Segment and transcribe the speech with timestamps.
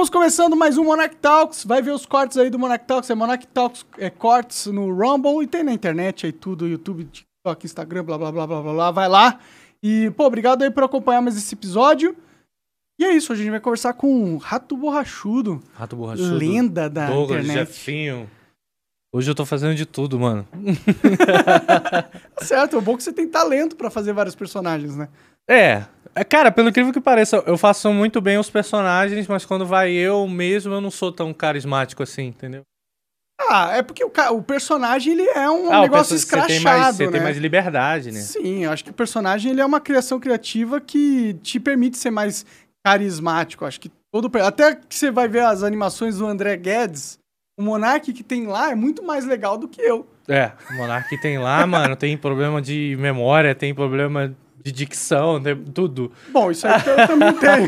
[0.00, 1.62] Estamos começando mais um Monarch Talks.
[1.62, 3.10] Vai ver os cortes aí do Monarch Talks.
[3.10, 7.66] É Monarch Talks é, cortes no Rumble e tem na internet aí tudo, YouTube, TikTok,
[7.66, 8.90] Instagram, blá blá blá blá blá blá.
[8.92, 9.38] Vai lá.
[9.82, 12.16] E, pô, obrigado aí por acompanhar mais esse episódio.
[12.98, 16.34] E é isso, a gente vai conversar com o Rato Borrachudo, Rato borrachudo.
[16.34, 17.68] lenda da Douglas, internet.
[17.68, 18.30] Jefinho.
[19.12, 20.48] Hoje eu tô fazendo de tudo, mano.
[22.40, 25.10] Certo, é bom que você tem talento pra fazer vários personagens, né?
[25.50, 25.84] É.
[26.14, 29.90] é, Cara, pelo incrível que pareça, eu faço muito bem os personagens, mas quando vai
[29.90, 32.62] eu mesmo, eu não sou tão carismático assim, entendeu?
[33.48, 36.64] Ah, é porque o, o personagem ele é um Ah, o negócio escrachado, Você tem
[36.64, 37.12] mais, você né?
[37.12, 38.20] tem mais liberdade, né?
[38.20, 42.10] Sim, eu acho que o personagem ele é uma criação criativa que te permite ser
[42.10, 42.44] mais
[42.84, 43.64] carismático.
[43.64, 47.18] Acho que todo até que você vai ver as animações do André Guedes,
[47.58, 50.06] o Monark que tem lá é muito mais legal do que eu.
[50.28, 55.56] É, o Monark tem lá, mano, tem problema de memória, tem problema de dicção, tem
[55.56, 56.12] tudo.
[56.28, 57.66] Bom, isso aí eu também tenho.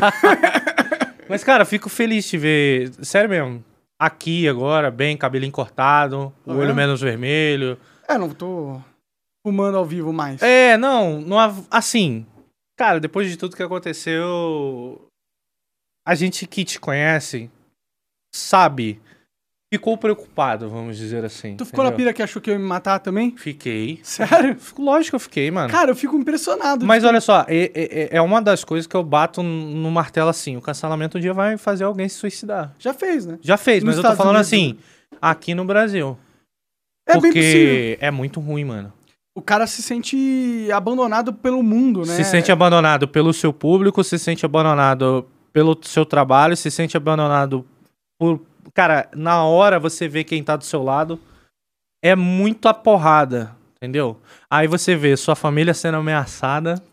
[1.29, 3.63] Mas, cara, fico feliz de ver, sério mesmo,
[3.99, 6.73] aqui agora, bem, cabelinho cortado, o olho é?
[6.73, 7.77] menos vermelho.
[8.07, 8.79] É, não tô
[9.45, 10.41] fumando ao vivo mais.
[10.41, 11.37] É, não, não
[11.71, 12.25] assim,
[12.77, 15.07] cara, depois de tudo que aconteceu,
[16.05, 17.49] a gente que te conhece
[18.33, 18.99] sabe,
[19.77, 21.55] ficou preocupado, vamos dizer assim.
[21.55, 22.05] tu ficou na entendeu?
[22.05, 23.35] pira que achou que eu ia me matar também?
[23.35, 23.99] Fiquei.
[24.03, 24.55] Sério?
[24.77, 25.69] Lógico que eu fiquei, mano.
[25.69, 26.85] Cara, eu fico impressionado.
[26.85, 30.29] Mas Tipo, olha só, é, é- é uma das coisas que eu bato no martelo
[30.29, 32.73] assim, o cancelamento um dia vai fazer alguém se suicidar.
[32.77, 33.39] já fez, né?
[33.41, 34.77] Já fez, Nos mas eu tô Estados falando Unidos, assim,
[35.21, 36.17] aqui no Brasil.
[37.07, 37.33] É bem possível.
[37.33, 38.93] porque é muito ruim, mano.
[39.35, 42.13] O cara se sente abandonado pelo mundo, né?
[42.15, 47.65] Se sente abandonado pelo seu público, se sente abandonado pelo seu trabalho, se sente abandonado
[48.19, 48.39] por.
[48.73, 51.19] Cara, na hora você vê quem tá do seu lado.
[52.03, 54.19] É muito a porrada, entendeu?
[54.49, 56.83] Aí você vê sua família sendo ameaçada.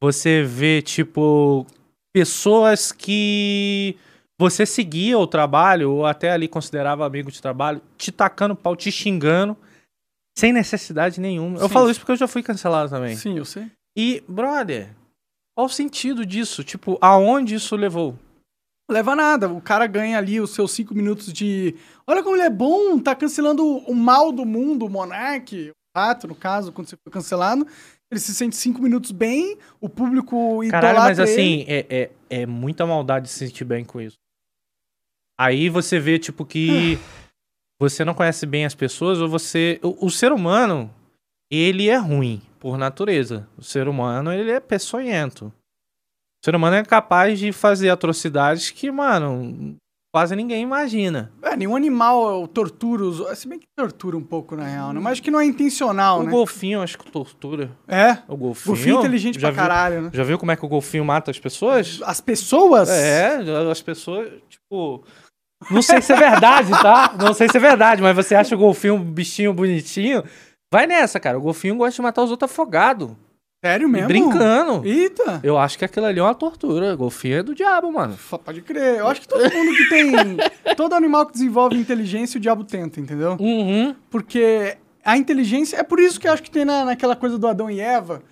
[0.00, 1.66] Você vê, tipo,
[2.12, 3.96] pessoas que
[4.38, 8.92] você seguia o trabalho, ou até ali considerava amigo de trabalho, te tacando pau, te
[8.92, 9.56] xingando,
[10.38, 11.58] sem necessidade nenhuma.
[11.58, 11.72] Eu Sim.
[11.74, 13.16] falo isso porque eu já fui cancelado também.
[13.16, 13.70] Sim, eu sei.
[13.96, 14.94] E, brother,
[15.54, 16.62] qual o sentido disso?
[16.62, 18.18] Tipo, aonde isso levou?
[18.88, 19.48] Leva nada.
[19.48, 21.74] O cara ganha ali os seus cinco minutos de.
[22.06, 26.28] Olha como ele é bom, tá cancelando o mal do mundo, o Monark, o Rato,
[26.28, 27.66] no caso, quando você foi cancelado.
[28.10, 32.10] Ele se sente cinco minutos bem, o público Caralho, mas idolatra assim, é, é,
[32.42, 34.16] é muita maldade se sentir bem com isso.
[35.38, 36.98] Aí você vê, tipo, que
[37.80, 39.80] você não conhece bem as pessoas, ou você.
[39.82, 40.88] O, o ser humano,
[41.50, 43.48] ele é ruim, por natureza.
[43.58, 45.52] O ser humano, ele é peçonhento.
[46.46, 49.74] O ser humano é capaz de fazer atrocidades que, mano,
[50.14, 51.32] quase ninguém imagina.
[51.42, 53.36] É, nenhum animal tortura os.
[53.36, 55.00] Se bem que tortura um pouco, na real, né?
[55.00, 56.30] Mas acho que não é intencional, o né?
[56.30, 57.76] golfinho, acho que tortura.
[57.88, 58.18] É.
[58.28, 58.76] O golfinho.
[58.76, 60.10] Golfinho inteligente já pra viu, caralho, né?
[60.12, 62.00] Já viu como é que o golfinho mata as pessoas?
[62.04, 62.88] As pessoas.
[62.90, 65.02] É, as pessoas, tipo.
[65.68, 67.12] Não sei se é verdade, tá?
[67.18, 70.22] Não sei se é verdade, mas você acha o golfinho um bichinho bonitinho?
[70.72, 71.36] Vai nessa, cara.
[71.38, 73.10] O golfinho gosta de matar os outros afogados.
[73.66, 74.08] Sério mesmo?
[74.08, 74.86] Brincando.
[74.86, 75.40] Eita.
[75.42, 76.94] Eu acho que aquilo ali é uma tortura.
[76.94, 78.16] Golfinho é do diabo, mano.
[78.44, 78.98] Pode crer.
[78.98, 80.12] Eu acho que todo mundo que tem.
[80.76, 83.36] todo animal que desenvolve inteligência, o diabo tenta, entendeu?
[83.40, 83.94] Uhum.
[84.08, 85.76] Porque a inteligência.
[85.76, 88.22] É por isso que eu acho que tem na, naquela coisa do Adão e Eva,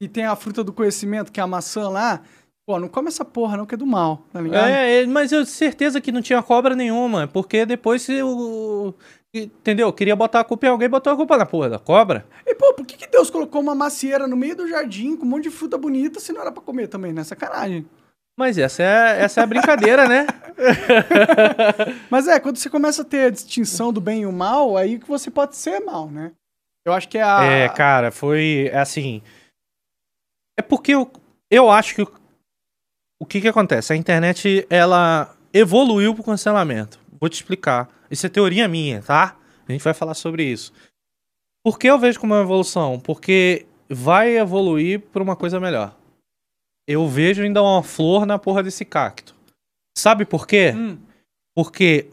[0.00, 2.20] e tem a fruta do conhecimento, que é a maçã lá.
[2.66, 4.66] Pô, não come essa porra, não, que é do mal, tá ligado?
[4.66, 7.28] É, é, mas eu tenho certeza que não tinha cobra nenhuma.
[7.28, 8.94] Porque depois se o.
[9.34, 9.92] Entendeu?
[9.92, 12.24] Queria botar a culpa em alguém, botou a culpa na porra da cobra.
[12.46, 15.28] E, pô, por que, que Deus colocou uma macieira no meio do jardim com um
[15.28, 17.24] monte de fruta bonita se não era pra comer também, né?
[17.24, 17.84] Sacanagem.
[18.36, 20.26] Mas essa é, essa é a brincadeira, né?
[22.10, 24.98] Mas é, quando você começa a ter a distinção do bem e o mal, aí
[24.98, 26.32] que você pode ser mal, né?
[26.84, 27.44] Eu acho que é a.
[27.44, 29.22] É, cara, foi é assim.
[30.58, 31.10] É porque eu,
[31.50, 32.12] eu acho que o,
[33.20, 33.92] o que que acontece?
[33.92, 36.98] A internet ela evoluiu pro cancelamento.
[37.20, 37.88] Vou te explicar.
[38.10, 39.36] Isso é teoria minha, tá?
[39.68, 40.72] A gente vai falar sobre isso.
[41.64, 43.00] Por que eu vejo como uma evolução?
[43.00, 45.96] Porque vai evoluir pra uma coisa melhor.
[46.86, 49.34] Eu vejo ainda uma flor na porra desse cacto.
[49.96, 50.72] Sabe por quê?
[50.76, 50.98] Hum,
[51.56, 52.08] Porque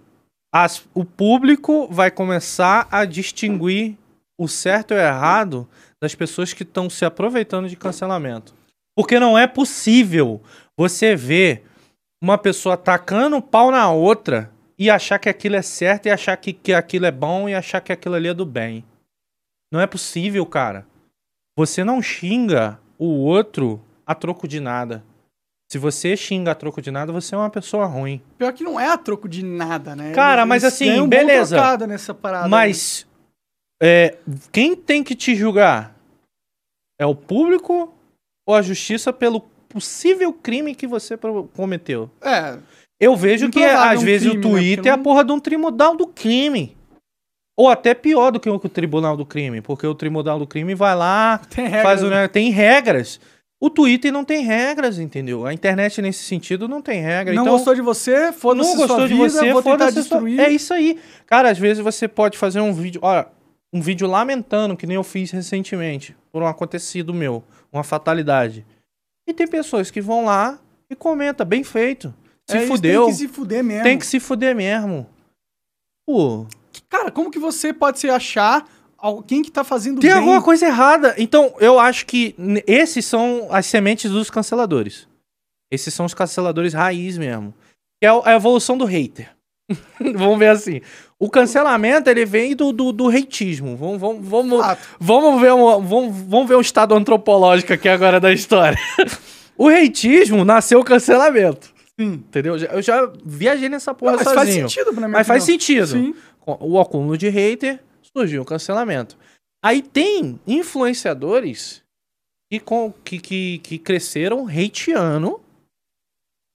[0.53, 3.97] as- o público vai começar a distinguir
[4.39, 5.67] o certo e o errado
[6.01, 8.53] das pessoas que estão se aproveitando de cancelamento.
[8.95, 10.41] Porque não é possível
[10.77, 11.65] você ver
[12.23, 16.35] uma pessoa tacando o pau na outra e achar que aquilo é certo e achar
[16.37, 18.83] que, que aquilo é bom e achar que aquilo ali é do bem.
[19.71, 20.85] Não é possível, cara.
[21.57, 25.03] Você não xinga o outro a troco de nada.
[25.71, 28.21] Se você xinga a troco de nada, você é uma pessoa ruim.
[28.37, 30.11] pior que não é a troco de nada, né?
[30.13, 31.77] Cara, Eles- mas assim, um beleza.
[31.87, 32.43] nessa parada.
[32.43, 32.49] né?
[32.49, 33.07] Mas
[33.81, 34.17] é,
[34.51, 35.95] quem tem que te julgar?
[36.99, 37.93] É o público
[38.45, 39.39] ou a justiça pelo
[39.69, 41.17] possível crime que você
[41.55, 42.09] cometeu?
[42.21, 42.59] É,
[43.01, 44.55] Eu vejo que às um vezes crime, o né?
[44.55, 46.77] Twitter Porque é a porra de um tribunal do crime.
[47.57, 50.95] Ou até pior do que o tribunal do crime, porque o tribunal do crime vai
[50.95, 52.21] lá, Tem regras, faz o, né?
[52.21, 53.19] né, tem regras.
[53.59, 55.45] O Twitter não tem regras, entendeu?
[55.45, 57.33] A internet nesse sentido não tem regra.
[57.33, 58.31] Não então, gostou de você?
[58.31, 60.39] Foda-se não gostou de vida, você, vou tentar foda-se sua- destruir.
[60.39, 60.99] É isso aí.
[61.27, 63.27] Cara, às vezes você pode fazer um vídeo, olha,
[63.73, 68.65] um vídeo lamentando, que nem eu fiz recentemente, por um acontecido meu, uma fatalidade.
[69.27, 70.59] E tem pessoas que vão lá
[70.89, 72.11] e comenta, bem feito.
[72.51, 73.83] Se É, fudeu, Tem que se fuder mesmo.
[73.83, 75.07] tem que se fuder mesmo.
[76.05, 76.45] Pô,
[76.89, 78.67] Cara, como que você pode se achar
[78.97, 80.19] alguém que tá fazendo tem bem?
[80.19, 81.15] alguma coisa errada.
[81.17, 82.35] Então, eu acho que
[82.67, 85.07] esses são as sementes dos canceladores.
[85.71, 87.53] Esses são os canceladores raiz mesmo.
[87.99, 89.29] Que é o- a evolução do hater.
[89.99, 90.81] vamos ver assim.
[91.17, 93.77] O cancelamento, ele vem do, do, do hateismo.
[93.77, 98.33] Vamos, vamos, vamos, vamos, ver um, vamos, vamos ver o estado antropológico aqui agora da
[98.33, 98.77] história.
[99.57, 101.71] o hateismo nasceu o cancelamento.
[102.01, 102.13] Sim.
[102.13, 102.57] Entendeu?
[102.57, 104.69] Eu já viajei nessa porra Não, mas faz sozinho.
[104.69, 105.87] sentido, na minha Mas faz sentido.
[105.87, 106.15] Sim.
[106.45, 109.17] O acúmulo de hater, surgiu o cancelamento.
[109.63, 111.83] Aí tem influenciadores
[112.49, 115.39] que, com, que, que, que cresceram hateando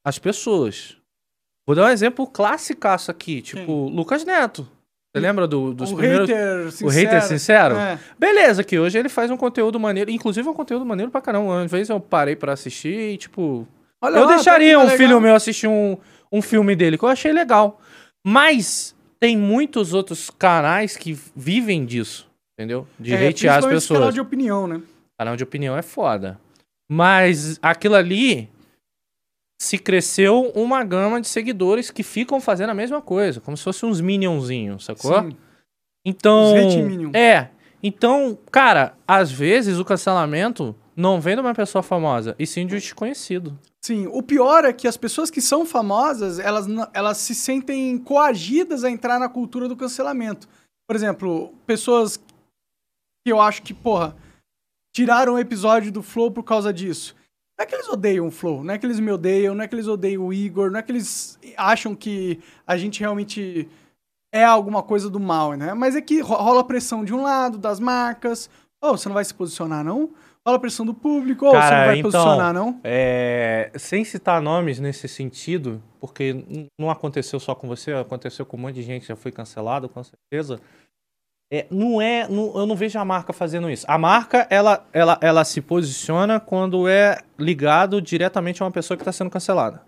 [0.04, 0.96] as pessoas.
[1.66, 4.68] Vou dar um exemplo classicaço aqui, tipo Lucas Neto.
[5.16, 6.28] Você lembra do, dos o primeiros...
[6.28, 6.86] hater sincero.
[6.86, 7.76] o hater sincero?
[7.76, 7.98] É.
[8.18, 11.46] Beleza, que hoje ele faz um conteúdo maneiro, inclusive é um conteúdo maneiro pra caramba.
[11.46, 13.66] Uma vez eu parei pra assistir e, tipo,
[14.06, 14.96] Olha eu lá, deixaria um legal.
[14.96, 15.96] filho meu assistir um,
[16.32, 17.80] um filme dele, que eu achei legal.
[18.26, 22.86] Mas tem muitos outros canais que vivem disso, entendeu?
[22.98, 23.98] De É, hatear as pessoas.
[23.98, 24.82] canal de opinião, né?
[25.18, 26.38] Canal de opinião é foda.
[26.90, 28.48] Mas aquilo ali
[29.60, 33.88] se cresceu uma gama de seguidores que ficam fazendo a mesma coisa, como se fossem
[33.88, 35.22] uns minionzinhos, sacou?
[35.22, 35.36] Sim.
[36.04, 36.52] Então.
[36.54, 37.14] Os.
[37.14, 37.48] É.
[37.82, 42.74] Então, cara, às vezes o cancelamento não vem de uma pessoa famosa, e sim de
[42.74, 43.56] um desconhecido.
[43.84, 48.82] Sim, o pior é que as pessoas que são famosas, elas, elas se sentem coagidas
[48.82, 50.48] a entrar na cultura do cancelamento.
[50.88, 54.16] Por exemplo, pessoas que eu acho que, porra,
[54.94, 57.14] tiraram o episódio do Flow por causa disso.
[57.58, 59.68] Não é que eles odeiam o Flow, não é que eles me odeiam, não é
[59.68, 63.68] que eles odeiam o Igor, não é que eles acham que a gente realmente
[64.32, 65.72] é alguma coisa do mal, né?
[65.74, 68.50] Mas é que ro- rola pressão de um lado, das marcas.
[68.82, 70.10] Oh, você não vai se posicionar, não?
[70.46, 71.44] Rola pressão do público.
[71.46, 72.80] Você Cara, não vai então, posicionar, não?
[72.84, 78.60] É, sem citar nomes nesse sentido, porque não aconteceu só com você, aconteceu com um
[78.60, 80.60] monte de gente que já foi cancelado, com certeza.
[81.52, 83.84] É, não é, não- eu não vejo a marca fazendo isso.
[83.88, 89.02] A marca, ela, ela, ela se posiciona quando é ligado diretamente a uma pessoa que
[89.02, 89.82] está sendo cancelada.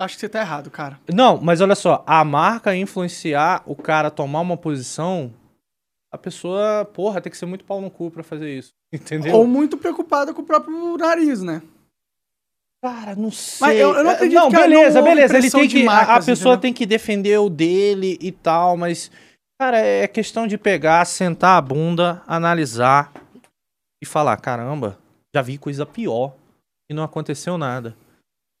[0.00, 0.98] Acho que você tá errado, cara.
[1.12, 5.32] Não, mas olha só, a marca influenciar o cara a tomar uma posição,
[6.12, 8.70] a pessoa, porra, tem que ser muito pau no cu pra fazer isso.
[8.92, 9.34] Entendeu?
[9.36, 11.62] Ou muito preocupada com o próprio nariz, né?
[12.84, 13.58] Cara, não sei.
[13.68, 15.38] Mas eu- eu não É, acredito que beleza, não beleza.
[15.38, 15.86] Ele tem que.
[15.86, 16.60] a- a marcas, pessoa entendeu?
[16.62, 19.10] tem que defender o dele e tal, mas.
[19.60, 23.12] Cara, é questão de pegar, sentar a bunda, analisar
[24.02, 24.98] e falar: caramba,
[25.34, 26.34] já vi coisa pior
[26.90, 27.96] e não aconteceu nada.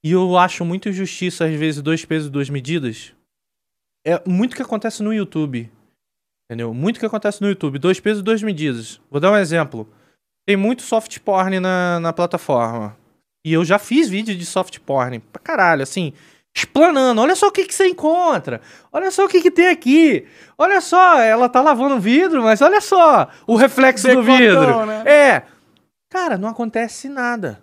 [0.04, 3.12] E eu acho muito injustiça, às vezes, dois pesos, duas medidas.
[4.06, 5.68] É muito que acontece no YouTube.
[6.52, 6.74] Entendeu?
[6.74, 7.78] Muito que acontece no YouTube.
[7.78, 9.00] Dois pesos, duas medidas.
[9.10, 9.88] Vou dar um exemplo.
[10.46, 12.94] Tem muito soft porn na, na plataforma.
[13.42, 15.18] E eu já fiz vídeo de soft porn.
[15.18, 16.12] Pra caralho, assim.
[16.54, 17.22] Explanando.
[17.22, 18.60] Olha só o que, que você encontra.
[18.92, 20.26] Olha só o que, que tem aqui.
[20.58, 24.84] Olha só, ela tá lavando o vidro, mas olha só o reflexo do Decotão, vidro.
[24.86, 25.04] né?
[25.06, 25.42] É.
[26.10, 27.62] Cara, não acontece nada.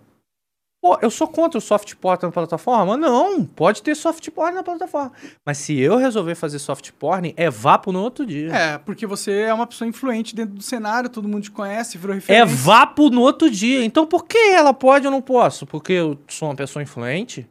[0.82, 2.96] Pô, eu sou contra o soft porn na plataforma?
[2.96, 5.12] Não, pode ter soft porn na plataforma.
[5.44, 8.50] Mas se eu resolver fazer soft porn, é vapo no outro dia.
[8.50, 12.14] É, porque você é uma pessoa influente dentro do cenário, todo mundo te conhece, virou
[12.14, 12.56] É referência.
[12.56, 13.84] vapo no outro dia.
[13.84, 15.66] Então por que ela pode e eu não posso?
[15.66, 17.46] Porque eu sou uma pessoa influente?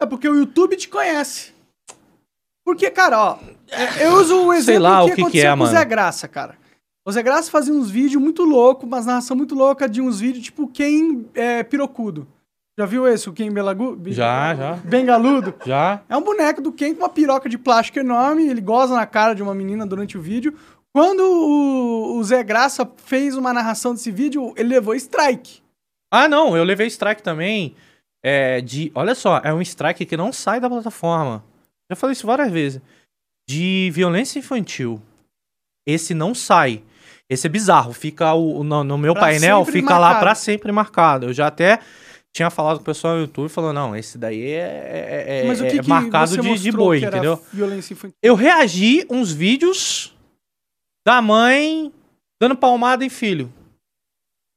[0.00, 1.52] É porque o YouTube te conhece.
[2.64, 5.52] Porque, cara, ó, é, eu uso o exemplo Sei lá que o que que aconteceu
[5.52, 5.66] é, com o.
[5.66, 6.56] Zé Graça, cara.
[7.06, 10.44] O Zé Graça fazia uns vídeos muito loucos, umas narração muito louca de uns vídeos
[10.44, 12.26] tipo Ken é, Pirocudo.
[12.78, 13.98] Já viu esse, o Ken Belagu?
[14.06, 14.74] Já, já.
[14.76, 15.54] Bengaludo?
[15.64, 16.02] Já?
[16.08, 19.34] É um boneco do Ken com uma piroca de plástico enorme, ele goza na cara
[19.34, 20.56] de uma menina durante o vídeo.
[20.92, 25.62] Quando o, o Zé Graça fez uma narração desse vídeo, ele levou strike.
[26.10, 27.74] Ah, não, eu levei strike também.
[28.22, 28.90] É, de.
[28.94, 31.44] Olha só, é um strike que não sai da plataforma.
[31.90, 32.82] Já falei isso várias vezes.
[33.48, 35.00] De violência infantil.
[35.86, 36.82] Esse não sai.
[37.30, 37.92] Esse é bizarro.
[37.92, 40.20] Fica o, no, no meu Pra painel, fica lá marcado.
[40.24, 41.26] pra sempre marcado.
[41.26, 41.78] Eu já até
[42.34, 45.60] tinha falado com o pessoal no YouTube falando, não, esse daí é, é- é- Mas
[45.60, 47.40] o é que, que marcado de, de boi, que entendeu?
[47.52, 48.16] Violência infantil.
[48.22, 50.12] Eu reagi uns vídeos
[51.06, 51.92] da mãe
[52.42, 53.52] dando palmada em filho.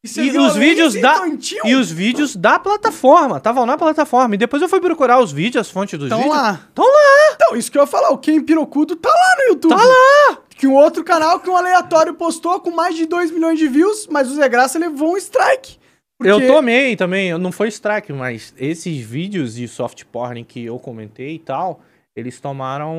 [0.05, 1.61] você E os vídeos Lazy da- infantil?
[1.65, 4.35] E os vídeos da plataforma, estavam na plataforma.
[4.35, 6.35] E depois eu fui procurar os vídeos, as fontes dos Estão vídeos.
[6.35, 6.59] lá.
[6.75, 7.33] Tão lá.
[7.35, 9.75] Então, isso que eu ia falar, o Ken Pirocudo tá lá no YouTube.
[9.75, 10.37] Tá lá.
[10.63, 14.07] Que um outro canal que um aleatório postou com mais de 2 milhões de views,
[14.09, 15.77] mas o Zé Graça levou um strike.
[16.21, 20.79] Eu Porque- tomei também, não foi strike, mas esses vídeos de soft porn que eu
[20.79, 21.81] comentei e tal,
[22.15, 22.95] eles tomaram.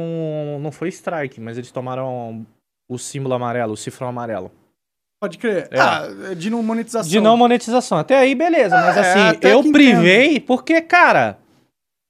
[0.61, 2.44] Não foi strike, mas eles tomaram
[2.87, 4.52] o símbolo amarelo, o cifrão amarelo.
[5.23, 5.66] Pode crer.
[5.71, 5.80] É.
[5.80, 6.06] Ah,
[6.37, 7.09] de não monetização.
[7.11, 7.97] De não monetização.
[7.97, 8.76] Até aí, beleza.
[8.78, 11.38] Mas É, assim, eu privei porque, cara,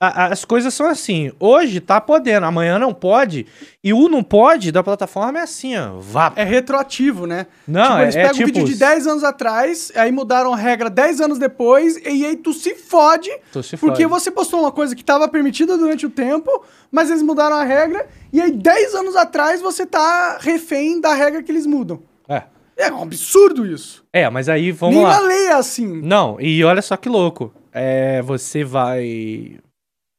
[0.08, 1.32] a- as coisas são assim.
[1.38, 3.46] Hoje tá podendo, amanhã não pode.
[3.82, 5.98] E o não pode da plataforma é assim, ó.
[6.00, 6.32] Vá.
[6.36, 7.46] É retroativo, né?
[7.66, 8.42] Não, tipo, é, eles é pegam tipo.
[8.50, 12.36] um vídeo de 10 anos atrás, aí mudaram a regra 10 anos depois, e aí
[12.36, 14.22] tu se fode, Tu se porque fode.
[14.22, 18.06] você postou uma coisa que estava permitida durante o tempo, mas eles mudaram a regra,
[18.32, 22.02] e aí 10 anos atrás você tá refém da regra que eles mudam.
[22.28, 22.42] É.
[22.76, 24.02] É um absurdo isso.
[24.12, 25.20] É, mas aí vamos Nem lá.
[25.20, 26.00] na lei é assim.
[26.02, 27.52] Não, e olha só que louco.
[27.72, 29.58] É, você vai.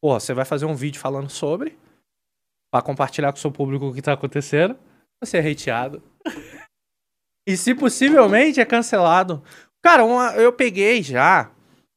[0.06, 1.76] Porra, você vai fazer um vídeo falando sobre.
[2.72, 4.78] Pra compartilhar com o seu público o que tá acontecendo.
[5.20, 6.00] Você é hateado.
[7.50, 9.42] e se possivelmente é cancelado.
[9.84, 11.50] Cara, uma- eu peguei já.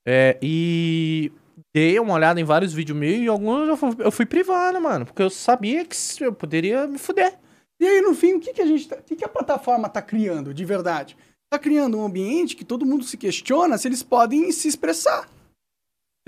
[0.07, 1.31] é, e
[1.75, 5.05] dei uma olhada em vários vídeos meus e alguns eu fui, eu fui privando, mano.
[5.05, 7.39] Porque eu sabia que eu poderia me fuder.
[7.79, 9.87] E aí, no fim, o que, que a gente tá, o que, que a plataforma
[9.87, 11.15] tá criando, de verdade?
[11.53, 15.29] Tá criando um ambiente que todo mundo se questiona se eles podem se expressar.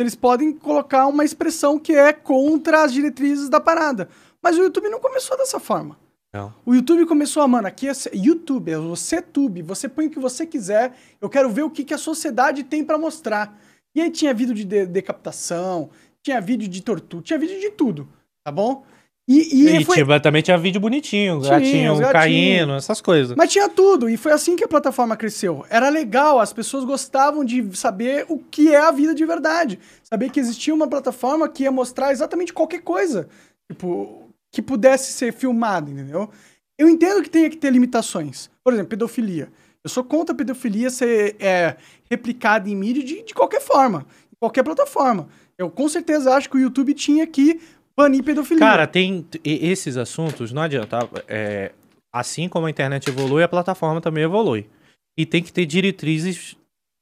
[0.03, 4.09] Eles podem colocar uma expressão que é contra as diretrizes da parada.
[4.43, 5.99] Mas o YouTube não começou dessa forma.
[6.33, 6.55] Não.
[6.65, 10.19] O YouTube começou a, mano, aqui é YouTube, é você tube, você põe o que
[10.21, 13.59] você quiser, eu quero ver o que, que a sociedade tem pra mostrar.
[13.95, 15.91] E aí tinha vídeo de, de- decapitação,
[16.23, 18.09] tinha vídeo de tortura, tinha vídeo de tudo,
[18.45, 18.85] tá bom?
[19.33, 22.13] E, e E, foi, tinha- também tinha vídeo bonitinho, Tinha, gatinho os gatinhos.
[22.13, 23.37] caindo, essas coisas.
[23.37, 25.65] Mas tinha tudo, e foi assim que a plataforma cresceu.
[25.71, 29.79] Era legal, as pessoas gostavam de saber o que é a vida de verdade.
[30.03, 33.29] Saber que existia uma plataforma que ia mostrar exatamente qualquer coisa.
[33.71, 36.29] Tipo, que pudesse ser filmado, entendeu?
[36.77, 38.51] Eu entendo que tenha que ter limitações.
[38.65, 39.49] Por exemplo, pedofilia.
[39.85, 41.77] Eu sou contra a pedofilia ser é,
[42.11, 45.29] replicada em mídia de, de qualquer forma, em qualquer plataforma.
[45.57, 47.61] Eu com certeza acho que o YouTube tinha que
[48.03, 48.59] banir pedofilia.
[48.61, 50.99] Cara, tem esses assuntos, não adianta.
[51.29, 51.73] é,
[52.13, 54.69] assim como a internet evolui, a plataforma também evolui.
[55.17, 56.57] E tem que ter diretrizes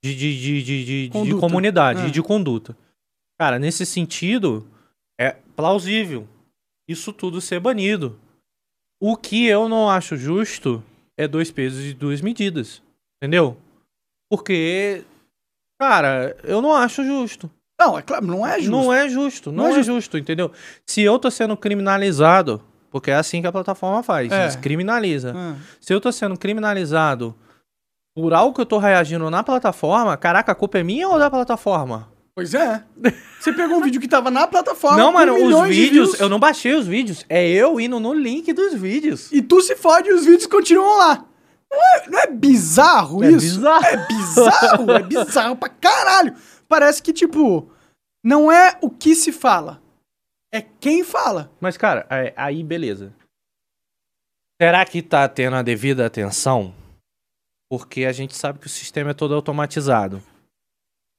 [0.04, 2.10] de, de, de, de, de- comunidade, É.
[2.10, 2.76] de conduta.
[3.40, 4.66] Cara, nesse sentido,
[5.20, 6.26] é plausível
[6.88, 8.18] isso tudo ser banido.
[9.00, 10.82] O que eu não acho justo
[11.16, 12.82] é dois pesos e duas medidas.
[13.16, 13.56] Entendeu?
[14.30, 15.04] Porque,
[15.80, 17.50] cara, eu não acho justo.
[17.80, 18.70] Não, é claro, não é justo.
[18.70, 20.18] Não é justo, não, Não é é, justo.
[20.18, 20.50] entendeu?
[20.86, 24.56] Se eu tô sendo criminalizado, porque é assim que a plataforma faz, É.
[24.56, 25.32] criminaliza.
[25.36, 25.54] Ah.
[25.80, 27.34] Se eu tô sendo criminalizado
[28.16, 31.30] por algo que eu tô reagindo na plataforma, caraca, a culpa é minha ou da
[31.30, 32.08] plataforma?
[32.34, 32.82] Pois é.
[33.40, 34.96] Você pegou um vídeo que tava na plataforma.
[34.96, 38.74] não, mano, os vídeos, eu não baixei os vídeos, é eu indo no link dos
[38.74, 39.30] vídeos.
[39.32, 41.24] E tu se fode e os vídeos continuam lá.
[41.70, 43.40] Não é, não é bizarro É isso?
[43.56, 43.84] bizarro.
[43.86, 46.34] É bizarro, é bizarro pra caralho.
[46.68, 47.70] Parece que, tipo,
[48.22, 49.80] não é o que se fala,
[50.52, 51.50] é quem fala.
[51.60, 53.12] Mas, cara, é- aí beleza.
[54.60, 56.74] Será que tá tendo a devida atenção?
[57.70, 60.22] Porque a gente sabe que o sistema é todo automatizado.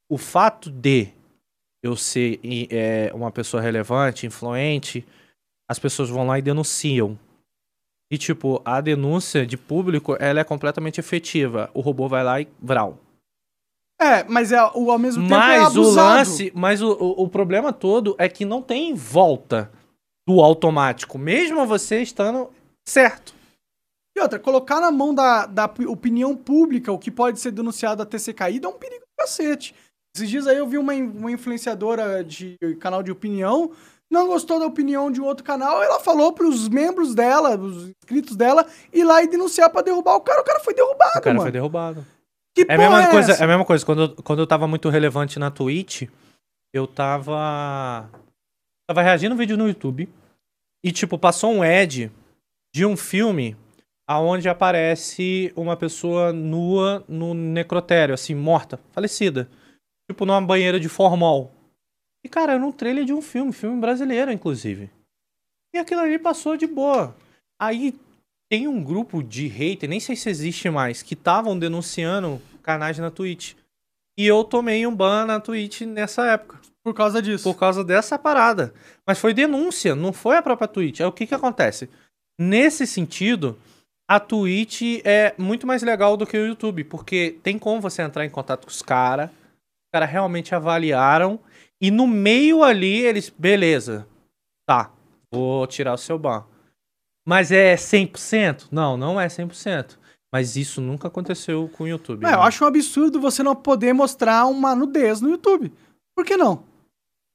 [0.10, 1.14] O fato de
[1.82, 2.40] eu ser
[2.70, 5.08] é, uma pessoa relevante, influente,
[5.70, 7.18] as pessoas vão lá e denunciam.
[8.12, 11.70] E, tipo, a denúncia de público, ela é completamente efetiva.
[11.74, 12.98] O robô vai lá e vral.
[14.02, 16.18] É, mas é, o, ao mesmo tempo é Mas o abusado.
[16.20, 19.70] lance, mas o, o, o problema todo é que não tem volta
[20.28, 22.50] do automático, mesmo você estando
[22.88, 23.34] certo.
[24.16, 28.02] E outra, colocar na mão da, da pi- opinião pública o que pode ser denunciado
[28.02, 29.76] até ser caído é um perigo do cacete.
[30.16, 33.72] Esses dias aí eu vi uma, uma influenciadora de canal de opinião,
[34.10, 38.36] não gostou da opinião de um outro canal, ela falou pros membros dela, os inscritos
[38.36, 40.42] dela, ir lá e denunciar pra derrubar o cara.
[40.42, 41.42] O cara foi derrubado, O cara mano.
[41.42, 42.06] foi derrubado.
[42.66, 43.42] Que É a mesma é coisa, essa?
[43.44, 43.86] é a mesma coisa.
[43.86, 46.04] Quando, eu- quando eu tava muito relevante na Twitch,
[46.74, 48.10] eu tava.
[48.88, 50.10] Tava reagindo um vídeo no YouTube.
[50.84, 52.12] E, tipo, passou um ad
[52.74, 53.56] de um filme
[54.08, 59.50] aonde aparece uma pessoa nua no necrotério, assim, morta, falecida.
[60.10, 61.52] Tipo, numa banheira de formol.
[62.24, 64.90] E, cara, era um trailer de um filme, filme brasileiro, inclusive.
[65.74, 67.16] E aquilo ali passou de boa.
[67.62, 67.94] Aí
[68.52, 73.10] tem um grupo de hater, nem sei se existe mais, que estavam denunciando canais na
[73.12, 73.54] Twitch.
[74.18, 77.44] E eu tomei um ban na Twitch nessa época, Por causa disso.
[77.44, 78.74] por causa dessa parada.
[79.08, 81.00] Mas foi denúncia, não foi a própria Twitch.
[81.00, 81.90] Aí o que que acontece?
[82.38, 83.58] Nesse sentido,
[84.10, 88.26] a Twitch é muito mais legal do que o YouTube, porque tem como você entrar
[88.26, 91.40] em contato com os caras, os caras realmente avaliaram,
[91.82, 94.08] e no meio ali eles, beleza,
[94.68, 94.92] tá,
[95.32, 96.44] vou tirar o seu ban.
[97.28, 98.70] Mas é 100%?
[98.72, 99.99] Não, não é 100%.
[100.32, 102.24] Mas isso nunca aconteceu com o YouTube.
[102.26, 102.36] É, né?
[102.36, 105.72] eu acho um absurdo você não poder mostrar uma nudez no YouTube.
[106.16, 106.64] Por que não?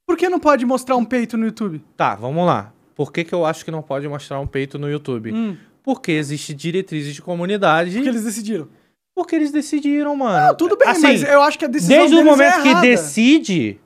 [0.06, 1.82] Por que não pode mostrar um peito no YouTube?
[1.96, 2.72] Tá, vamos lá.
[2.94, 5.32] Por que, que eu acho que não pode mostrar um peito no YouTube?
[5.32, 7.94] Hum, Porque existe diretrizes de comunidade.
[7.94, 8.68] porque eles decidiram.
[9.16, 10.46] Porque eles decidiram, mano.
[10.48, 12.62] Não, tudo bem, Assim, mas eu acho que a decisão Desde o deles momento é
[12.62, 13.80] que decide.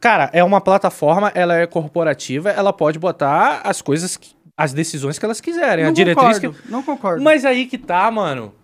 [0.00, 5.18] Cara, é uma plataforma, ela é corporativa, ela pode botar as coisas, que- as decisões
[5.18, 5.84] que elas quiserem.
[5.84, 6.70] Não a diretriz concordo, que.
[6.70, 7.22] não concordo.
[7.22, 8.54] Mas aí que tá, mano.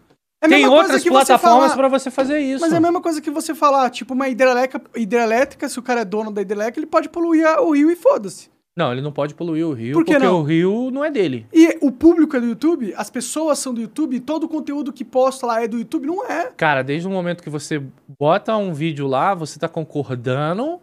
[0.42, 2.60] É Tem outras plataformas falar- pra você fazer isso.
[2.60, 6.02] Mas é a mesma coisa que você falar, tipo, uma hidrelétrica, hidrelétrica, se o cara
[6.02, 8.50] é dono da hidrelétrica, ele pode poluir o rio e foda-se.
[8.76, 10.40] Não, ele não pode poluir o rio, Por que porque não?
[10.40, 11.46] o rio não é dele.
[11.50, 14.92] E o público é do YouTube, as pessoas são do YouTube, e todo o conteúdo
[14.92, 16.52] que posta lá é do YouTube, não é.
[16.54, 17.82] Cara, desde o momento que você
[18.20, 20.78] bota um vídeo lá, você tá concordando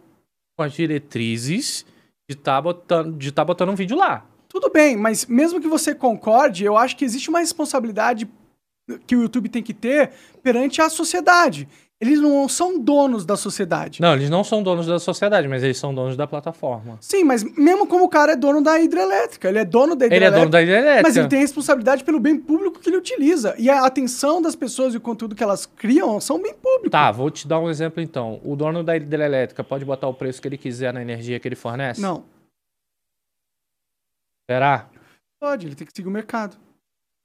[0.58, 1.86] com as diretrizes
[2.28, 4.24] de tá botando, de tá botando um vídeo lá.
[4.54, 8.28] Tudo bem, mas mesmo que você concorde, eu acho que existe uma responsabilidade
[9.04, 10.12] que o YouTube tem que ter
[10.44, 11.66] perante a sociedade.
[12.00, 14.00] Eles não são donos da sociedade.
[14.00, 16.98] Não, eles não são donos da sociedade, mas eles são donos da plataforma.
[17.00, 20.14] Sim, mas mesmo como o cara é dono da hidrelétrica, ele é dono da Ele
[20.14, 20.40] é hidrelétrica.
[20.40, 21.02] dono da elétrica.
[21.02, 23.56] Mas ele tem responsabilidade pelo bem público que ele utiliza.
[23.58, 26.90] E a atenção das pessoas e o conteúdo que elas criam são bem público.
[26.90, 28.40] Tá, vou te dar um exemplo então.
[28.44, 31.56] O dono da hidrelétrica pode botar o preço que ele quiser na energia que ele
[31.56, 32.00] fornece?
[32.00, 32.22] Não,
[34.50, 34.86] Será?
[35.40, 36.56] pode, ele tem que seguir o mercado.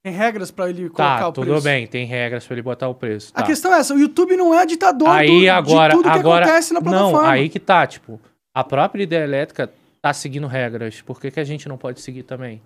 [0.04, 1.64] Tem regras pra ele colocar Tá, o tudo preço.
[1.64, 3.32] bem, tem regras pra ele botar o preço.
[3.34, 3.48] A tá.
[3.48, 6.46] questão é essa, o YouTube não é ditador aí do, agora, de tudo que agora,
[6.46, 7.22] acontece na plataforma.
[7.22, 8.20] Não, aí que tá, tipo,
[8.54, 9.72] a própria hidrelétrica
[10.02, 11.02] tá seguindo regras.
[11.02, 12.62] Por que, que a gente não pode seguir também?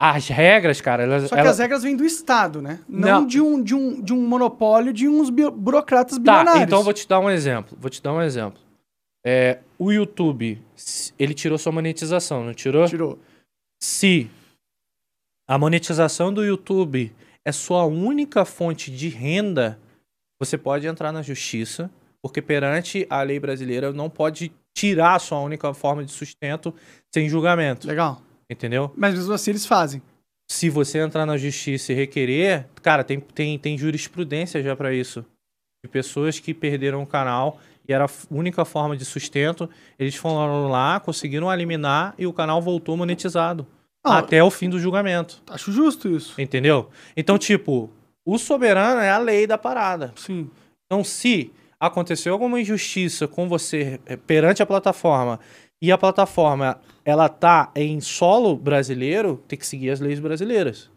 [0.00, 1.24] As regras, cara, elas.
[1.28, 2.80] Só que elas- as regras vêm do Estado, né?
[2.88, 3.26] Não, Não.
[3.26, 6.62] De, um, de, um, de um monopólio de uns bi- burocratas Tá, bilionários.
[6.64, 7.76] então eu vou te dar um exemplo.
[7.80, 8.60] Vou te dar um exemplo.
[9.24, 10.62] É, o YouTube,
[11.18, 12.86] ele tirou sua monetização, não tirou?
[12.86, 13.18] Tirou.
[13.80, 14.30] Se
[15.48, 19.78] a monetização do YouTube é sua única fonte de renda,
[20.38, 25.40] você pode entrar na justiça, porque perante a lei brasileira não pode tirar a sua
[25.40, 26.74] única forma de sustento
[27.14, 28.20] sem julgamento, Legal.
[28.50, 28.92] entendeu?
[28.96, 30.02] Mas mesmo assim eles fazem.
[30.50, 35.24] Se você entrar na justiça e requerer, cara, tem, tem, tem jurisprudência já pra isso.
[35.84, 39.68] De pessoas que perderam o canal e era a única forma de sustento,
[39.98, 43.66] eles foram lá, conseguiram eliminar e o canal voltou monetizado.
[44.04, 45.42] Ah, até o fim do julgamento.
[45.48, 46.40] Acho justo isso.
[46.40, 46.88] Entendeu?
[47.16, 47.90] Então, tipo,
[48.24, 50.12] o soberano é a lei da parada.
[50.14, 50.48] Sim.
[50.86, 55.40] Então, se aconteceu alguma injustiça com você eh, perante a plataforma
[55.82, 60.90] e a plataforma ela tá em solo brasileiro, tem que seguir as leis brasileiras.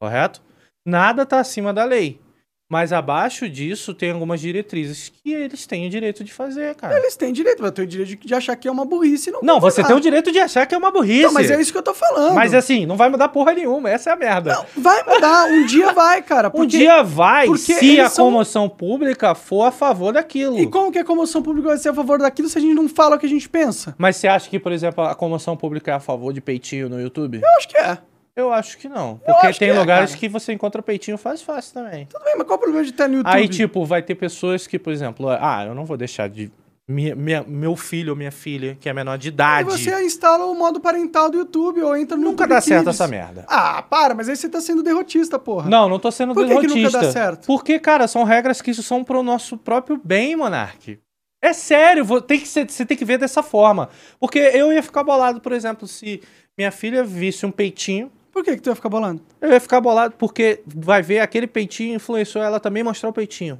[0.00, 0.42] Correto?
[0.86, 2.20] Nada tá acima da lei.
[2.68, 6.98] Mas abaixo disso tem algumas diretrizes que eles têm o direito de fazer, cara.
[6.98, 9.40] Eles têm direito, mas eu tenho direito de, de achar que é uma burrice não
[9.40, 11.22] Não, você tem o direito de achar que é uma burrice.
[11.22, 12.34] Não, mas é isso que eu tô falando.
[12.34, 14.52] Mas assim, não vai mudar porra nenhuma, essa é a merda.
[14.52, 16.48] Não, vai mudar, um dia vai, cara.
[16.56, 20.58] Um porque- dia vai porque se a são- comoção pública for a favor daquilo.
[20.58, 22.88] E como que a comoção pública vai ser a favor daquilo se a gente não
[22.88, 23.94] fala o que a gente pensa?
[23.96, 27.00] Mas você acha que, por exemplo, a comoção pública é a favor de peitinho no
[27.00, 27.40] YouTube?
[27.40, 27.98] Eu acho que é.
[28.36, 29.16] Eu acho que não.
[29.24, 30.20] Porque tem que é, lugares cara.
[30.20, 32.04] que você encontra peitinho fácil, fácil também.
[32.06, 33.34] Tudo bem, mas qual o problema de estar no YouTube?
[33.34, 36.52] Aí, tipo, vai ter pessoas que, por exemplo, ah, eu não vou deixar de.
[36.88, 39.68] Minha, minha- meu filho ou minha filha, que é menor de Aí idade.
[39.68, 42.94] você instala o modo parental do YouTube ou entra no Nunca YouTube dá certo Kids.
[43.00, 43.44] essa merda.
[43.48, 45.68] Ah, para, mas aí você tá sendo derrotista, porra.
[45.68, 47.00] Não, não tô sendo Por que que nunca derrotista.
[47.00, 47.46] dá certo?
[47.46, 51.00] Porque, cara, são regras que isso são pro nosso próprio bem, Monark.
[51.42, 53.88] É sério, vo- tem que você tem que ver dessa forma.
[54.20, 56.22] Porque eu ia ficar bolado, por exemplo, se
[56.56, 58.12] minha filha visse um peitinho.
[58.36, 59.22] Por que, que tu ia ficar bolando?
[59.40, 63.58] Eu ia ficar bolado porque vai ver aquele peitinho influenciou ela também mostrar o peitinho.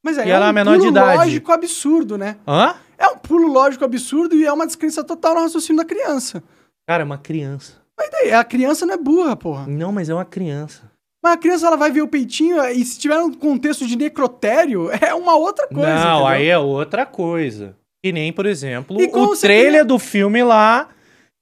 [0.00, 2.36] Mas aí E é ela um é menor de pulo lógico absurdo, né?
[2.46, 2.76] Hã?
[2.96, 6.40] É um pulo lógico absurdo e é uma descrença total no raciocínio da criança.
[6.88, 7.82] Cara, é uma criança.
[7.98, 9.66] Mas daí, a criança não é burra, porra.
[9.66, 10.88] Não, mas é uma criança.
[11.20, 14.88] Mas a criança ela vai ver o peitinho e se tiver um contexto de necrotério,
[15.04, 15.82] é uma outra coisa.
[15.82, 16.26] não, entendeu?
[16.28, 17.74] aí é outra coisa.
[18.04, 20.90] Que nem, por exemplo, E o trailer cria- do filme lá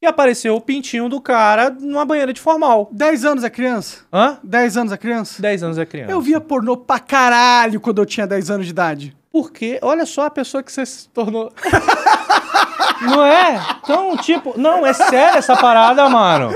[0.05, 2.89] e apareceu o pintinho do cara numa banheira de formal.
[2.93, 4.05] 10 anos é criança?
[4.13, 4.39] Hã?
[4.45, 5.41] 10 anos é criança?
[5.41, 6.13] 10 anos é criança.
[6.13, 9.17] Eu via pornô pra caralho quando eu tinha 10 anos de idade.
[9.33, 11.51] Porque, olha só a pessoa que você se tornou.
[13.03, 13.61] não é?
[13.83, 16.51] Então, tipo, não, é sério essa parada, mano.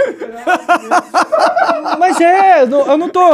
[1.98, 3.30] Mas é, eu não tô.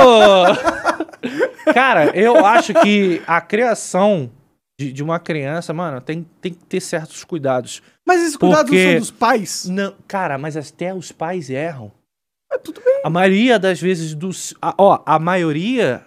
[1.75, 4.31] Cara, eu acho que a criação
[4.79, 7.83] de, de uma criança, mano, tem, tem que ter certos cuidados.
[8.07, 9.65] Mas esses cuidados não Porque- são dos pais?
[9.69, 11.93] Não, cara, mas até os pais erram.
[12.63, 13.01] tudo bem.
[13.05, 14.55] A maioria das vezes dos.
[14.63, 16.05] a- ó, a maioria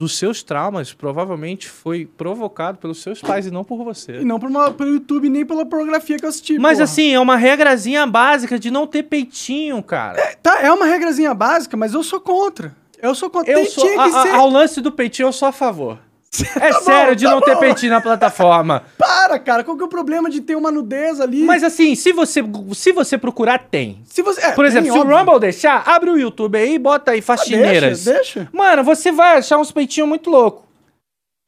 [0.00, 4.20] dos seus traumas provavelmente foi provocado pelos seus pais e não por você.
[4.20, 6.58] E não por uma- pelo YouTube, nem pela pornografia que eu assisti.
[6.58, 6.84] Mas porra.
[6.84, 10.36] assim, é uma regrazinha básica de não ter peitinho, cara.
[10.42, 12.76] Tá, é uma regrazinha básica, mas eu sou contra.
[13.00, 13.50] Eu sou contra.
[13.52, 13.84] Eu Tem- sou.
[13.84, 14.30] tinha a- que a- ser.
[14.34, 15.98] ao lance do peitinho, eu sou a favor.
[16.56, 17.60] É Tá sério bom, de tá não ter bom.
[17.60, 18.82] peitinho na plataforma.
[18.98, 19.62] Para, cara.
[19.64, 21.42] Qual que é o problema de ter uma nudez ali?
[21.44, 22.42] Mas assim, se você,
[22.74, 24.00] se você procurar, tem.
[24.04, 24.40] se você.
[24.40, 25.16] é, Por exemplo, se o óbvio.
[25.16, 28.04] Rumble deixar, abre o YouTube aí e bota aí Ah, faxineiras.
[28.04, 28.48] Deixa, deixa.
[28.52, 30.66] Mano, você vai achar uns peitinhos muito louco.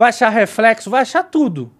[0.01, 1.71] Vai achar reflexo, vai achar tudo.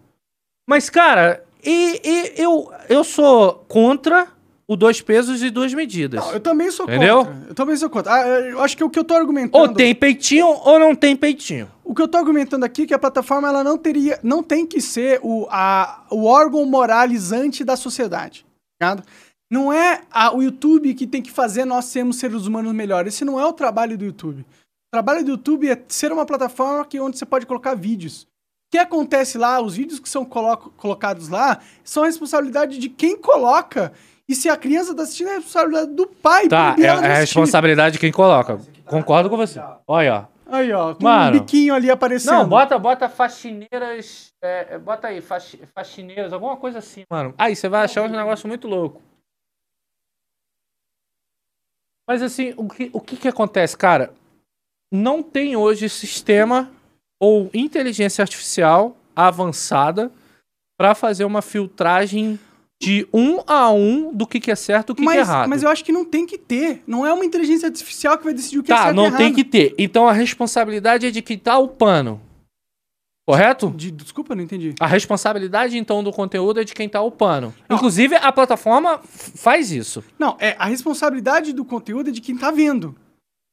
[0.69, 4.27] Mas, cara, e, e eu, eu sou contra
[4.67, 6.23] o dois pesos e duas medidas.
[6.23, 7.25] Não, eu também sou Entendeu?
[7.25, 7.43] contra.
[7.49, 8.13] Eu também sou contra.
[8.13, 9.57] Ah, eu acho que o que eu tô argumentando.
[9.63, 11.71] Ou tem peitinho ou não tem peitinho.
[11.89, 14.67] O que eu tô argumentando aqui é que a plataforma ela não teria, não tem
[14.67, 18.45] que ser o, a, o órgão moralizante da sociedade,
[18.79, 19.03] tá ligado?
[19.51, 23.15] Não é a- o YouTube que tem que fazer nós sermos seres humanos melhores.
[23.15, 24.41] Esse não é o trabalho do YouTube.
[24.43, 28.23] O trabalho do YouTube é ser uma plataforma que, onde você pode colocar vídeos.
[28.25, 32.91] O que acontece lá, os vídeos que são colo- colocados lá, são a responsabilidade de
[32.91, 33.93] quem coloca.
[34.29, 36.49] E se a criança tá assistindo, é a responsabilidade do pai.
[36.49, 38.61] Tá, é, é a responsabilidade de quem coloca.
[38.85, 39.59] Concordo com você.
[39.87, 40.38] Olha, ó.
[40.51, 41.37] Aí, ó, com Mano.
[41.37, 42.33] um biquinho ali aparecendo.
[42.33, 44.33] Não, bota, bota faxineiras.
[44.43, 47.35] é, é, bota aí, faxi- faxineiras, alguma coisa assim, mano.
[47.37, 49.03] Aí você vai achar um negócio muito louco.
[52.09, 54.15] Mas assim, o que, o que que acontece, cara?
[54.91, 56.71] Não tem hoje sistema
[57.21, 60.11] ou inteligência artificial avançada
[60.79, 62.41] pra fazer uma filtragem
[62.81, 65.29] de um a um do que, que é certo e o que, que é mas,
[65.29, 65.49] errado.
[65.49, 66.83] mas eu acho que não tem que ter.
[66.87, 69.07] Não é uma inteligência artificial que vai decidir o que é Tá, certo e não
[69.07, 69.19] errado.
[69.19, 69.75] tem que ter.
[69.77, 72.21] Então a responsabilidade é de quem tá upando.
[73.27, 73.71] Correto?
[73.77, 74.75] De- desculpa, não entendi.
[74.81, 77.53] A responsabilidade, então, do conteúdo é de quem tá upando.
[77.69, 80.03] Inclusive, a plataforma faz isso.
[80.19, 82.95] Não, é a responsabilidade do conteúdo é de quem tá vendo.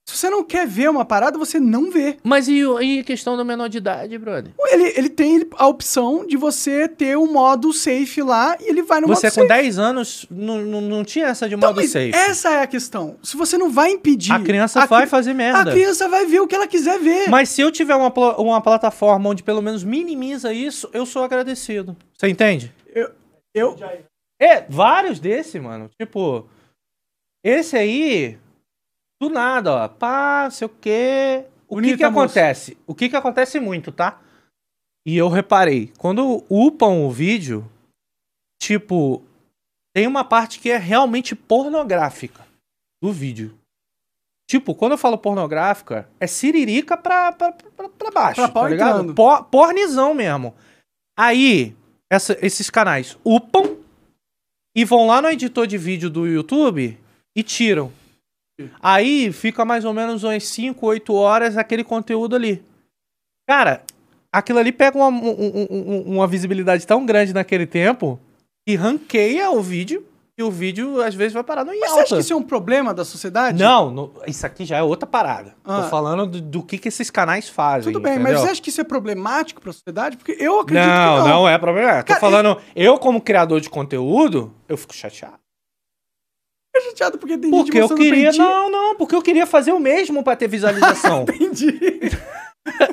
[0.07, 2.17] Se você não quer ver uma parada, você não vê.
[2.23, 4.51] Mas e, e a questão do menor de idade, brother?
[4.67, 9.01] Ele, ele tem a opção de você ter o modo safe lá e ele vai
[9.01, 9.47] no Você modo com safe.
[9.47, 12.11] 10 anos não, não, não tinha essa de Então, modo safe.
[12.13, 13.17] Essa é a questão.
[13.23, 14.31] Se você não vai impedir.
[14.31, 15.71] A criança a vai cri- fazer A merda.
[15.71, 17.27] criança vai ver o que ela quiser ver.
[17.27, 21.97] Mas se eu tiver uma, uma plataforma onde pelo menos minimiza isso, eu sou agradecido.
[22.15, 22.71] Você entende?
[22.93, 23.09] Eu,
[23.55, 23.75] eu,
[24.39, 25.89] É, vários desse, mano.
[25.99, 26.47] Tipo,
[27.43, 28.37] esse aí,
[29.29, 29.87] do nada, ó.
[29.87, 31.45] Pá, sei o quê.
[31.67, 32.19] O que Bonita, que moço.
[32.25, 32.77] acontece?
[32.85, 34.19] O que que acontece muito, tá?
[35.05, 37.69] E eu reparei, quando upam o vídeo,
[38.61, 39.21] tipo,
[39.93, 42.45] tem uma parte que é realmente pornográfica
[43.01, 43.57] do vídeo.
[44.49, 49.13] Tipo, quando eu falo pornográfica, é siririca pra, pra, pra, pra baixo, Pra tá ligado?
[49.15, 50.53] Por, pornizão mesmo.
[51.17, 51.75] Aí,
[52.11, 53.77] essa- esses canais upam
[54.75, 56.97] e vão lá no editor de vídeo do YouTube
[57.35, 57.91] e tiram.
[58.81, 62.63] Aí fica mais ou menos umas 5, 8 horas aquele conteúdo ali.
[63.47, 63.83] Cara,
[64.31, 68.19] aquilo ali pega uma, um- um- um- uma visibilidade tão grande naquele tempo
[68.67, 70.05] que ranqueia o vídeo
[70.37, 72.41] e o vídeo às vezes vai parar no mas você acha que isso é um
[72.43, 73.61] problema da sociedade?
[73.61, 75.55] Não, no- isso aqui já é outra parada.
[75.63, 75.83] Ah.
[75.83, 77.91] Tô falando do, do que, que esses canais fazem.
[77.93, 78.33] Tudo bem, entendeu?
[78.33, 80.17] mas você acha que isso é problemático pra sociedade?
[80.17, 81.49] Porque eu acredito Não, que não, não.
[81.49, 81.99] é problema.
[82.03, 85.35] Tô Cara, falando, eu como criador de conteúdo, eu fico chateado.
[86.75, 88.11] Fico chateado porque tem Porque gente eu queria.
[88.31, 88.45] peitinho.
[88.47, 91.23] Não, não, porque eu queria fazer o mesmo pra ter visualização.
[91.33, 91.67] Entendi.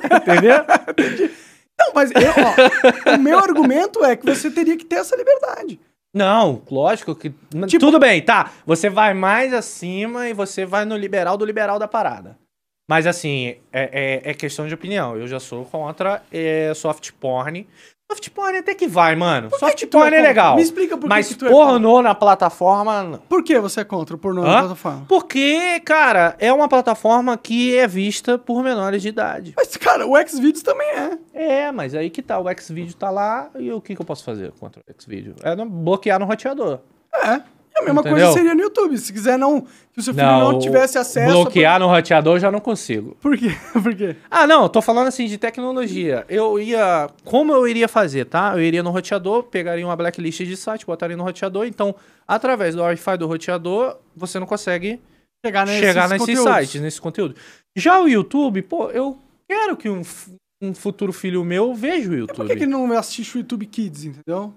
[0.05, 0.55] entendeu?
[1.79, 2.21] Não, mas eu,
[3.07, 5.79] ó, o meu argumento é que você teria que ter essa liberdade.
[6.13, 7.31] Não, lógico que.
[7.67, 8.51] Tipo- Tudo bem, tá.
[8.63, 12.37] Você vai mais acima e você vai no liberal do liberal da parada.
[12.87, 15.15] Mas assim, é, é, é questão de opinião.
[15.15, 17.67] Eu já sou contra é, soft porn.
[18.11, 19.49] Soft porn até que vai, mano.
[19.49, 20.27] Que soft que é porn é, contra?
[20.27, 20.55] legal.
[20.55, 23.17] Me explica por que Mas que tu é pornô na plataforma, não.
[23.19, 24.47] Por que você é contra o pornô Hã?
[24.47, 25.05] na plataforma?
[25.07, 29.53] Porque, cara, é uma plataforma que é vista por menores de idade.
[29.55, 31.17] Mas, cara, o Xvideos também é.
[31.33, 34.23] É, mas aí que tá, o Xvideo tá lá e o que, que eu posso
[34.23, 35.35] fazer contra o Xvideo?
[35.41, 36.81] É bloquear no roteador.
[37.15, 37.41] É.
[37.75, 38.19] E a mesma Entendeu?
[38.19, 38.97] coisa seria no YouTube.
[38.97, 39.65] Se quiser não.
[39.93, 41.29] Se o seu filho não, tivesse acesso.
[41.29, 43.15] a- bloquear no roteador eu já não consigo.
[43.19, 43.49] Por quê?
[43.73, 44.15] Por quê?
[44.29, 46.25] Ah, não, tô falando assim de tecnologia.
[46.29, 47.09] Eu ia.
[47.23, 48.51] Como eu iria fazer, tá?
[48.55, 51.65] Eu iria no roteador, pegaria uma blacklist de site, botaria no roteador.
[51.65, 51.95] Então,
[52.27, 54.99] através do Wi-Fi do roteador, você não consegue
[55.45, 57.35] Chegar nesses, chegar nesses sites, nesse conteúdo.
[57.75, 59.17] Já o YouTube, pô, eu
[59.49, 60.01] quero que um,
[60.61, 62.47] um futuro filho meu veja o Por YouTube.
[62.47, 64.53] que, que ele não assiste o YouTube Kids, entendeu?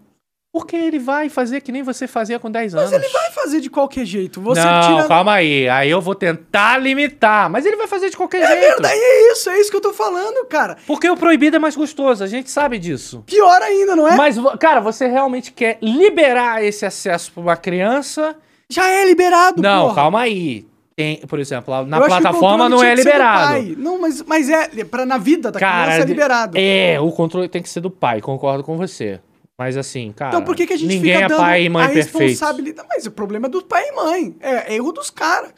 [0.57, 2.91] Porque ele vai fazer que nem você fazia com 10 anos.
[2.91, 4.41] Mas ele vai fazer de qualquer jeito.
[4.41, 5.07] Você não, tira.
[5.07, 5.69] calma aí.
[5.69, 7.51] Aí eu vou tentar limitar.
[7.51, 8.61] Mas ele vai fazer de qualquer É jeito.
[8.61, 10.79] verdade, é isso, é isso que eu tô falando, cara.
[10.87, 13.23] Porque o proibido é mais gostoso, a gente sabe disso.
[13.27, 14.17] Pior ainda, não é?
[14.17, 18.35] Mas, cara, você realmente quer liberar esse acesso pra uma criança?
[18.71, 19.95] Já é liberado, Não, porra.
[19.95, 20.67] calma aí.
[20.97, 23.63] tem, por exemplo, na Eu plataforma não é liberado.
[23.77, 26.57] Não, mas, mas é, pra, na vida da Cara, criança é liberado.
[26.59, 29.21] É, o controle tem que ser do pai, concordo com você.
[29.59, 31.69] Mas assim, cara, Então por que, que a gente ninguém fica é dando pai e
[31.69, 32.89] mãe a responsabilidade?
[32.91, 34.37] Mas o problema é do pai e mãe.
[34.41, 35.53] É, é erro dos caras.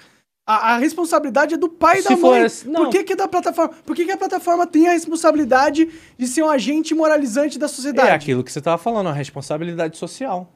[0.47, 2.43] A, a responsabilidade é do pai e Se da mãe.
[2.43, 2.73] assim-.
[2.73, 3.75] Por que, que é da plataforma?
[3.85, 8.09] Por que, que a plataforma tem a responsabilidade de ser um agente moralizante da sociedade?
[8.09, 10.51] É aquilo que você tava falando, a responsabilidade social.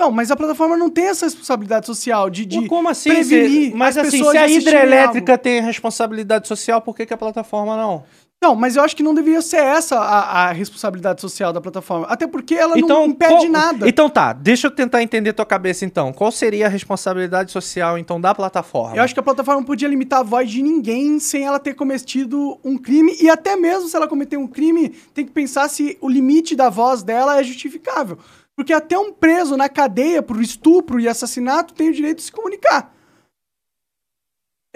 [0.00, 2.44] Não, mas a plataforma não tem essa responsabilidade social de.
[2.44, 3.08] de Como assim?
[3.08, 7.16] prevenir Cê- mas as assim, se a hidrelétrica tem responsabilidade social, por que, que a
[7.16, 8.04] plataforma não?
[8.46, 12.06] Não, mas eu acho que não deveria ser essa a, a responsabilidade social da plataforma.
[12.08, 13.88] Até porque ela não impede qual- nada.
[13.88, 16.12] Então tá, deixa eu tentar entender tua cabeça então.
[16.12, 18.96] Qual seria a responsabilidade social então da plataforma?
[18.96, 21.74] Eu acho que a plataforma não podia limitar a voz de ninguém sem ela ter
[21.74, 23.16] cometido um crime.
[23.20, 26.68] E até mesmo se ela cometer um crime, tem que pensar se o limite da
[26.68, 28.16] voz dela é justificável.
[28.54, 32.32] Porque até um preso na cadeia por estupro e assassinato tem o direito de se
[32.32, 32.94] comunicar.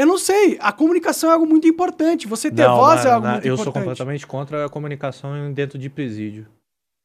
[0.01, 2.27] Eu não sei, a comunicação é algo muito importante.
[2.27, 3.65] Você ter Não, voz é mano, algo na- muito eu importante.
[3.65, 6.47] sou completamente contra a comunicação dentro de presídio.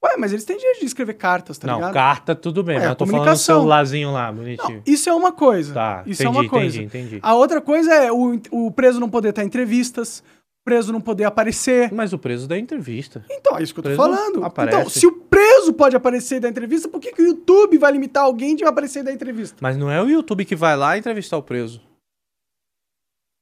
[0.03, 1.93] Ué, mas eles têm direito de escrever cartas, tá não, ligado?
[1.93, 3.55] carta tudo bem, É, mas eu tô falando comunicação.
[3.57, 4.81] celularzinho lá, Não, bonitinho.
[4.85, 5.73] isso é uma coisa.
[5.73, 6.77] Tá, isso entendi, é uma coisa.
[6.81, 7.19] entendi, entendi.
[7.21, 11.01] A outra coisa é o, o preso não poder estar em entrevistas, o preso não
[11.01, 11.91] poder aparecer.
[11.91, 13.25] Mas o preso da entrevista.
[13.29, 14.45] Então, é isso que eu tô falando.
[14.45, 14.77] aparece.
[14.77, 18.23] Então, se o preso pode aparecer da entrevista, por que, que o YouTube vai limitar
[18.23, 19.57] alguém de aparecer da entrevista?
[19.59, 21.81] Mas não é o YouTube que vai lá entrevistar o preso.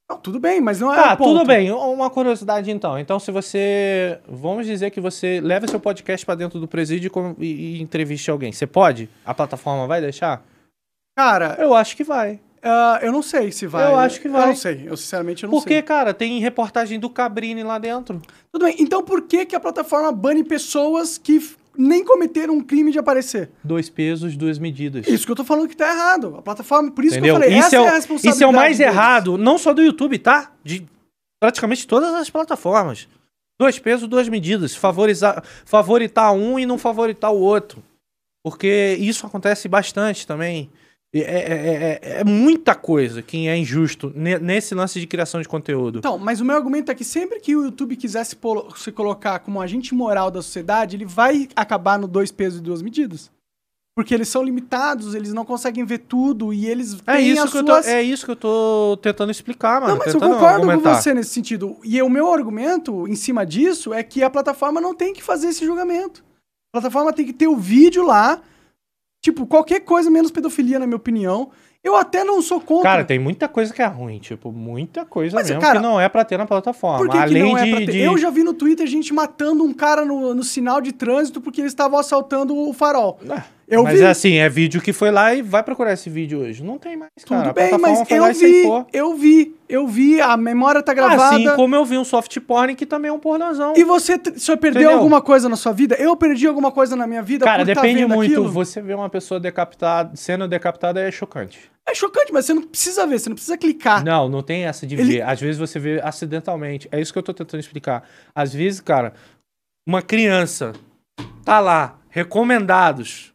[0.09, 0.95] Não, tudo bem, mas não é.
[0.95, 1.33] Tá, ponto.
[1.33, 1.71] tudo bem.
[1.71, 2.99] Uma curiosidade então.
[2.99, 4.19] Então, se você.
[4.27, 8.29] Vamos dizer que você leva seu podcast pra dentro do presídio e e, e entreviste
[8.29, 8.51] alguém.
[8.51, 9.09] Você pode?
[9.25, 10.43] A plataforma vai deixar?
[11.17, 12.39] Cara, Eu acho que vai.
[12.61, 13.85] ah, eu não sei se vai.
[13.91, 14.41] Eu acho que vai.
[14.43, 14.83] Eu não sei.
[14.85, 15.81] Eu sinceramente eu não Porque, sei.
[15.83, 18.21] cara, tem reportagem do Cabrini lá dentro.
[18.51, 18.75] Tudo bem.
[18.79, 21.39] Então por que, que a plataforma bane pessoas que
[21.77, 23.51] nem cometeram um crime de aparecer?
[23.63, 25.07] Dois pesos, duas medidas.
[25.07, 26.36] Isso que eu tô falando que tá errado.
[26.38, 27.36] A plataforma, por isso Entendeu?
[27.36, 28.36] que eu falei, isso, essa é é, o, a responsabilidade.
[28.36, 28.93] isso é o mais deles.
[28.93, 30.51] errado, não só do YouTube, tá?
[30.63, 30.86] De
[31.41, 33.07] praticamente todas as plataformas.
[33.59, 34.75] Dois pesos, duas medidas.
[34.75, 37.83] Favorizar, favoritar um e não favoritar o outro.
[38.43, 40.69] Porque isso acontece bastante também.
[41.15, 45.47] É, é- é- é muita coisa que é injusto ne- nesse lance de criação de
[45.47, 45.99] conteúdo.
[45.99, 48.36] Então, mas o meu argumento é que sempre que o YouTube quiser se,
[48.78, 52.82] se colocar como agente moral da sociedade, ele vai acabar no dois pesos e duas
[52.82, 53.30] medidas.
[53.95, 57.52] Porque eles são limitados, eles não conseguem ver tudo e eles é, têm isso as
[57.52, 57.86] que eu suas...
[57.86, 59.93] tô, é isso que eu tô tentando explicar, mano.
[59.93, 60.95] Não, mas eu concordo argumentar.
[60.95, 61.78] com você nesse sentido.
[61.84, 65.49] E o meu argumento em cima disso é que a plataforma não tem que fazer
[65.49, 66.23] esse julgamento.
[66.73, 68.41] A plataforma tem que ter o vídeo lá,
[69.23, 71.49] tipo, qualquer coisa menos pedofilia, na minha opinião.
[71.81, 72.83] Eu até não sou contra.
[72.91, 75.99] Cara, tem muita coisa que é ruim, tipo, muita coisa Mas, mesmo cara, que não
[75.99, 76.97] é pra ter na plataforma.
[76.99, 77.91] Por que, que Além não é de, pra ter?
[77.91, 81.41] de- Eu já vi no Twitter gente matando um cara no, no sinal de trânsito
[81.41, 83.19] porque eles estavam assaltando o farol.
[83.73, 84.05] Eu mas vi.
[84.05, 86.63] é assim, é vídeo que foi lá e vai procurar esse vídeo hoje.
[86.63, 87.43] Não tem mais, cara.
[87.43, 91.36] Tudo bem, mas eu vi, eu vi, eu vi, a memória tá gravada.
[91.36, 93.73] Assim como eu vi um soft porn que também é um pornozão.
[93.75, 94.97] E você, você perdeu Entendeu?
[94.97, 95.95] alguma coisa na sua vida?
[95.95, 98.31] Eu perdi alguma coisa na minha vida Cara, tá depende vendo muito.
[98.31, 98.49] aquilo?
[98.51, 101.59] Você vê uma pessoa decapitada, sendo decapitada é chocante.
[101.88, 104.05] É chocante, mas você não precisa ver, você não precisa clicar.
[104.05, 104.99] Não, não tem essa de Ah.
[105.01, 105.21] Ele- ver.
[105.23, 106.88] Às vezes você vê acidentalmente.
[106.91, 108.03] É isso que eu tô tentando explicar.
[108.33, 109.13] Às vezes, cara,
[109.86, 110.71] uma criança
[111.43, 113.32] tá lá, recomendados.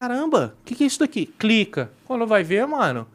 [0.00, 1.26] Caramba, o que, que é isso daqui?
[1.26, 1.90] Clica.
[2.06, 3.06] Quando vai ver, mano,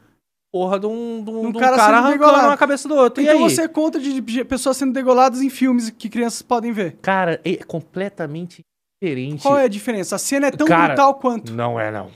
[0.52, 2.48] porra de um, de um, Um de um cara cara, sendo arrancando degolado.
[2.48, 3.24] uma cabeça do outro.
[3.24, 3.44] Então e aí?
[3.50, 6.98] você é contra de, pessoas sendo degoladas em filmes que crianças podem ver.
[7.02, 8.62] Cara, é completamente
[9.02, 9.42] diferente.
[9.44, 10.16] Qual é a diferença?
[10.16, 11.54] A cena é tão Cara, brutal quanto.
[11.54, 12.10] Não é, não.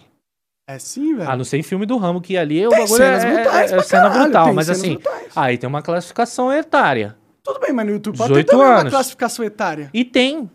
[0.69, 1.29] É sim, velho.
[1.29, 3.71] A não ser em filme do ramo, que ali o Tem bagulho cenas é, brutais
[3.71, 4.45] é, é pra cena caralho, brutal.
[4.47, 5.31] tem Mas cenas assim, brutais.
[5.33, 7.17] aí tem uma classificação etária.
[7.41, 8.91] Tudo bem, mas no YouTube pode 18 ter também uma anos.
[8.93, 9.89] classificação etária.
[9.93, 10.51] E tem.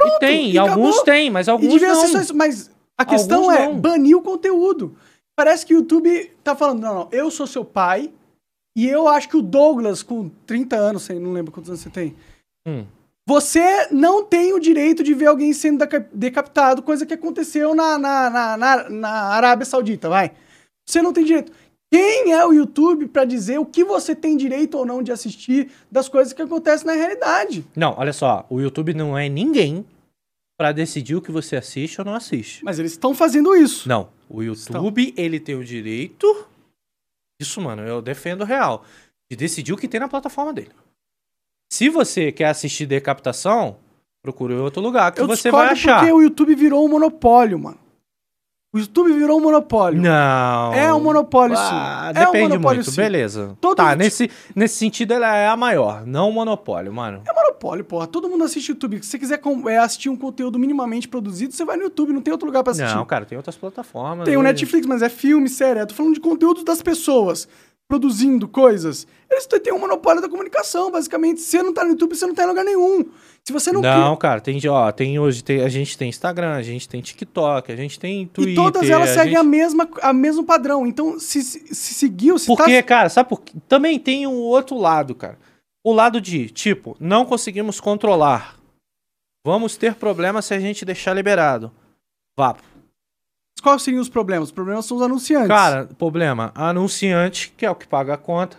[0.00, 0.50] e tem.
[0.50, 2.00] e E alguns tem, mas E alguns devia não.
[2.02, 2.36] ser só isso.
[2.36, 3.78] Mas a questão Alguns é não.
[3.80, 4.96] banir o conteúdo.
[5.36, 8.10] Parece que o YouTube tá falando, não, não, eu sou seu pai
[8.76, 11.90] e eu acho que o Douglas, com 30 anos, sei, não lembro quantos anos você
[11.90, 12.14] tem,
[12.66, 12.84] Hum.
[13.26, 17.96] você não tem o direito de ver alguém sendo deca- decapitado, coisa que aconteceu na,
[17.96, 20.32] na, na, na, na Arábia Saudita, vai.
[20.86, 21.52] Você não tem direito.
[21.90, 25.70] Quem é o YouTube pra dizer o que você tem direito ou não de assistir
[25.90, 27.64] das coisas que acontecem na realidade?
[27.74, 28.44] Não, olha só.
[28.50, 29.86] O YouTube não é ninguém
[30.58, 32.64] pra decidir o que você assiste ou não assiste.
[32.64, 33.88] Mas eles estão fazendo isso.
[33.88, 34.10] Não.
[34.28, 36.46] O YouTube, ele tem o direito.
[37.40, 38.84] Isso, mano, eu defendo real.
[39.30, 40.72] De decidir o que tem na plataforma dele.
[41.72, 43.78] Se você quer assistir decapitação,
[44.22, 46.00] procure outro lugar que Eu você vai achar.
[46.00, 47.78] porque o YouTube virou um monopólio, mano.
[48.70, 49.98] O YouTube virou um monopólio.
[50.02, 50.74] Não.
[50.74, 52.20] É um monopólio, Ah, sim.
[52.20, 52.96] É um depende monopólio, muito, sim.
[53.00, 53.56] beleza.
[53.62, 57.22] Todos tá, os- nesse, nesse sentido ela é a maior, não o monopólio, mano.
[57.26, 58.06] É monopólio, porra.
[58.06, 58.98] Todo mundo assiste YouTube.
[59.02, 62.30] Se você quiser é, assistir um conteúdo minimamente produzido, você vai no YouTube, não tem
[62.30, 62.94] outro lugar pra assistir.
[62.94, 64.26] Não, cara, tem outras plataformas.
[64.26, 64.48] Tem o hoje.
[64.48, 65.80] Netflix, mas é filme, série.
[65.80, 67.48] Eu tô falando de conteúdo das pessoas.
[67.88, 69.06] Produzindo coisas.
[69.30, 71.40] Eles têm um monopólio da comunicação, basicamente.
[71.40, 73.06] Se você não tá no YouTube, você não tá em lugar nenhum.
[73.42, 76.62] Se você não, Não, cara, tem, ó, tem hoje, tem, a gente tem Instagram, a
[76.62, 78.52] gente tem TikTok, a gente tem Twitter.
[78.52, 80.86] E todas elas a seguem gente- a mesma a mesmo padrão.
[80.86, 82.86] Então, se, se, se seguiu, se Porque, tá...
[82.86, 83.54] cara, sabe por quê?
[83.66, 85.38] Também tem um outro lado, cara.
[85.82, 88.58] O lado de, tipo, não conseguimos controlar.
[89.46, 91.72] Vamos ter problema se a gente deixar liberado.
[92.36, 92.54] Vá.
[93.60, 94.48] Quais seriam os problemas?
[94.48, 95.48] Os problemas são os anunciantes.
[95.48, 96.52] Cara, problema.
[96.54, 98.56] Anunciante, que é o que paga a conta.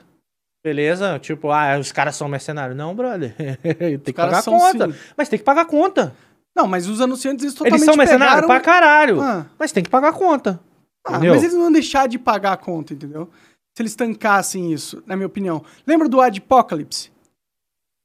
[0.63, 1.17] Beleza?
[1.19, 2.77] Tipo, ah, os caras são mercenários.
[2.77, 3.33] Não, brother.
[3.63, 4.91] tem que pagar a conta.
[4.91, 4.99] sim.
[5.15, 6.13] Mas tem que pagar a conta.
[6.55, 8.47] Não, mas os anunciantes, eles totalmente Eles são mercenários pegaram...
[8.47, 9.21] pra caralho.
[9.21, 9.45] Ah.
[9.57, 10.59] Mas tem que pagar a conta.
[11.05, 11.33] Ah, Entendeu?
[11.33, 13.29] mas eles não vão deixar de pagar a conta, entendeu?
[13.75, 15.63] Se eles tancassem isso, na minha opinião.
[15.87, 17.09] Lembra do Adpocalypse?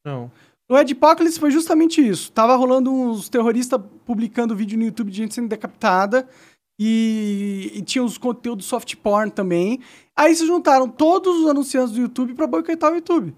[0.04, 0.30] Não.
[0.68, 2.30] O Adpocalypse foi justamente isso.
[2.30, 6.28] Tava rolando uns terroristas publicando vídeo no YouTube de gente sendo decapitada.
[6.80, 9.80] E, e tinha os conteúdos soft porn também.
[10.16, 13.30] Aí se juntaram todos os anunciantes do YouTube pra boicotar o YouTube.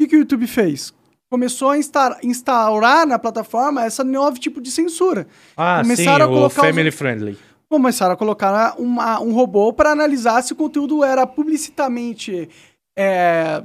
[0.00, 0.92] O que, o YouTube fez?
[1.30, 5.26] Começou a insta- instaurar na plataforma essa novo tipo de censura.
[5.56, 7.38] Ah, Começaram sim, a o colocar os- family friendly.
[7.68, 12.48] começaram a colocar uma- um robô para analisar se o conteúdo era publicitamente
[12.98, 13.62] é,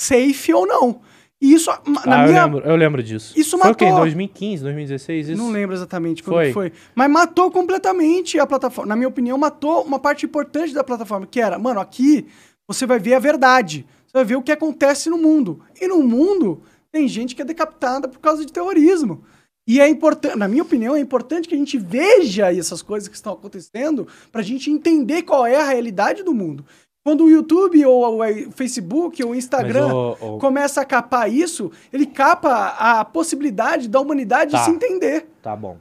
[0.00, 1.00] safe ou não.
[1.40, 2.38] E isso, na ah, minha.
[2.38, 3.32] eu, lembro, eu lembro disso.
[3.34, 3.84] Isso Foi o quê?
[3.84, 5.28] Em matou- 2015, 2016?
[5.30, 5.42] Isso?
[5.42, 6.52] Não lembro exatamente quando Foi.
[6.52, 6.72] foi.
[6.94, 8.88] Mas matou completamente a plataforma.
[8.90, 12.26] Na minha opinião, matou uma parte importante da plataforma, que era, mano, aqui
[12.68, 13.86] você vai ver a verdade.
[14.06, 15.60] Você vai ver o que acontece no mundo.
[15.80, 19.24] E no mundo tem gente que é decapitada por causa de terrorismo.
[19.66, 23.14] E é importante, na minha opinião, é importante que a gente veja essas coisas que
[23.14, 26.64] estão acontecendo pra gente entender qual é a realidade do mundo.
[27.04, 32.06] Quando o YouTube ou o Facebook ou o Instagram Mas, começa a capar isso, ele
[32.06, 34.64] capa a possibilidade da humanidade Tá.
[34.64, 35.26] se entender.
[35.42, 35.78] Tá bom.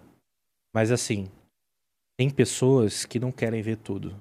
[0.74, 1.28] Mas assim,
[2.18, 4.16] tem pessoas que não querem ver tudo.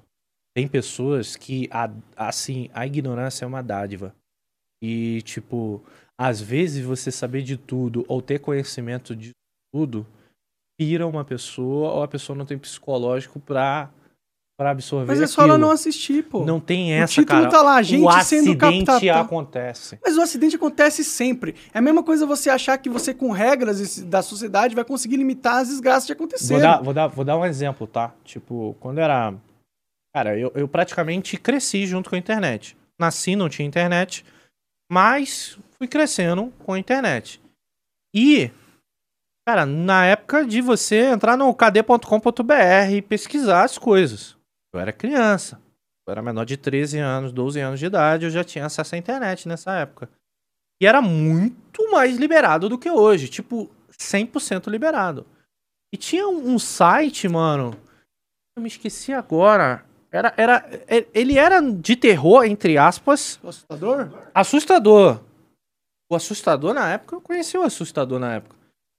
[0.53, 4.13] Tem pessoas que, a- assim, a ignorância é uma dádiva.
[4.83, 5.81] E, tipo,
[6.17, 9.31] às vezes você saber de tudo ou ter conhecimento de
[9.73, 10.05] tudo
[10.77, 13.89] pira uma pessoa ou a pessoa não tem psicológico pra,
[14.59, 15.53] pra absorver Mas é só aquilo.
[15.53, 16.43] ela não assistir, pô.
[16.43, 17.49] Não tem o essa, título cara.
[17.49, 19.21] tá lá, gente o sendo acidente captada.
[19.21, 19.97] acontece.
[20.03, 21.55] Mas o acidente acontece sempre.
[21.73, 25.59] É a mesma coisa você achar que você, com regras da sociedade, vai conseguir limitar
[25.59, 26.55] as desgraças de acontecer.
[26.55, 28.13] Vou dar, vou, dar, vou dar um exemplo, tá?
[28.25, 29.33] Tipo, quando era.
[30.13, 32.75] Cara, eu, eu praticamente cresci junto com a internet.
[32.99, 34.25] Nasci, não tinha internet,
[34.91, 37.39] mas fui crescendo com a internet.
[38.13, 38.51] E,
[39.47, 44.37] cara, na época de você entrar no kd.com.br e pesquisar as coisas.
[44.73, 45.61] Eu era criança.
[46.07, 48.97] Eu era menor de 13 anos, 12 anos de idade, eu já tinha acesso à
[48.97, 50.09] internet nessa época.
[50.81, 53.27] E era muito mais liberado do que hoje.
[53.27, 55.25] Tipo, 100% liberado.
[55.93, 57.75] E tinha um, site, mano.
[58.55, 59.85] Eu me esqueci agora.
[60.11, 64.09] Era, era, e- ele era de terror, entre aspas, Assustador?
[64.33, 65.21] assustador.
[66.11, 68.55] O assustador na época, eu conheci o assustador na época.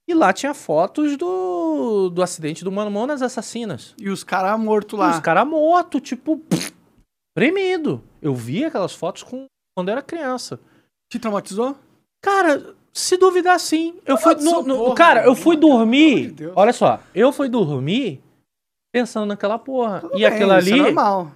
[0.08, 1.26] E lá tinha fotos do,
[2.10, 3.94] do acidente do Mamonas Assassinas.
[3.98, 5.10] E os caras mortos lá.
[5.10, 6.72] Os caras mortos, tipo, pff,
[7.34, 8.02] premido.
[8.20, 10.60] Eu vi aquelas fotos com, quando era criança.
[11.10, 11.76] Te traumatizou?
[12.22, 13.98] Cara, se duvidar sim.
[14.04, 14.34] Eu fui.
[14.36, 15.36] No- no- porra, cara, eu mano.
[15.36, 16.32] fui dormir.
[16.32, 18.20] de olha só, eu fui dormir
[18.92, 20.00] pensando naquela porra.
[20.00, 21.32] Tudo e bem, aquilo isso é ali normal.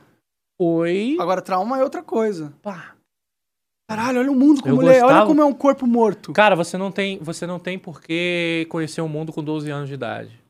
[0.61, 1.17] foi.
[1.21, 2.53] Agora, trauma é outra coisa.
[2.63, 2.94] Pá.
[3.89, 5.05] Caralho, olha o mundo como ele é.
[5.05, 6.33] Olha como é um corpo morto.
[6.33, 9.89] Cara, você não tem, você não tem por que conhecer o mundo com 12 anos
[9.89, 10.41] de idade.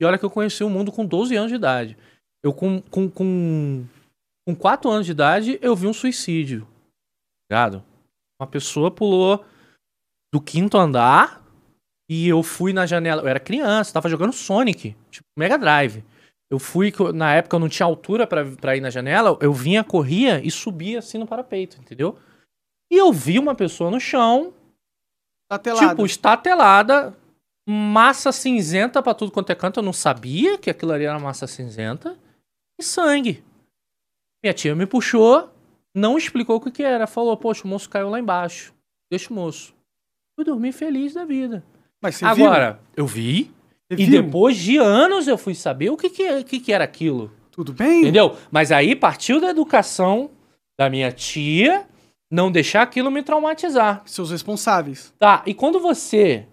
[0.00, 1.96] E olha que eu conheci o mundo com 12 anos de idade.
[2.42, 3.84] Eu com com com,
[4.46, 6.66] com 4 anos de idade eu vi um suicídio.
[7.50, 7.82] Ligado?
[8.40, 9.44] Uma pessoa pulou
[10.32, 11.42] do quinto andar
[12.10, 13.22] e eu fui na janela.
[13.22, 16.04] Eu era criança, tava jogando Sonic, tipo Mega Drive.
[16.50, 20.38] Eu fui, na época eu não tinha altura pra ir na janela, eu vinha, corria
[20.44, 22.18] e subia assim no parapeito, entendeu?
[22.92, 24.52] E eu vi uma pessoa no chão,
[25.62, 25.88] telado.
[25.88, 27.16] Tipo, estatelada,
[27.66, 29.80] massa cinzenta pra tudo quanto é canto.
[29.80, 32.18] Eu não sabia que aquilo ali era massa cinzenta.
[32.78, 33.42] E sangue.
[34.44, 35.48] Minha tia me puxou,
[35.94, 37.06] não explicou o que que era.
[37.06, 38.74] Falou, poxa, o moço caiu lá embaixo.
[39.10, 39.74] Deixa o moço.
[40.36, 41.64] Fui dormir feliz da vida.
[41.98, 42.44] Mas você viu?
[42.46, 43.50] Agora, eu vi.
[43.90, 44.22] Você E viu?
[44.22, 47.32] depois de anos eu fui saber o que que, que, que era aquilo.
[47.50, 48.00] Tudo bem?
[48.00, 48.36] Entendeu?
[48.50, 50.30] Mas aí partiu da educação
[50.78, 51.86] da minha tia
[52.32, 54.02] não deixar aquilo me traumatizar.
[54.06, 55.12] Seus responsáveis.
[55.18, 56.46] Tá, e quando você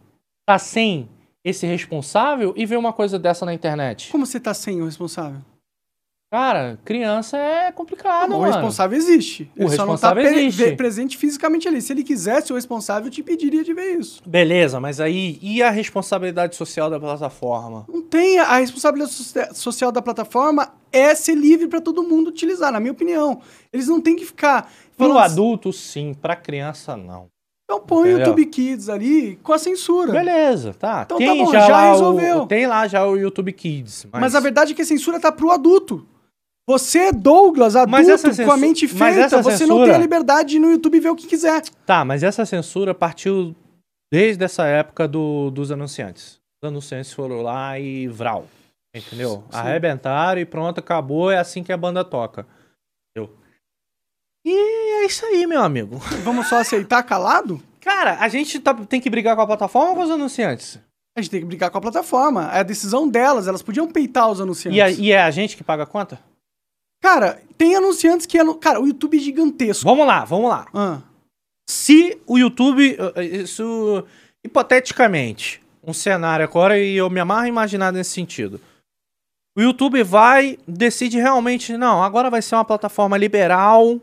[0.45, 1.07] tá sem
[1.43, 4.11] esse responsável e vê uma coisa dessa na internet?
[4.11, 5.39] Como você tá sem o responsável?
[6.31, 8.51] Cara, criança é complicado, o mano.
[8.51, 9.49] responsável existe.
[9.57, 10.75] O Ele só não tá responsável existe.
[10.75, 11.81] presente fisicamente ali.
[11.81, 14.21] Se ele quisesse, o responsável te pediria de ver isso.
[14.27, 17.83] Beleza, mas aí e a responsabilidade social da plataforma?
[17.89, 18.37] Não tem.
[18.37, 22.91] A responsabilidade socia- social da plataforma é ser livre para todo mundo utilizar, na minha
[22.91, 23.41] opinião.
[23.73, 24.71] Eles não têm que ficar.
[24.99, 26.13] Pro falando- adulto, sim.
[26.13, 27.27] Pra criança, não.
[27.65, 28.19] Então põe o?
[28.19, 30.11] YouTube Kids ali com a censura.
[30.11, 31.03] Beleza, tá.
[31.05, 32.37] Então tem tá bom, já, já resolveu.
[32.41, 34.07] O, tem lá já o YouTube Kids.
[34.11, 34.35] Mas, Mas...
[34.35, 36.05] a verdade é que a censura tá pro adulto.
[36.67, 40.55] Você, Douglas, adulto, essa com a mente feita, você não censura- tem a liberdade de
[40.57, 41.63] ir no YouTube ver o que quiser.
[41.85, 43.55] Tá, mas essa censura partiu
[44.11, 46.39] desde essa época do, dos anunciantes.
[46.61, 48.45] Os anunciantes foram lá e vral.
[48.95, 49.43] Entendeu?
[49.51, 49.57] Sim.
[49.57, 51.31] Arrebentaram e pronto, acabou.
[51.31, 52.45] É assim que a banda toca.
[54.51, 55.97] E é isso aí, meu amigo.
[56.23, 57.61] Vamos só aceitar calado?
[57.81, 60.79] Cara, a gente tá- tem que brigar com a plataforma ou com os anunciantes?
[61.17, 62.49] A gente tem que brigar com a plataforma.
[62.53, 63.47] É a decisão delas.
[63.47, 64.77] Elas podiam peitar os anunciantes.
[64.77, 66.19] E, a- e é a gente que paga a conta?
[67.01, 68.37] Cara, tem anunciantes que...
[68.37, 69.85] anu- Cara, o YouTube é gigantesco.
[69.85, 70.67] Vamos lá, vamos lá.
[70.73, 70.99] Ah,
[71.69, 74.03] Se o YouTube, eh, isso
[74.45, 78.59] hipoteticamente, um cenário agora e eu me amarro a imaginar nesse sentido.
[79.57, 83.99] O YouTube vai, decide realmente, não, agora vai ser uma plataforma liberal,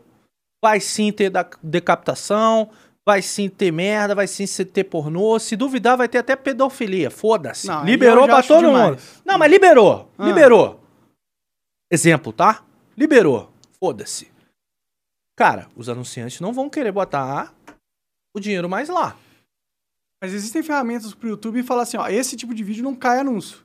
[0.61, 1.31] vai sim ter
[1.63, 2.69] decapitação,
[3.05, 7.67] vai sim ter merda, vai sim ter pornô, se duvidar vai ter até pedofilia, foda-se.
[7.67, 8.89] Não, Liberou pra todo demais.
[8.89, 9.01] mundo.
[9.25, 10.25] Não, mas liberou, Ah.
[10.25, 10.79] liberou.
[11.91, 12.63] Exemplo, tá?
[12.97, 14.29] Liberou, foda-se.
[15.35, 17.53] Cara, os anunciantes não vão querer botar
[18.35, 19.15] o dinheiro mais lá.
[20.19, 23.19] mas existem ferramentas pro YouTube e falar assim, ó, esse tipo de vídeo não cai
[23.19, 23.59] anúncio.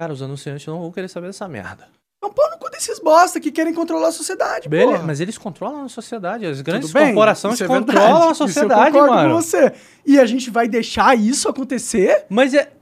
[0.00, 1.88] Cara, os anunciantes não vão querer saber dessa merda.
[2.18, 5.06] Então no cu desses bosta que querem controlar a sociedade, Beleza, porra.
[5.06, 6.46] mas eles controlam a sociedade.
[6.46, 9.34] As grandes corporações é controlam a isso eu sociedade, mano.
[9.34, 9.72] Com você.
[10.04, 12.26] E a gente vai deixar isso acontecer?
[12.28, 12.72] Mas é.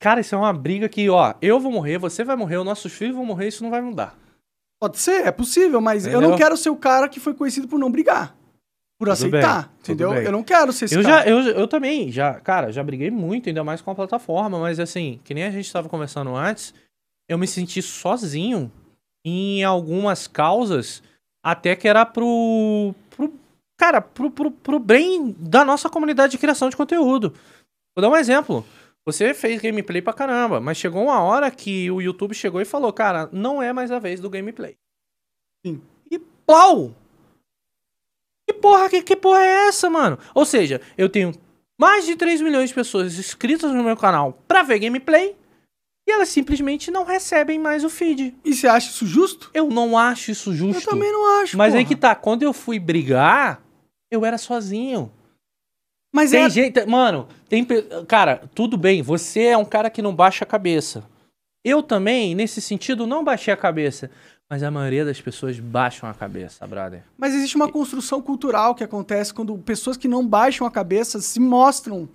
[0.00, 2.92] Cara, isso é uma briga que, ó, eu vou morrer, você vai morrer, os nossos
[2.92, 4.18] filhos vão morrer, isso não vai mudar.
[4.80, 6.30] Pode ser, é possível, mas eu Entendeu?
[6.30, 8.34] não quero ser o cara que foi conhecido por não brigar.
[8.98, 10.12] Por Tudo aceitar, bem, entendeu?
[10.14, 11.24] Eu não quero ser esse Eu, cara.
[11.24, 14.80] já, eu, eu também, já, cara, já briguei muito, ainda mais com a plataforma, mas
[14.80, 16.74] assim, que nem a gente tava conversando antes,
[17.28, 18.70] eu me senti sozinho
[19.24, 21.02] em algumas causas,
[21.42, 22.94] até que era pro.
[23.10, 23.32] pro
[23.76, 27.34] cara, pro, pro, pro bem da nossa comunidade de criação de conteúdo.
[27.96, 28.64] Vou dar um exemplo.
[29.04, 32.92] Você fez gameplay pra caramba, mas chegou uma hora que o YouTube chegou e falou,
[32.92, 34.76] cara, não é mais a vez do gameplay.
[35.66, 35.82] Sim.
[36.08, 36.94] E pau!
[38.46, 40.18] Que porra, que, que porra é essa, mano?
[40.34, 41.32] Ou seja, eu tenho
[41.78, 45.36] mais de 3 milhões de pessoas inscritas no meu canal pra ver gameplay
[46.06, 48.34] e elas simplesmente não recebem mais o feed.
[48.44, 49.50] E você acha isso justo?
[49.54, 50.82] Eu não acho isso justo.
[50.82, 51.94] Eu também não acho, Mas aí porra.
[51.94, 53.62] que tá, quando eu fui brigar,
[54.10, 55.10] eu era sozinho.
[56.14, 56.50] Mas Tem é...
[56.50, 56.84] gente.
[56.84, 57.66] Mano, tem.
[58.06, 61.04] Cara, tudo bem, você é um cara que não baixa a cabeça.
[61.64, 64.10] Eu também, nesse sentido, não baixei a cabeça.
[64.50, 67.02] Mas a maioria das pessoas baixam a cabeça, brother.
[67.16, 71.40] Mas existe uma construção cultural que acontece quando pessoas que não baixam a cabeça se
[71.40, 72.06] mostram.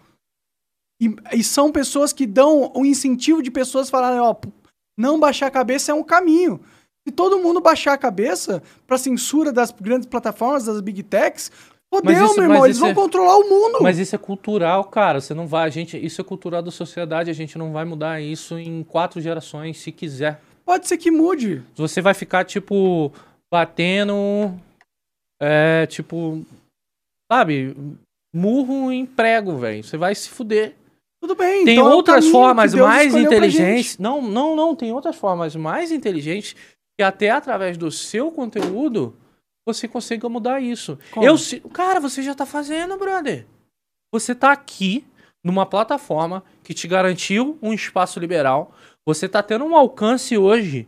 [1.01, 4.49] E, e são pessoas que dão o incentivo de pessoas falarem, ó, p-
[4.97, 6.59] não baixar a cabeça é um caminho.
[7.07, 11.51] Se todo mundo baixar a cabeça pra censura das grandes plataformas, das big techs,
[11.93, 13.77] fodeu, isso- meu irmão, eles vão é- controlar o mundo.
[13.81, 15.21] Mas isso é cultural, cara.
[15.21, 15.67] Você não vai.
[15.67, 17.29] A gente, isso é cultural da sociedade.
[17.29, 20.41] A gente não vai mudar isso em quatro gerações, se quiser.
[20.65, 21.63] Pode ser que mude.
[21.75, 23.11] Você vai ficar, tipo,
[23.53, 24.53] batendo.
[25.41, 26.43] É, tipo.
[27.31, 27.75] Sabe?
[28.35, 29.83] Murro em prego, velho.
[29.83, 30.75] Você vai se fuder.
[31.21, 31.65] Tudo bem.
[31.65, 33.91] Tem então é outras que formas mais inteligentes.
[33.91, 34.01] gente.
[34.01, 34.75] Não, não, não.
[34.75, 36.55] Tem outras formas mais inteligentes
[36.97, 39.15] que até através do seu conteúdo
[39.65, 40.97] você consiga mudar isso.
[41.11, 41.25] Como?
[41.25, 41.35] Eu,
[41.73, 43.45] cara, você já tá fazendo, brother.
[44.13, 45.05] Você tá aqui
[45.43, 48.73] numa plataforma que te garantiu um espaço liberal.
[49.05, 50.87] Você tá tendo um alcance hoje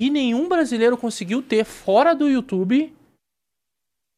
[0.00, 2.94] que nenhum brasileiro conseguiu ter fora do YouTube.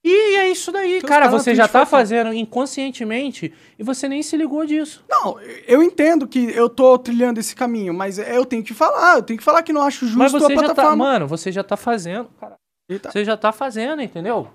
[0.02, 1.26] E é isso daí, Teus cara.
[1.26, 5.04] na Você já tá fazendo inconscientemente e você nem se ligou disso.
[5.08, 9.22] Não, eu entendo que eu tô trilhando esse caminho, mas eu tenho que falar, eu
[9.22, 10.96] tenho que falar que não acho justo Mas a você já tá, plataforma.
[11.04, 12.54] mano, você já tá fazendo, cara.
[12.88, 13.10] Eita.
[13.10, 14.48] Você já tá fazendo, entendeu?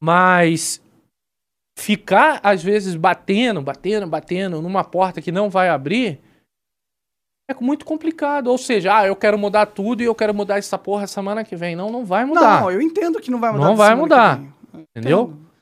[0.00, 0.80] Mas
[1.78, 6.18] ficar às vezes batendo, batendo, batendo numa porta que não vai abrir
[7.48, 8.48] é muito complicado.
[8.48, 11.54] Ou seja, ah, eu quero mudar tudo e eu quero mudar essa porra semana que
[11.54, 11.76] vem.
[11.76, 12.62] Não, não vai mudar.
[12.62, 13.64] Não, eu entendo que não vai mudar.
[13.64, 14.40] Não vai mudar.
[14.74, 15.22] Entendeu?
[15.24, 15.52] entendo.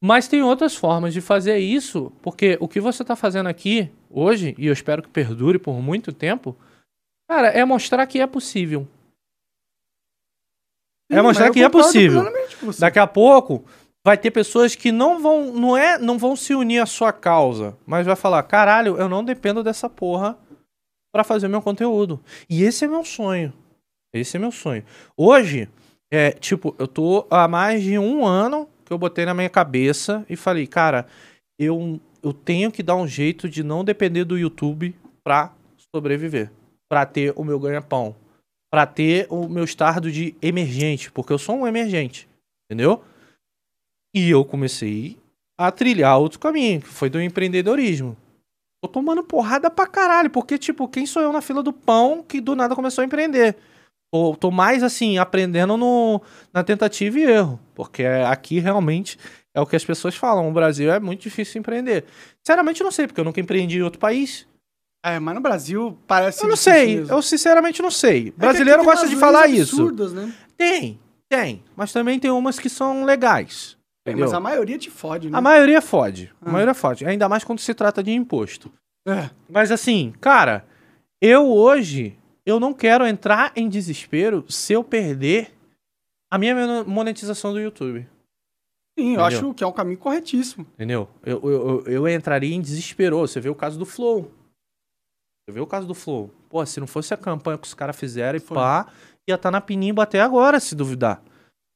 [0.00, 4.54] Mas tem outras formas de fazer isso, porque o que você tá fazendo aqui hoje,
[4.56, 6.56] e eu espero que perdure por muito tempo,
[7.28, 8.86] cara, é mostrar que é possível.
[11.10, 12.24] É Sim, mostrar mas que é possível.
[12.78, 13.64] Daqui a pouco
[14.04, 17.76] vai ter pessoas que não vão, não é, não vão se unir à sua causa,
[17.84, 20.38] mas vai falar: "Caralho, eu não dependo dessa porra
[21.12, 22.22] pra fazer meu conteúdo".
[22.48, 23.52] E esse é meu sonho.
[24.12, 24.84] Esse é meu sonho.
[25.16, 25.68] Hoje,
[26.10, 30.24] é, tipo, eu tô há mais de um ano que eu botei na minha cabeça
[30.28, 31.06] e falei, cara,
[31.58, 35.52] eu, eu tenho que dar um jeito de não depender do YouTube pra
[35.94, 36.50] sobreviver.
[36.90, 38.16] Pra ter o meu ganha-pão.
[38.72, 41.10] Pra ter o meu estado de emergente.
[41.12, 42.26] Porque eu sou um emergente.
[42.64, 43.04] Entendeu?
[44.14, 45.18] E eu comecei
[45.58, 48.16] a trilhar outro caminho, que foi do empreendedorismo.
[48.82, 52.40] Tô tomando porrada pra caralho, porque, tipo, quem sou eu na fila do pão que
[52.40, 53.56] do nada começou a empreender?
[54.10, 56.20] Tô, tô mais, assim, aprendendo no,
[56.52, 59.18] na tentativa e erro, porque aqui realmente
[59.54, 60.48] é o que as pessoas falam.
[60.48, 62.04] O Brasil é muito difícil empreender.
[62.42, 64.46] Sinceramente, eu não sei, porque eu nunca empreendi em outro país.
[65.04, 66.42] É, mas no Brasil parece.
[66.42, 67.14] Eu não sei, mesmo.
[67.14, 68.28] eu sinceramente não sei.
[68.28, 69.76] É Brasileiro gosta de falar isso.
[69.76, 70.32] absurdas, Né?
[70.56, 70.98] Tem,
[71.28, 71.62] tem.
[71.76, 73.76] Mas também tem umas que são legais.
[74.04, 75.36] É, mas a maioria te fode, né?
[75.38, 76.32] A maioria fode.
[76.42, 76.52] A Ah.
[76.52, 77.04] maioria fode.
[77.06, 78.72] Ainda mais quando se trata de imposto.
[79.06, 79.30] É.
[79.48, 80.64] Mas assim, cara,
[81.20, 82.17] eu hoje,
[82.48, 85.52] eu não quero entrar em desespero se eu perder
[86.30, 88.08] a minha monetização do YouTube.
[88.98, 89.24] Sim, eu Entendeu?
[89.26, 90.66] acho que é um caminho corretíssimo.
[90.72, 91.10] Entendeu?
[91.22, 93.18] Eu, eu, eu, entraria em desespero.
[93.18, 94.32] Você vê o caso do Flow.
[95.44, 96.30] Você vê o caso do Flow.
[96.48, 98.54] Pô, se não fosse a campanha que os caras fizeram e Foi.
[98.56, 98.86] pá,
[99.28, 101.22] ia estar na pinimba até agora, se duvidar.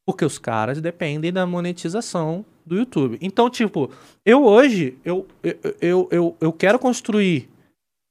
[0.07, 3.19] Porque os caras dependem da monetização do YouTube.
[3.21, 3.91] Então, tipo,
[4.25, 7.51] eu hoje, eu, eu, eu, eu, eu quero construir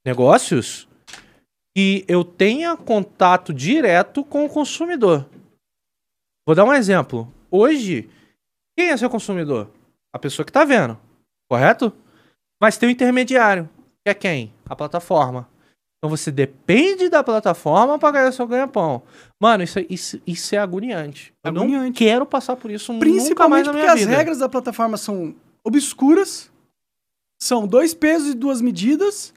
[0.06, 0.88] negócios
[1.76, 5.26] que eu tenha contato direto com o consumidor.
[6.46, 7.32] Vou dar um exemplo.
[7.50, 8.08] Hoje,
[8.76, 9.70] quem é seu consumidor?
[10.12, 10.98] A pessoa que tá vendo,
[11.50, 11.92] correto?
[12.60, 13.68] Mas tem o intermediário,
[14.04, 14.52] que é quem?
[14.68, 15.48] A plataforma.
[15.98, 19.02] Então você depende da plataforma para ganhar seu ganha-pão.
[19.40, 21.32] Mano, isso, é- isso, isso é agoniante.
[21.44, 21.96] Eu não Agoniante.
[21.98, 24.10] quero passar por isso Principalmente porque as vida.
[24.10, 26.50] regras da plataforma são obscuras,
[27.40, 29.32] são dois pesos e duas medidas,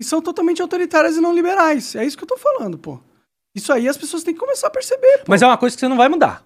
[0.00, 1.94] e são totalmente autoritárias e não liberais.
[1.94, 2.98] É isso que eu tô falando, pô.
[3.54, 5.24] Isso aí as pessoas têm que começar a perceber, pô.
[5.28, 6.42] Mas é uma coisa que você não vai mudar.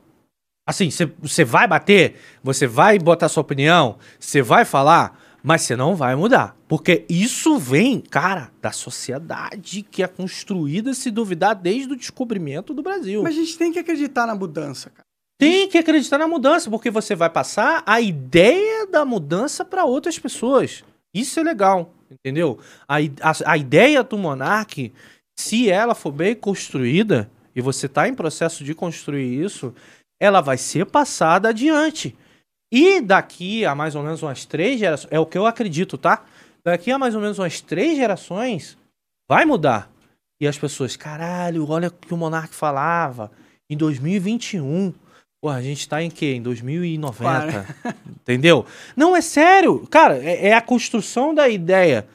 [0.66, 5.76] Assim, você, você vai bater, você vai botar sua opinião, você vai falar, mas você
[5.76, 6.56] não vai mudar.
[6.66, 12.82] Porque isso vem, cara, da sociedade que é construída, se duvidar, desde o descobrimento do
[12.82, 13.22] Brasil.
[13.22, 15.04] Mas a gente tem que acreditar na mudança, cara.
[15.38, 20.18] Tem que acreditar na mudança, porque você vai passar a ideia da mudança para outras
[20.18, 20.82] pessoas.
[21.12, 22.58] Isso é legal, entendeu?
[22.88, 24.92] A, a, a ideia do Monark,
[25.38, 29.74] se ela for bem construída, e você está em processo de construir isso,
[30.20, 32.16] ela vai ser passada adiante.
[32.72, 36.24] E daqui a mais ou menos umas três gerações, é o que eu acredito, tá?
[36.64, 38.76] Daqui a mais ou menos umas três gerações,
[39.28, 39.90] vai mudar.
[40.40, 43.30] E as pessoas, caralho, olha o que o Monark falava
[43.70, 44.92] em 2021.
[45.44, 46.32] Pô, a gente tá em quê?
[46.36, 47.66] Em 2090.
[48.22, 48.64] Entendeu?
[48.96, 49.86] Não, é sério.
[49.90, 52.06] Cara, é, é a construção da ideia.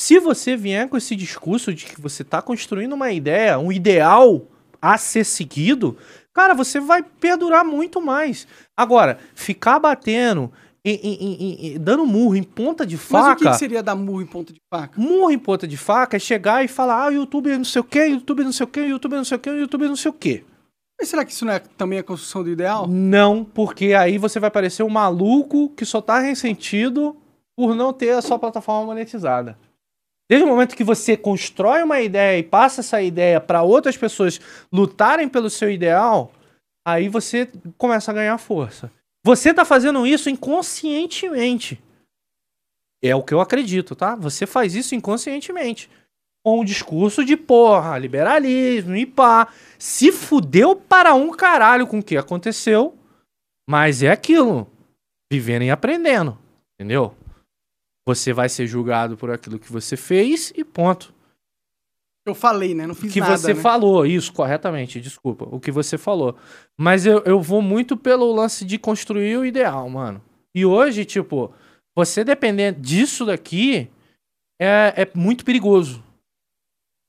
[0.00, 4.48] Se você vier com esse discurso de que você tá construindo uma ideia, um ideal
[4.82, 5.96] a ser seguido,
[6.34, 8.48] cara, você vai perdurar muito mais.
[8.76, 10.52] Agora, ficar batendo,
[10.84, 13.32] em- em- em- em- dando murro em ponta de Mas faca.
[13.32, 15.00] o que, que seria dar murro em ponta de faca?
[15.00, 17.84] Murro em ponta de faca é chegar e falar, ah, o YouTube não sei o
[17.84, 20.14] quê, YouTube não sei o quê, YouTube não sei o quê, YouTube não sei o
[20.14, 20.42] quê.
[20.98, 22.86] Mas será que isso não é também a construção do ideal?
[22.88, 27.16] Não, porque aí você vai parecer um maluco que só tá ressentido
[27.56, 29.58] por não ter a sua plataforma monetizada.
[30.28, 34.40] Desde o momento que você constrói uma ideia e passa essa ideia para outras pessoas
[34.72, 36.32] lutarem pelo seu ideal,
[36.84, 38.90] aí você começa a ganhar força.
[39.24, 41.80] Você tá fazendo isso inconscientemente.
[43.02, 44.16] É o que eu acredito, tá?
[44.16, 45.88] Você faz isso inconscientemente.
[46.44, 49.48] Com o discurso de porra, liberalismo e pá.
[49.78, 52.96] Se fudeu para um caralho com o que aconteceu,
[53.68, 54.70] mas é aquilo.
[55.30, 56.38] Vivendo e aprendendo.
[56.74, 57.14] Entendeu?
[58.06, 61.12] Você vai ser julgado por aquilo que você fez e ponto.
[62.24, 62.86] Eu falei, né?
[62.86, 63.60] Não fiz O que nada, você né?
[63.60, 65.46] falou, isso, corretamente, desculpa.
[65.50, 66.36] O que você falou.
[66.76, 70.20] Mas eu, eu vou muito pelo lance de construir o ideal, mano.
[70.54, 71.52] E hoje, tipo,
[71.94, 73.88] você depender disso daqui
[74.60, 76.02] é, é muito perigoso.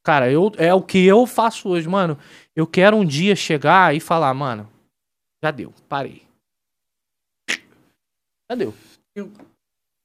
[0.07, 2.17] Cara, eu, é o que eu faço hoje, mano.
[2.55, 4.71] Eu quero um dia chegar e falar, mano,
[5.43, 6.25] já deu, parei.
[8.49, 8.73] Já deu.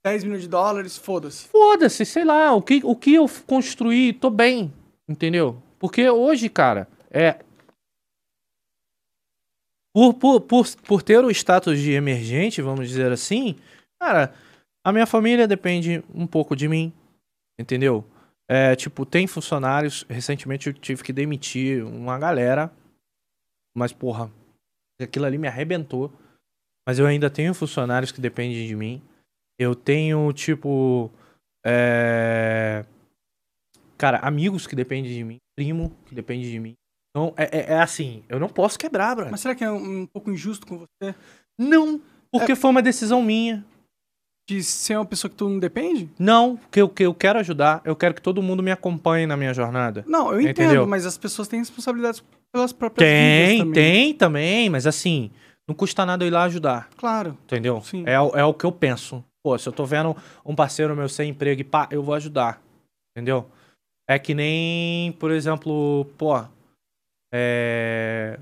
[0.04, 1.46] 10 milhões de dólares, foda-se.
[1.46, 4.74] Foda-se, sei lá, o que, o que eu construí, tô bem,
[5.08, 5.62] entendeu?
[5.78, 7.38] Porque hoje, cara, é.
[9.94, 13.56] Por, por, por, por ter o status de emergente, vamos dizer assim,
[14.00, 14.34] cara,
[14.84, 16.92] a minha família depende um pouco de mim,
[17.56, 18.04] entendeu?
[18.48, 22.70] É, tipo, tem funcionários, recentemente eu tive que demitir uma galera,
[23.74, 24.30] mas porra,
[25.00, 26.12] aquilo ali me arrebentou.
[26.86, 29.00] Mas eu ainda tenho funcionários que dependem de mim.
[29.58, 31.10] Eu tenho, tipo.
[31.64, 32.84] É...
[33.96, 35.38] Cara, amigos que dependem de mim.
[35.56, 36.74] Primo que depende de mim.
[37.10, 39.30] Então, é, é- é assim, eu não posso quebrar, brother.
[39.30, 41.14] Mas será que é um, um pouco injusto com você?
[41.56, 42.00] Não,
[42.32, 43.64] porque foi uma decisão minha.
[44.48, 46.10] De ser uma pessoa que tu não depende?
[46.18, 49.36] Não, que eu, que eu quero ajudar, eu quero que todo mundo me acompanhe na
[49.36, 50.04] minha jornada.
[50.06, 50.86] Não, eu entendo, Entendeu?
[50.86, 52.22] mas as pessoas têm responsabilidades
[52.52, 53.72] pelas próprias vidas Tem, também.
[53.74, 55.30] tem também, mas assim,
[55.66, 57.38] não custa nada eu ir lá ajudar, Claro.
[57.44, 57.80] entendeu?
[57.82, 58.02] Sim.
[58.04, 59.24] É, o- é o que eu penso.
[59.44, 60.14] Pô, se eu tô vendo
[60.44, 62.60] um parceiro meu sem emprego e pá, eu vou ajudar,
[63.16, 63.48] entendeu?
[64.08, 66.34] É que nem, por exemplo, pô,
[67.32, 68.38] é...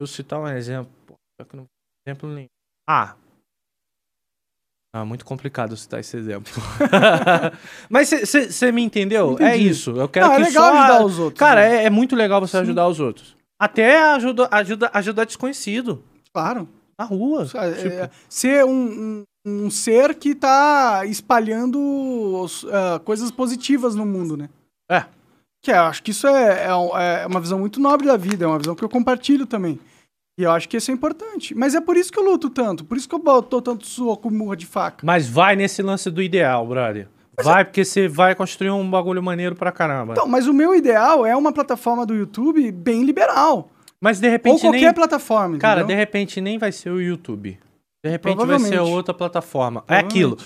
[0.00, 0.90] eu citar um exemplo.
[1.06, 1.14] Pô,
[1.52, 1.66] não-
[2.06, 2.48] exemplo nenhum.
[2.88, 3.16] Ah.
[4.94, 6.52] Ah, muito complicado citar esse exemplo.
[7.88, 9.38] Mas você me entendeu?
[9.40, 9.92] É isso.
[9.92, 10.78] Eu quero Não, é que legal só...
[10.78, 11.38] ajudar os outros.
[11.38, 11.76] Cara, né?
[11.76, 12.62] é, é muito legal você Sim.
[12.64, 13.34] ajudar os outros.
[13.58, 16.04] Até ajuda, ajuda, ajuda desconhecido.
[16.34, 16.68] Claro.
[16.98, 17.48] Na rua.
[17.54, 21.78] É, Tipo, é, ser um, um, um ser que tá espalhando
[22.42, 24.50] os, ah, coisas positivas no mundo, né?
[24.90, 25.06] É.
[25.62, 28.48] Que eu acho que isso é, é, é uma visão muito nobre da vida, é
[28.48, 29.80] uma visão que eu compartilho também.
[30.38, 31.54] E eu acho que isso é importante.
[31.54, 34.30] Mas é por isso que eu luto tanto, por isso que eu boto tanto soco
[34.30, 35.04] murra de faca.
[35.04, 37.08] Mas vai nesse lance do ideal, brother.
[37.42, 40.12] Vai, porque você vai construir um bagulho maneiro pra caramba.
[40.12, 43.70] Então, mas o meu ideal é uma plataforma do YouTube bem liberal.
[44.00, 44.92] Mas de Ou repente qualquer nem.
[44.94, 47.58] plataforma, Cara, de repente nem vai ser o YouTube.
[48.04, 49.82] De repente vai ser outra plataforma.
[49.88, 50.36] É aquilo.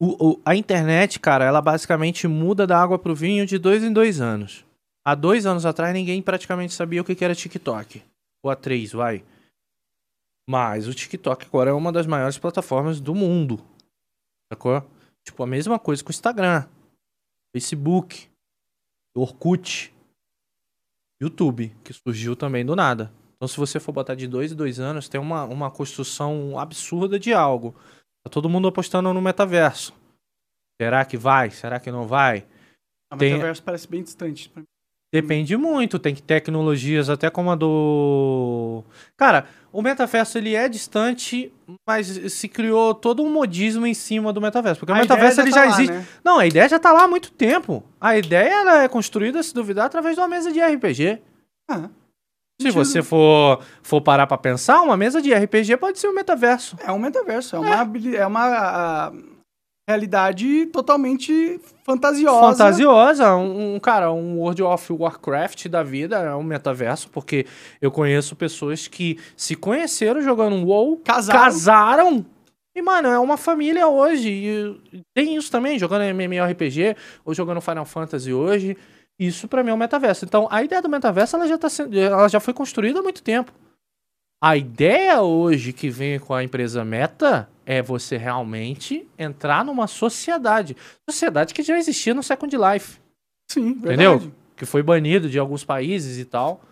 [0.00, 3.92] O- o- a internet, cara, ela basicamente muda da água pro vinho de dois em
[3.92, 4.64] dois anos.
[5.06, 8.02] Há dois anos atrás, ninguém praticamente sabia o que era TikTok.
[8.46, 9.24] Ou há três, vai.
[10.48, 13.58] Mas o TikTok agora é uma das maiores plataformas do mundo.
[14.52, 14.88] Sacou?
[15.24, 16.64] Tipo, a mesma coisa com o Instagram,
[17.52, 18.30] Facebook,
[19.16, 19.92] Orkut,
[21.20, 23.12] YouTube, que surgiu também do nada.
[23.34, 27.18] Então, se você for botar de dois em dois anos, tem uma, uma construção absurda
[27.18, 27.74] de algo.
[28.22, 29.92] Tá todo mundo apostando no metaverso.
[30.80, 31.50] Será que vai?
[31.50, 32.46] Será que não vai?
[33.10, 34.48] A tem- metaverso parece bem distante.
[34.48, 34.68] pra mim.
[35.20, 38.84] Depende muito, tem tecnologias até como a do.
[39.16, 41.52] Cara, o metaverso ele é distante,
[41.88, 44.80] mas se criou todo um modismo em cima do metaverso.
[44.80, 45.92] Porque o A metaverso ideia ele tá já lá, existe.
[45.92, 46.06] né?
[46.24, 47.82] Não, a ideia já tá lá há muito tempo.
[48.00, 51.18] A ideia é construída, se duvidar, através de uma mesa de RPG.
[51.70, 51.88] Ah,
[52.60, 56.76] Se você for, for parar pra pensar, uma mesa de RPG pode ser o metaverso.
[56.84, 59.12] é um metaverso, é uma, habili- é uma ah,
[59.88, 62.40] realidade totalmente fantasiosa.
[62.40, 67.46] Fantasiosa, um, um, cara, um World of Warcraft da vida é um metaverso, porque
[67.80, 71.40] eu conheço pessoas que se conheceram jogando WoW, Casaram.
[71.40, 72.26] casaram.
[72.74, 74.28] E, mano, é uma família hoje.
[74.92, 78.76] E tem isso também, jogando MMORPG ou jogando Final Fantasy hoje.
[79.18, 80.26] Isso pra mim é um metaverso.
[80.26, 83.22] Então, a ideia do metaverso ela já, tá sendo, ela já foi construída há muito
[83.22, 83.50] tempo.
[84.42, 90.76] A ideia hoje que vem com a empresa Meta é você realmente entrar numa sociedade.
[91.10, 92.98] Sociedade que já existia no Second Life,
[93.50, 94.18] Sim, Entendeu?
[94.18, 94.34] verdade.
[94.56, 96.62] que foi banido de alguns países e tal.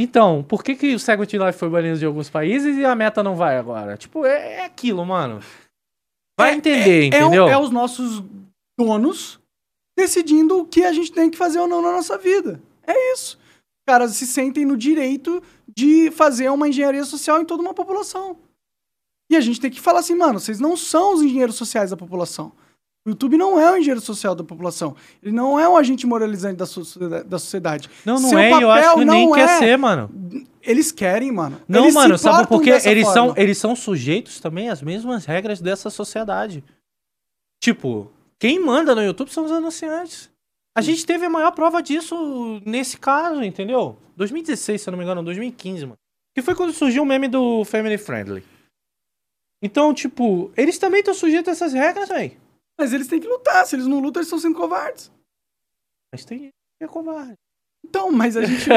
[0.00, 3.22] Então, por que, que o Second Life foi banido de alguns países e a Meta
[3.22, 3.96] não vai agora?
[3.96, 5.40] Tipo, é, é aquilo, mano.
[6.38, 7.46] Vai É- entender, É, entendeu?
[7.46, 8.22] o- é os nossos
[8.78, 9.40] donos
[9.98, 12.62] decidindo o que a gente tem que fazer ou não na nossa vida.
[12.86, 13.36] É isso.
[13.36, 15.42] Os caras se sentem no direito
[15.76, 18.38] de fazer uma engenharia social em toda uma população.
[19.30, 21.96] E a gente tem que falar assim, mano, vocês não são os engenheiros sociais da
[21.96, 22.52] população.
[23.04, 24.94] O YouTube não é um engenheiro social da população.
[25.22, 27.88] Ele não é um agente moralizante da, socie- da sociedade.
[28.04, 30.10] Não, não Seu é, eu acho que nem não quer é- ser, mano.
[30.62, 31.60] Eles querem, mano.
[31.66, 32.70] Não, Eles mano, sabe por quê?
[32.84, 36.62] Eles são, eles são sujeitos também às mesmas regras dessa sociedade.
[37.60, 40.30] Tipo, quem manda no YouTube são os anunciantes.
[40.74, 43.96] A gente teve a maior prova disso nesse caso, entendeu?
[44.16, 45.98] 2016, se eu não me engano, 2015, mano.
[46.34, 48.44] Que foi quando surgiu o meme do Family Friendly.
[49.62, 52.36] Então, tipo, eles também estão sujeitos a essas regras, velho.
[52.78, 53.66] Mas eles têm que lutar.
[53.66, 55.10] Se eles não lutam, eles estão sendo covardes.
[56.12, 57.34] Mas tem gente que é covarde.
[57.84, 58.68] Então, mas a gente.
[58.70, 58.76] Eu,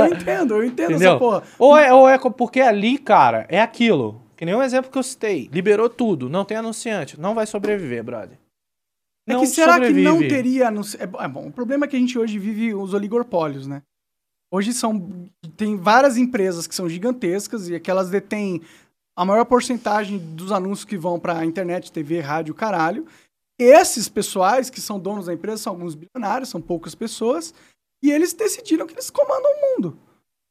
[0.00, 1.10] eu entendo, eu entendo Entendeu?
[1.10, 1.42] essa porra.
[1.58, 4.20] Ou é, ou é porque ali, cara, é aquilo.
[4.36, 5.48] Que nem o exemplo que eu citei.
[5.52, 7.20] Liberou tudo, não tem anunciante.
[7.20, 8.38] Não vai sobreviver, brother.
[9.28, 10.66] É que será que não teria.
[10.68, 13.82] anunci- É, é bom, o problema é que a gente hoje vive os oligopólios, né?
[14.50, 15.30] Hoje são.
[15.56, 18.60] Tem várias empresas que são gigantescas e aquelas detêm
[19.16, 23.06] a maior porcentagem dos anúncios que vão pra internet, TV, rádio, caralho.
[23.58, 27.54] Esses pessoais que são donos da empresa são alguns bilionários, são poucas pessoas,
[28.02, 29.98] e eles decidiram que eles comandam o mundo.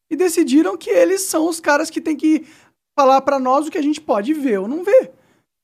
[0.10, 2.46] E decidiram que eles são os caras que têm que
[2.98, 5.12] falar pra nós o que a gente pode ver ou não ver.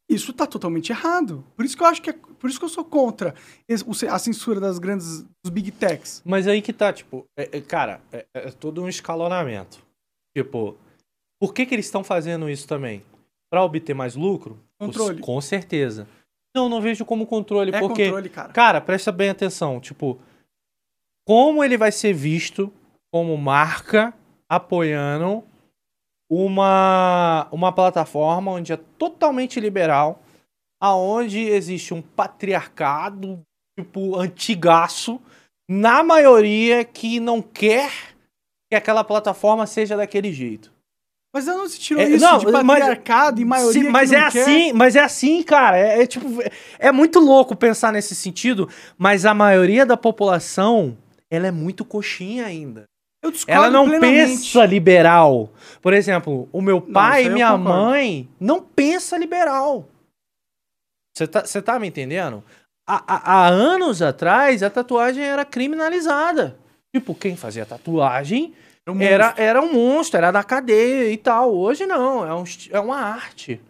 [0.09, 1.43] Isso tá totalmente errado.
[1.55, 3.35] Por isso que eu acho que é, por isso que eu sou contra
[4.09, 6.21] a censura das grandes dos big techs.
[6.25, 9.85] Mas aí que tá, tipo, é- é- cara, é, é todo um escalonamento.
[10.35, 10.77] Tipo,
[11.39, 13.03] por que que eles estão fazendo isso também?
[13.49, 14.59] Pra obter mais lucro?
[14.79, 15.21] Controle.
[15.21, 16.07] Com certeza.
[16.55, 18.05] Não, não vejo como controle, É porque...
[18.05, 18.53] controle, cara.
[18.53, 20.19] Cara, presta bem atenção, tipo...
[21.27, 22.73] como ele vai ser visto
[23.11, 24.13] como marca
[24.49, 25.43] apoiando
[26.29, 30.21] uma, uma plataforma onde é totalmente liberal,
[30.81, 33.41] aonde existe um patriarcado,
[33.79, 35.21] tipo, antigaço,
[35.69, 37.91] na maioria que não quer
[38.69, 40.71] que aquela plataforma seja daquele jeito.
[41.33, 44.11] Mas eu não se tirou É, isso não, de mas- patriarcado e maioria Sim, mas
[44.11, 44.41] não é quer.
[44.41, 45.77] assim, mas é assim, cara.
[45.77, 46.25] É, é tipo,
[46.79, 48.67] é muito louco pensar nesse sentido,
[48.97, 50.97] mas a maioria da população,
[51.29, 52.85] ela é muito coxinha ainda.
[53.21, 54.29] Eu Ela não plenamente.
[54.41, 55.51] pensa liberal.
[55.81, 59.87] Por exemplo, o meu pai isso e minha mãe não pensa liberal.
[61.15, 62.43] Você tá, tá me entendendo?
[62.87, 66.57] Há- há anos atrás, a tatuagem era criminalizada.
[66.95, 68.53] Tipo, quem fazia tatuagem
[68.87, 71.53] É um era, era um monstro, era da cadeia e tal.
[71.53, 73.61] Hoje não, é, um, é uma arte.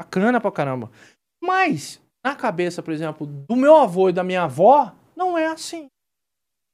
[0.00, 0.90] Bacana pra caramba.
[1.42, 5.88] Mas, na cabeça, por exemplo, do meu avô e da minha avó, não é assim.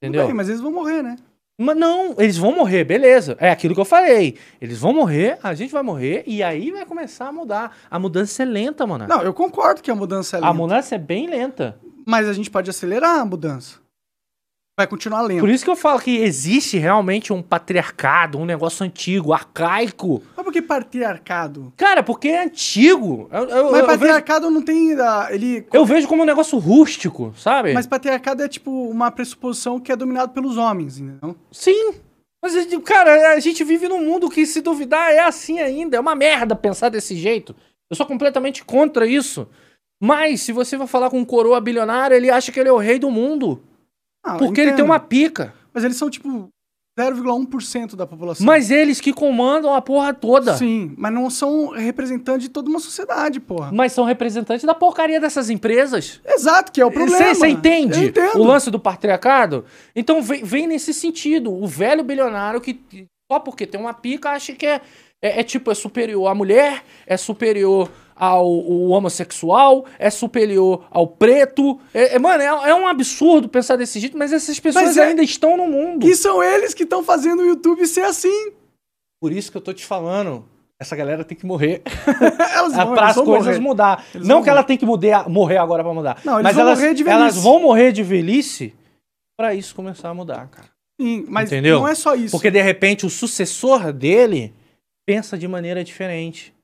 [0.01, 0.27] Entendeu?
[0.27, 1.17] bem, mas eles vão morrer, né?
[1.61, 3.37] Mas não, eles vão morrer, beleza.
[3.41, 4.39] É aquilo que eu falei.
[4.61, 7.77] Eles vão morrer, a gente vai morrer, e aí vai começar a mudar.
[7.91, 9.09] A mudança é lenta, mano.
[9.09, 10.51] Não, eu concordo que a mudança é lenta.
[10.51, 11.77] a mudança é bem lenta.
[12.07, 13.81] Mas a gente pode acelerar a mudança.
[14.79, 15.41] Vai continuar lento.
[15.41, 20.23] Por isso que eu falo que existe realmente um patriarcado, um negócio antigo, arcaico.
[20.37, 21.73] Mas por que patriarcado?
[21.77, 23.29] Cara, porque é antigo.
[23.33, 24.93] Eu, eu- Mas eu vejo, patriarcado não tem.
[25.01, 25.67] ah, Ele.
[25.73, 27.73] eu vejo como um negócio rústico, sabe?
[27.75, 31.35] Mas patriarcado é tipo uma pressuposição que é dominado pelos homens, entendeu?
[31.51, 31.95] Sim.
[32.41, 32.55] Mas,
[32.85, 35.97] cara, a gente vive num mundo que, se duvidar, é assim ainda.
[35.97, 37.53] É uma merda pensar desse jeito.
[37.91, 39.49] Eu sou completamente contra isso.
[40.01, 42.77] Mas, se você vai falar com um coroa bilionário, ele acha que ele é o
[42.79, 43.61] rei do mundo.
[44.25, 45.55] Ah, Porque ele tem uma pica.
[45.73, 46.49] Mas eles são tipo
[46.99, 48.45] 0,1% da população.
[48.45, 50.57] Mas eles que comandam a porra toda.
[50.57, 53.71] Sim, mas não são representantes de toda uma sociedade, porra.
[53.73, 56.21] Mas são representantes da porcaria dessas empresas.
[56.27, 57.35] Exato, que é o problema.
[57.35, 59.65] Você entende o lance do patriarcado?
[59.95, 61.53] Então vem, vem nesse sentido.
[61.53, 62.81] O velho bilionário que
[63.31, 64.81] só porque tem uma pica acha que é,
[65.23, 71.07] é, é tipo, é superior à mulher, é superior ao, ao homossexual, é superior ao
[71.07, 71.79] preto.
[71.95, 75.05] É, é- mano, é, é um absurdo pensar desse jeito, mas essas pessoas Mas é-
[75.07, 76.05] ainda estão no mundo.
[76.07, 78.53] Que são eles que estão fazendo o YouTube ser assim.
[79.21, 80.45] Por isso que eu tô te falando.
[80.81, 81.83] Essa galera tem que morrer
[82.55, 83.59] elas vão, para elas as coisas morrer.
[83.61, 84.05] mudar.
[84.15, 86.21] Eles não que ela tem que mudar, morrer agora pra mudar.
[86.25, 87.21] Não, eles mas vão elas, morrer de velhice.
[87.23, 88.75] elas vão morrer de velhice
[89.37, 90.69] pra isso começar a mudar, cara.
[91.01, 91.81] Sim, mas Entendeu?
[91.81, 92.31] não é só isso.
[92.31, 94.55] Porque de repente o sucessor dele
[95.05, 96.55] pensa de maneira diferente.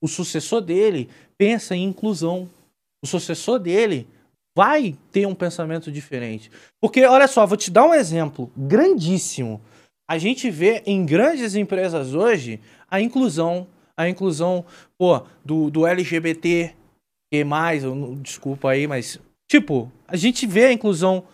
[0.00, 2.48] O sucessor dele pensa em inclusão.
[3.02, 4.06] O sucessor dele
[4.56, 6.50] vai ter um pensamento diferente.
[6.80, 9.60] Porque, olha só, vou te dar um exemplo grandíssimo.
[10.10, 14.64] A gente vê em grandes empresas hoje a inclusão, a inclusão,
[14.96, 16.74] pô, do, do LGBT,
[17.30, 21.24] que mais, eu desculpa aí, mas, tipo, a gente vê a inclusão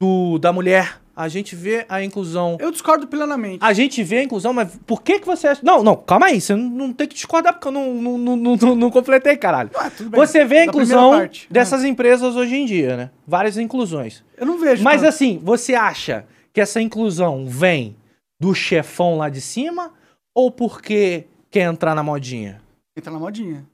[0.00, 3.58] do, da mulher, a gente vê a inclusão Eu discordo plenamente.
[3.60, 5.60] a gente vê a inclusão, mas por que que você acha...
[5.64, 8.36] Não, não, calma aí, você não, não tem que discordar porque eu não, não, não,
[8.56, 9.70] não, não- completei, caralho.
[9.76, 10.10] Ah, bem.
[10.10, 11.46] Você vê a inclusão parte.
[11.50, 13.10] dessas empresas hoje em dia, né?
[13.26, 14.24] Várias inclusões.
[14.36, 14.82] Eu não vejo.
[14.82, 15.08] Mas tanto.
[15.08, 17.96] assim, você acha que essa inclusão vem
[18.40, 19.92] do chefão lá de cima
[20.34, 22.60] ou porque quer entrar na modinha?
[22.96, 23.64] Entra na modinha.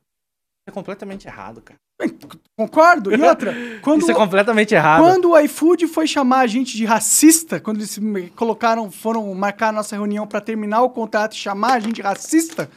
[0.66, 1.78] É completamente errado, cara.
[2.56, 3.14] Concordo.
[3.14, 5.02] E outra, quando, Isso é completamente errado.
[5.02, 7.98] quando o iFood foi chamar a gente de racista, quando eles
[8.36, 12.02] colocaram, foram marcar a nossa reunião pra terminar o contrato e chamar a gente de
[12.02, 12.70] racista,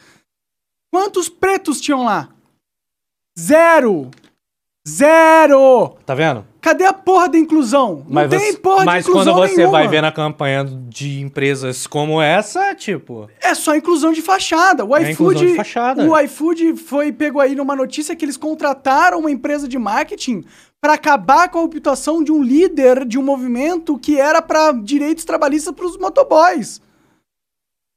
[0.90, 2.30] quantos pretos tinham lá?
[3.38, 4.10] Zero!
[4.86, 5.96] Zero!
[6.04, 6.44] Tá vendo?
[6.60, 8.04] Cadê a porra da inclusão?
[8.08, 9.78] Mas, não tem você- porra mas de inclusão quando você nenhuma.
[9.78, 13.28] vai ver na campanha de empresas como essa, tipo...
[13.40, 14.84] É só inclusão de fachada.
[14.84, 16.04] O É inclusão iFood, de fachada.
[16.08, 20.44] o iFood foi pego aí numa notícia que eles contrataram uma empresa de marketing
[20.82, 25.24] para acabar com a reputação de um líder de um movimento que era para direitos
[25.24, 26.82] trabalhistas para os motoboys.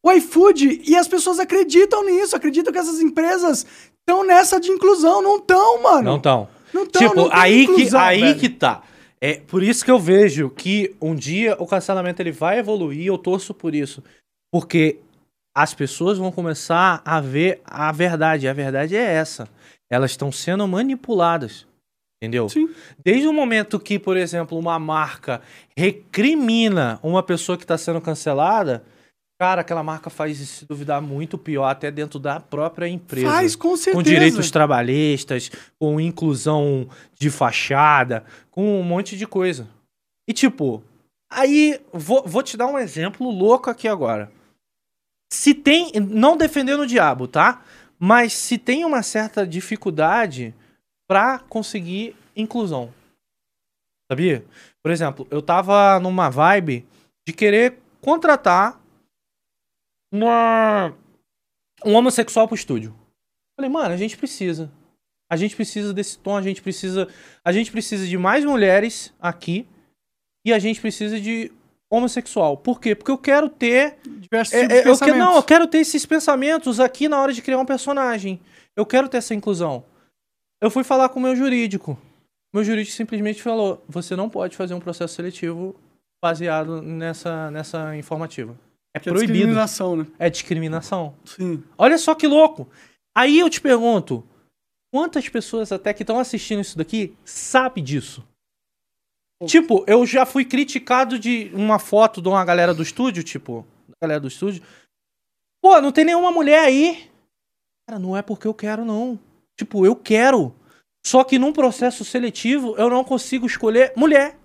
[0.05, 3.65] O iFood e as pessoas acreditam nisso, acreditam que essas empresas
[3.99, 6.03] estão nessa de inclusão, não estão, mano.
[6.11, 6.47] Não tão.
[6.73, 8.39] Não tão, tipo, não aí, inclusão, que, aí velho.
[8.39, 8.83] que tá.
[9.19, 13.17] É por isso que eu vejo que um dia o cancelamento ele vai evoluir, eu
[13.17, 14.03] torço por isso.
[14.51, 14.99] Porque
[15.55, 18.47] as pessoas vão começar a ver a verdade.
[18.47, 19.49] A verdade é essa.
[19.89, 21.65] Elas estão sendo manipuladas.
[22.21, 22.49] Entendeu?
[22.49, 22.69] Sim.
[23.03, 25.41] Desde o momento que, por exemplo, uma marca
[25.75, 28.83] recrimina uma pessoa que está sendo cancelada,
[29.37, 33.77] cara, aquela marca faz se duvidar muito pior até dentro da própria empresa Faz com
[33.77, 33.95] certeza.
[33.95, 39.67] com direitos trabalhistas, com inclusão de fachada, com um monte de coisa.
[40.27, 40.83] E tipo,
[41.29, 44.31] aí vou, vou te dar um exemplo louco aqui agora.
[45.31, 47.61] Se tem, não defendendo o diabo, tá?
[47.99, 50.53] Mas se tem uma certa dificuldade
[51.07, 52.93] pra conseguir inclusão.
[54.11, 54.45] Sabia?
[54.81, 56.87] Por exemplo, eu tava numa vibe
[57.27, 58.79] de querer contratar
[60.11, 60.93] uma,
[61.85, 62.95] um homossexual pro estúdio.
[63.55, 64.71] Falei, mano, a gente precisa.
[65.29, 67.07] A gente precisa desse tom, a gente precisa.
[67.43, 69.67] A gente precisa de mais mulheres aqui.
[70.45, 71.51] E a gente precisa de
[71.89, 72.57] homossexual.
[72.57, 72.95] Por quê?
[72.95, 73.97] Porque eu quero ter.
[74.05, 77.19] Diversos é, tipos é, de eu que, não, eu quero ter esses pensamentos aqui na
[77.19, 78.39] hora de criar um personagem.
[78.75, 79.83] Eu quero ter essa inclusão.
[80.61, 81.99] Eu fui falar com o meu jurídico.
[82.53, 85.75] Meu jurídico simplesmente falou: você não pode fazer um processo seletivo
[86.23, 88.57] baseado nessa, nessa informativa.
[88.93, 89.33] É Que é proibido.
[89.33, 90.07] discriminação, né?
[90.17, 91.15] É discriminação.
[91.25, 91.63] Sim.
[91.77, 92.67] Olha só que louco.
[93.15, 94.23] Aí eu te pergunto,
[94.91, 98.23] quantas pessoas até que estão assistindo isso daqui sabe disso?
[99.45, 103.63] Tipo, eu já fui criticado de uma foto de uma galera do estúdio, tipo,
[104.01, 104.63] galera do estúdio.
[105.61, 107.07] Pô, não tem nenhuma mulher aí.
[107.87, 109.19] Cara, não é porque eu quero, não.
[109.55, 110.55] Tipo, eu quero.
[111.05, 114.36] Só que num processo seletivo eu não consigo escolher mulher.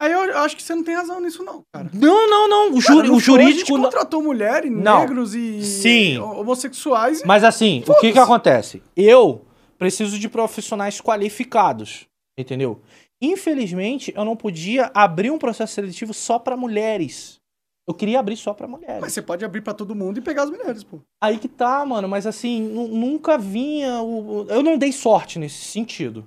[0.00, 1.90] Aí eu, eu acho que você não tem razão nisso, não, cara.
[1.94, 2.66] Não, não, não.
[2.76, 3.54] O, Cara, juri- o jurídico.
[3.54, 5.00] A gente não- contratou mulher Não.
[5.00, 6.18] negros e Sim.
[6.18, 7.22] homossexuais.
[7.22, 8.82] e- Mas assim, o que que acontece?
[8.94, 9.42] Eu
[9.78, 12.06] preciso de profissionais qualificados,
[12.38, 12.80] entendeu?
[13.22, 17.40] Infelizmente, eu não podia abrir um processo seletivo só pra mulheres.
[17.88, 19.00] Eu queria abrir só pra mulheres.
[19.00, 20.98] Mas você pode abrir pra todo mundo e pegar as mulheres, pô.
[21.22, 25.64] Aí que tá, mano, mas assim, nu- nunca vinha o- Eu não dei sorte nesse
[25.64, 26.26] sentido.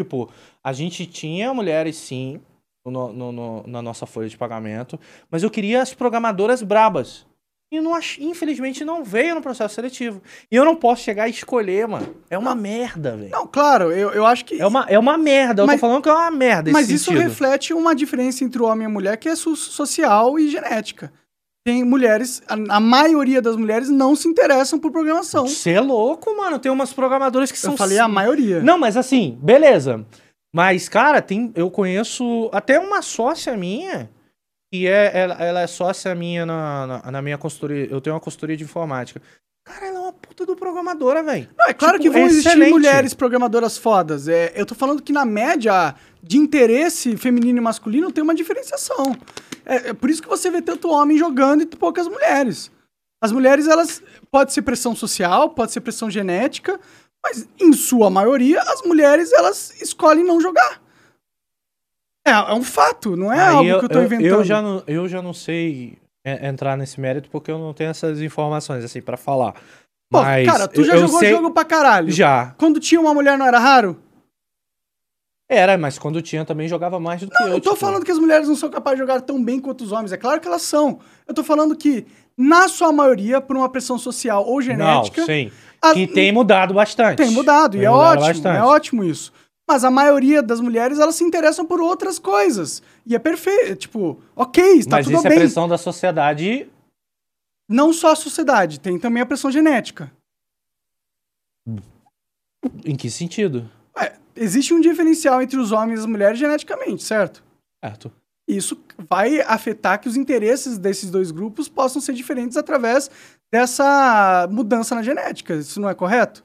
[0.00, 0.30] Tipo,
[0.62, 2.40] a gente tinha mulheres, sim,
[2.90, 4.98] no- no- no- na nossa folha de pagamento,
[5.30, 7.26] mas eu queria as programadoras brabas.
[7.72, 8.18] E não ach...
[8.20, 10.22] infelizmente não veio no processo seletivo.
[10.52, 12.14] E eu não posso chegar e escolher, mano.
[12.30, 13.30] É uma merda, velho.
[13.30, 14.60] Não, claro, eu, eu acho que.
[14.60, 15.62] É uma, é uma merda.
[15.62, 17.22] Eu Mas- tô falando que é uma merda mas isso sentido.
[17.22, 21.12] reflete uma diferença entre o homem e a mulher que é so- social e genética.
[21.66, 25.48] Tem mulheres, a, a maioria das mulheres não se interessam por programação.
[25.48, 26.58] Você é louco, mano.
[26.58, 27.72] Tem umas programadoras que são...
[27.72, 28.60] Eu falei a maioria.
[28.62, 30.04] Não, mas assim, beleza.
[30.54, 34.08] Mas, cara, tem, eu conheço até uma sócia minha,
[34.72, 37.88] que é, ela, ela é sócia minha na, na, na minha consultoria.
[37.90, 39.20] Eu tenho uma consultoria de informática.
[39.66, 41.48] Cara, ela é uma puta do programadora, velho.
[41.58, 42.70] Não, é claro Tipo, que vão é existir excelente.
[42.70, 44.28] mulheres programadoras fodas.
[44.28, 49.16] É, eu tô falando que na média de interesse feminino e masculino tem uma diferenciação.
[49.66, 52.70] É, é por isso que você vê tanto homem jogando e poucas mulheres.
[53.20, 56.78] As mulheres, elas pode ser pressão social, pode ser pressão genética,
[57.24, 60.80] mas em sua maioria as mulheres elas escolhem não jogar.
[62.26, 64.26] É, é um fato, não é Aí algo eu, que eu tô eu- inventando.
[64.28, 67.90] Eu já, não, eu já não sei é, entrar nesse mérito porque eu não tenho
[67.90, 69.52] essas informações, assim, pra falar.
[70.10, 72.10] Pô, Mas cara, tu já jogou sei- jogo pra caralho.
[72.10, 72.54] Já.
[72.56, 74.00] Quando tinha uma mulher não era raro?
[75.50, 77.54] Era, mas quando tinha também jogava mais do que Não, eu.
[77.54, 77.80] eu tô tipo.
[77.80, 80.12] falando que as mulheres não são capazes de jogar tão bem quanto os homens.
[80.12, 81.00] É claro que elas são.
[81.28, 82.06] Eu tô falando que,
[82.36, 85.52] na sua maioria, por uma pressão social ou genética, Não, sim.
[85.88, 87.16] As- Que tem mudado bastante.
[87.16, 87.76] tem mudado.
[87.76, 88.26] E Tem é mudado ótimo.
[88.26, 88.56] bastante.
[88.58, 89.32] É ótimo isso.
[89.66, 92.82] Mas a maioria das mulheres, elas se interessam por outras coisas.
[93.06, 93.76] E é perfeito.
[93.76, 95.32] Tipo, ok, está Mas tudo isso bem.
[95.32, 96.68] é pressão da sociedade.
[97.68, 100.12] Não só a sociedade, tem também a pressão genética.
[102.84, 103.70] Em que sentido?
[103.96, 107.42] Ué, existe um diferencial entre os homens e as mulheres geneticamente, certo?
[107.82, 108.12] Certo.
[108.46, 108.78] Isso
[109.08, 113.10] vai afetar que os interesses desses dois grupos possam ser diferentes através
[113.52, 115.54] dessa mudança na genética.
[115.54, 116.44] Isso não é correto?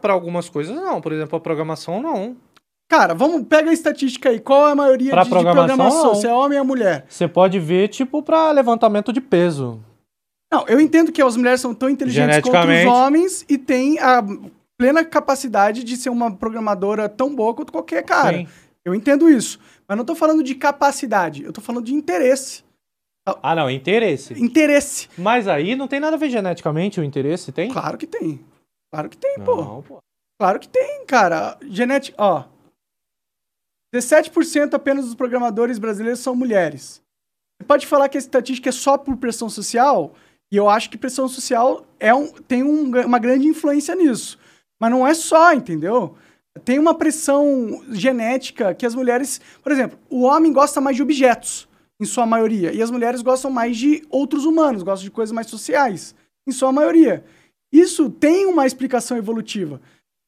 [0.00, 1.00] Pra algumas coisas, não.
[1.00, 2.36] Por exemplo, a programação, não.
[2.90, 4.40] Cara, vamos pega a estatística aí.
[4.40, 6.04] Qual é a maioria Pra de, de programação, programação?
[6.06, 6.14] não.
[6.16, 7.06] Se é homem ou mulher?
[7.08, 9.80] Você pode ver, tipo, pra levantamento de peso.
[10.52, 14.20] Não, eu entendo que as mulheres são tão inteligentes quanto os homens e têm a
[14.76, 18.38] plena capacidade de ser uma programadora tão boa quanto qualquer cara.
[18.38, 18.48] Sim.
[18.84, 19.60] Eu entendo isso.
[19.86, 22.64] Mas não tô falando de capacidade, eu tô falando de interesse.
[23.42, 24.34] Ah, não, interesse.
[24.34, 25.08] Interesse.
[25.16, 27.70] Mas aí não tem nada a ver geneticamente o interesse, tem?
[27.70, 28.44] Claro que tem.
[28.92, 29.56] Claro que tem, pô.
[29.56, 29.98] Não, pô.
[30.40, 31.56] Claro que tem, cara.
[31.62, 32.44] Genética, ó.
[33.94, 37.02] 17% apenas dos programadores brasileiros são mulheres.
[37.60, 40.14] Você pode falar que a estatística é só por pressão social,
[40.52, 44.38] e eu acho que pressão social é um, tem um- uma grande influência nisso.
[44.80, 46.16] Mas não é só, entendeu?
[46.64, 49.40] Tem uma pressão genética que as mulheres.
[49.62, 51.68] Por exemplo, o homem gosta mais de objetos,
[52.00, 55.48] em sua maioria, e as mulheres gostam mais de outros humanos, gostam de coisas mais
[55.48, 56.14] sociais,
[56.46, 57.22] em sua maioria.
[57.70, 59.80] Isso tem uma explicação evolutiva.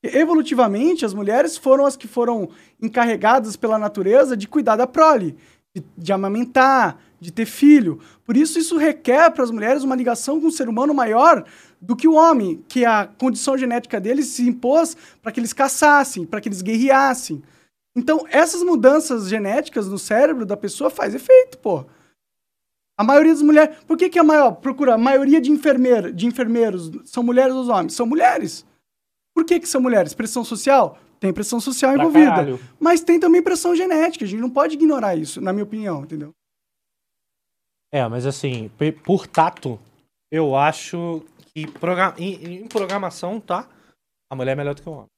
[0.03, 2.51] Evolutivamente, as mulheres foram as que foram
[2.81, 5.37] encarregadas pela natureza de cuidar da prole,
[5.75, 8.01] de, de amamentar, de ter filho.
[8.25, 11.45] Por isso, isso requer para as mulheres uma ligação com o ser humano maior
[11.81, 16.27] do que o homem, que a condição genética deles se impôs para que eles caçassem,
[16.27, 17.43] para que eles guerreassem.
[17.95, 21.85] Então, essas mudanças genéticas no cérebro da pessoa faz efeito, pô.
[22.97, 23.77] A maioria das mulheres.
[23.87, 24.53] Por que, que a maior.
[24.53, 27.95] Procura, a maioria de, enfermeira, de enfermeiros são mulheres ou homens?
[27.95, 28.65] São mulheres.
[29.35, 30.15] Por que, que são mulheres?
[30.15, 30.99] Pressão social?
[31.19, 32.31] Tem pressão social Pra envolvida.
[32.31, 32.61] caralho.
[32.81, 34.25] Mas tem também pressão genética.
[34.25, 36.35] A gente não pode ignorar isso, na minha opinião, entendeu?
[37.93, 38.71] É, mas assim,
[39.05, 39.79] por tato,
[40.31, 41.23] eu acho
[41.53, 41.67] que
[42.19, 43.69] em, em programação, tá?
[44.31, 45.12] A mulher é melhor do que o homem.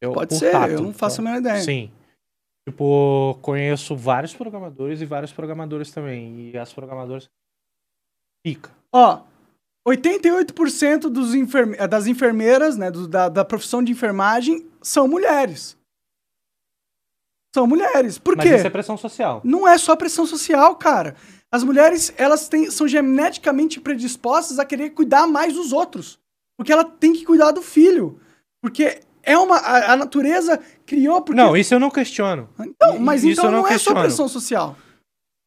[0.00, 1.30] Eu, Pode ser, tato, eu não faço a tá?
[1.30, 1.62] menor ideia.
[1.62, 1.90] Sim.
[2.68, 6.50] Tipo, conheço vários programadores e vários programadores também.
[6.50, 7.28] E as programadoras.
[8.44, 8.70] Pica.
[8.92, 9.22] Ó,
[9.88, 15.76] 88% dos enferme- eh, das enfermeiras, né, do- da, da profissão de enfermagem, são mulheres.
[17.54, 18.18] São mulheres.
[18.18, 18.56] Por Mas quê?
[18.56, 19.40] isso é pressão social.
[19.44, 21.16] Não é só pressão social, cara.
[21.50, 26.18] As mulheres, elas têm, são geneticamente predispostas a querer cuidar mais dos outros.
[26.58, 28.20] Porque ela tem que cuidar do filho.
[28.60, 29.56] Porque é uma.
[29.58, 31.20] A, a natureza criou.
[31.20, 32.48] Porque, Não, isso eu não questiono.
[32.60, 34.76] Então, mas isso então não não, é só pressão social.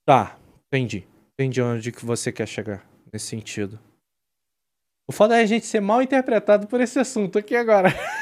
[0.05, 0.35] Tá,
[0.67, 1.07] entendi.
[1.33, 3.79] Entendi onde que você quer chegar nesse sentido.
[5.09, 7.89] O foda é a gente ser mal interpretado por esse assunto aqui agora.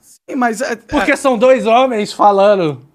[0.00, 2.88] Sim, Mas, é- Porque são dois homens falando.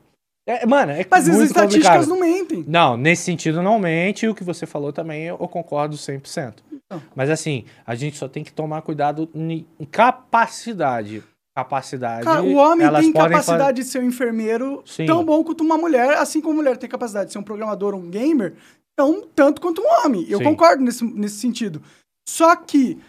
[0.48, 2.08] É, mano, é mas as estatísticas complicado.
[2.08, 2.64] não mentem.
[2.68, 4.26] Não, nesse sentido não mente.
[4.26, 6.56] E o que você falou também eu concordo 100%.
[6.72, 7.02] Então.
[7.16, 11.24] Mas assim, a gente só tem que tomar cuidado em capacidade.
[11.56, 12.26] Capacidade.
[12.26, 15.06] Cara, o homem tem capacidade de ser um enfermeiro Sim.
[15.06, 17.96] tão bom quanto uma mulher, assim como a mulher tem capacidade de ser um programador,
[17.96, 18.56] um gamer,
[18.94, 20.26] tão tanto quanto um homem.
[20.30, 20.44] Eu Sim.
[20.44, 21.82] concordo nesse, nesse sentido.
[22.28, 23.00] Só que,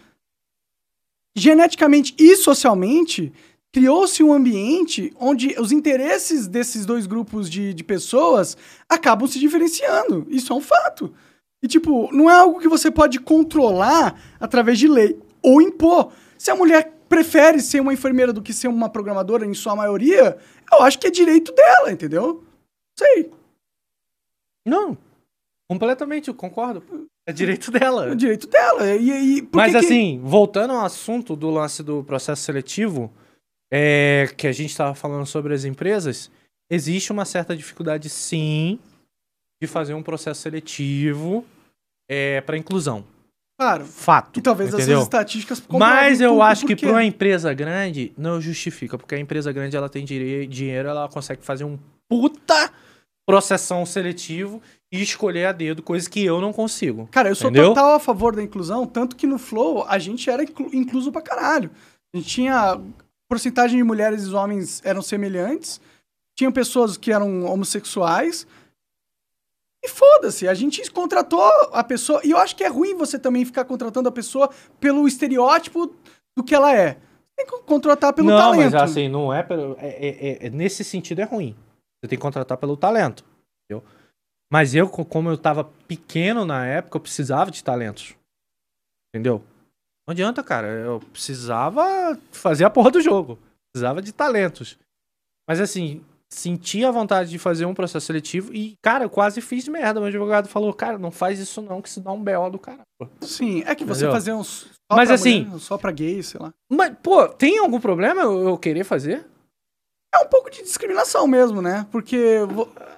[1.36, 3.32] geneticamente e socialmente,
[3.76, 8.56] criou-se um ambiente onde os interesses desses dois grupos de, de pessoas
[8.88, 10.26] acabam se diferenciando.
[10.30, 11.12] Isso é um fato.
[11.62, 16.10] E, tipo, não é algo que você pode controlar através de lei ou impor.
[16.38, 20.38] Se a mulher prefere ser uma enfermeira do que ser uma programadora, em sua maioria,
[20.72, 22.42] eu acho que é direito dela, entendeu?
[22.98, 23.30] Sei.
[24.66, 24.96] Não,
[25.70, 26.82] completamente, eu concordo.
[27.28, 28.06] É direito dela.
[28.06, 28.94] É o direito dela.
[28.94, 33.12] E, e Mas que- assim, voltando ao assunto do lance do processo seletivo,
[33.72, 36.30] é, que a gente estava falando sobre as empresas,
[36.70, 38.78] existe uma certa dificuldade, sim,
[39.60, 41.44] de fazer um processo seletivo
[42.10, 43.04] é, para inclusão.
[43.58, 43.86] Claro.
[43.86, 44.38] Fato.
[44.38, 44.96] E talvez entendeu?
[44.96, 49.50] essas estatísticas Mas eu acho que para uma empresa grande não justifica, porque a empresa
[49.50, 52.70] grande ela tem dinheiro, ela consegue fazer um puta
[53.26, 54.62] processão seletivo
[54.92, 57.08] e escolher a dedo, coisa que eu não consigo.
[57.10, 57.70] Cara, eu sou Entendeu?
[57.70, 61.22] total a favor da inclusão, tanto que no Flow a gente era inclu- incluso pra
[61.22, 61.70] caralho.
[62.14, 62.80] A gente tinha.
[63.28, 65.80] Porcentagem de mulheres e homens eram semelhantes.
[66.36, 68.46] Tinha pessoas que eram homossexuais.
[69.84, 71.40] E foda-se, a gente contratou
[71.72, 72.20] a pessoa.
[72.24, 74.50] E eu acho que é ruim você também ficar contratando a pessoa
[74.80, 75.94] pelo estereótipo
[76.36, 76.98] do que ela é.
[77.36, 78.72] Tem que contratar pelo não, talento.
[78.72, 81.54] mas assim, não é, pelo, é, é- é- é- Nesse sentido é ruim.
[82.00, 83.24] Você tem que contratar pelo talento.
[83.64, 83.84] Entendeu?
[84.50, 88.14] Mas eu, co- como eu tava pequeno na época, eu precisava de talentos.
[89.14, 89.42] Entendeu?
[90.06, 90.68] Não adianta, cara.
[90.68, 93.38] Eu precisava fazer a porra do jogo.
[93.72, 94.78] Precisava de talentos.
[95.48, 96.02] Mas assim,
[96.32, 100.00] senti a vontade de fazer um processo seletivo e, cara, eu quase fiz merda.
[100.00, 102.82] Meu advogado falou, cara, não faz isso não, que isso dá um BO do caramba.
[103.20, 104.12] Sim, é que você Entendeu?
[104.12, 104.66] fazer uns.
[104.90, 106.52] Só Mas assim- mulher, só pra gay, sei lá.
[106.70, 109.26] Mas, pô, tem algum problema eu, eu querer fazer?
[110.14, 111.86] É um pouco de discriminação mesmo, né?
[111.90, 112.38] Porque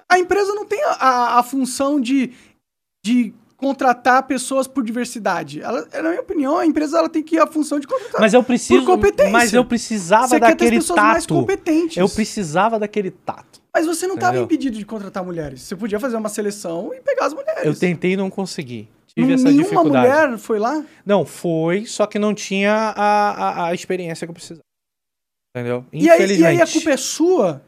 [0.07, 2.33] a empresa não tem a, a- a função de,
[3.03, 5.61] de contratar pessoas por diversidade.
[5.61, 8.21] Ela, na minha opinião, a empresa ela tem que ir a função de contratar.
[8.21, 8.85] Mas eu preciso.
[8.85, 9.31] competência.
[9.31, 11.33] Mas eu precisava Você quer ter daquele pessoas mais tato.
[11.35, 11.97] competentes.
[11.97, 13.59] Eu precisava daquele tato.
[13.73, 15.61] Mas você não estava impedido de contratar mulheres.
[15.61, 17.63] Você podia fazer uma seleção e pegar as mulheres.
[17.65, 18.87] Eu tentei e não consegui.
[19.13, 20.07] Tive N- essa Nenhuma dificuldade.
[20.07, 20.83] mulher foi lá?
[21.05, 24.63] Não, foi, só que não tinha a, a, a experiência que eu precisava.
[25.55, 25.85] Entendeu?
[25.91, 27.61] E aí, e aí a culpa é sua?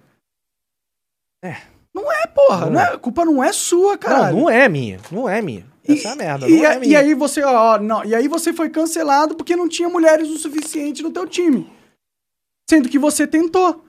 [1.44, 1.58] É.
[1.94, 2.66] Não é, porra.
[2.68, 2.84] Não Não é.
[2.84, 4.32] é- a culpa não é sua, cara.
[4.32, 5.00] Não, não é minha.
[5.12, 5.66] Não é minha.
[5.88, 6.48] Essa é a merda.
[6.50, 9.68] E, não é e aí você, ó, não, e aí você foi cancelado porque não
[9.68, 11.70] tinha mulheres o suficiente no teu time.
[12.70, 13.84] Sendo que você tentou.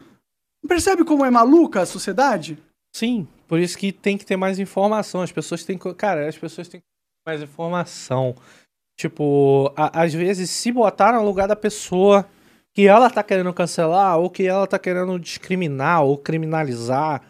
[0.66, 2.56] Percebe como é maluca a sociedade?
[2.94, 5.20] Sim, por isso que tem que ter mais informação.
[5.22, 5.92] As pessoas têm que.
[5.94, 8.34] Cara, as pessoas têm que ter mais informação.
[8.98, 12.26] Tipo, a- às vezes se botar no lugar da pessoa
[12.74, 17.22] que ela tá querendo cancelar, ou que ela tá querendo discriminar, ou criminalizar,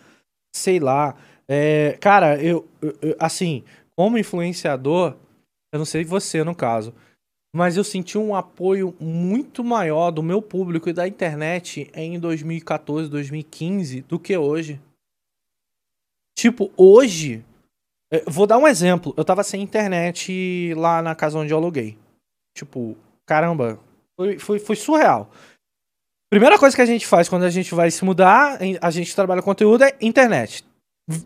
[0.54, 1.14] sei lá.
[1.48, 3.64] É, cara, eu, eu- eu- Assim,
[4.02, 5.16] como influenciador,
[5.72, 6.92] eu não sei você no caso.
[7.54, 13.08] Mas eu senti um apoio muito maior do meu público e da internet em 2014,
[13.08, 14.80] 2015 do que hoje.
[16.36, 17.44] Tipo, hoje.
[18.12, 19.14] eh, Vou dar um exemplo.
[19.16, 21.96] Eu tava sem internet lá na casa onde eu aluguei.
[22.58, 23.78] Tipo, caramba.
[24.18, 25.30] Foi, foi, foi surreal.
[26.28, 29.42] Primeira coisa que a gente faz quando a gente vai se mudar, a gente trabalha
[29.42, 30.64] conteúdo, é internet.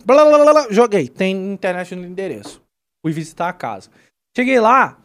[0.04, 1.08] Blá, blá, blá, blá, joguei.
[1.08, 2.65] Tem internet no endereço.
[3.06, 3.88] Fui visitar a casa.
[4.36, 4.98] Cheguei lá,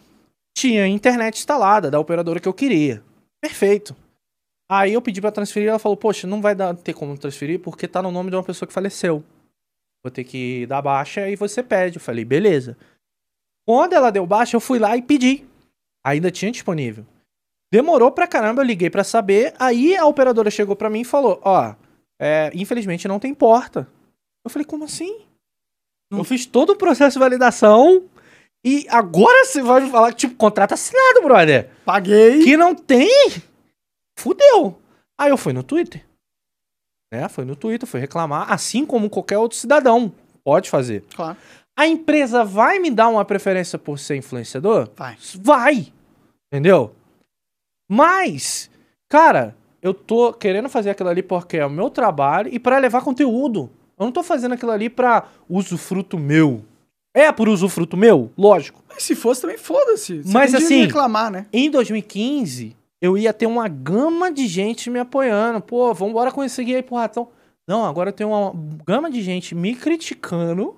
[0.57, 3.03] tinha internet instalada da operadora que eu queria.
[3.39, 3.95] Perfeito.
[4.67, 7.87] Aí eu pedi pra transferir, ela falou: "Poxa, não vai dar ter como transferir porque
[7.87, 9.23] tá no nome de uma pessoa que faleceu".
[10.03, 11.97] vou ter que dar baixa e você pede.
[11.97, 12.75] Eu falei, beleza.
[13.67, 15.45] Quando ela deu baixa, eu fui lá e pedi.
[16.03, 17.05] Ainda tinha disponível.
[17.71, 19.53] Demorou pra caramba, eu liguei pra saber.
[19.59, 21.75] Aí a operadora chegou pra mim e falou: Ó,
[22.19, 23.87] é, infelizmente não tem porta.
[24.43, 25.23] Eu falei, como assim?
[26.19, 28.03] Eu fiz todo o processo de validação
[28.63, 31.69] e agora você vai me falar que, tipo, contrato assinado, brother.
[31.85, 32.43] Paguei.
[32.43, 33.09] Que não tem.
[34.19, 34.79] Fudeu.
[35.17, 36.05] Aí eu fui no Twitter.
[37.11, 37.27] Né?
[37.27, 41.03] Foi no Twitter, fui reclamar, assim como qualquer outro cidadão pode fazer.
[41.15, 41.37] Claro.
[41.77, 44.89] A empresa vai me dar uma preferência por ser influenciador?
[44.95, 45.17] Vai.
[45.35, 45.93] Vai.
[46.51, 46.93] Entendeu?
[47.89, 48.69] Mas,
[49.09, 53.01] cara, eu tô querendo fazer aquilo ali porque é o meu trabalho e pra levar
[53.01, 53.69] conteúdo.
[54.01, 56.65] Eu não tô fazendo aquilo ali pra usufruto meu.
[57.13, 58.31] É por usufruto meu?
[58.35, 58.81] Lógico.
[58.89, 60.23] Mas se fosse também, foda-se.
[60.23, 61.45] Você Mas assim- reclamar, né?
[61.53, 65.61] Em 2015, eu ia ter uma gama de gente me apoiando.
[65.61, 67.27] Pô, vambora conseguir aí pro ratão.
[67.67, 68.51] Não, agora tem uma
[68.85, 70.75] gama de gente me criticando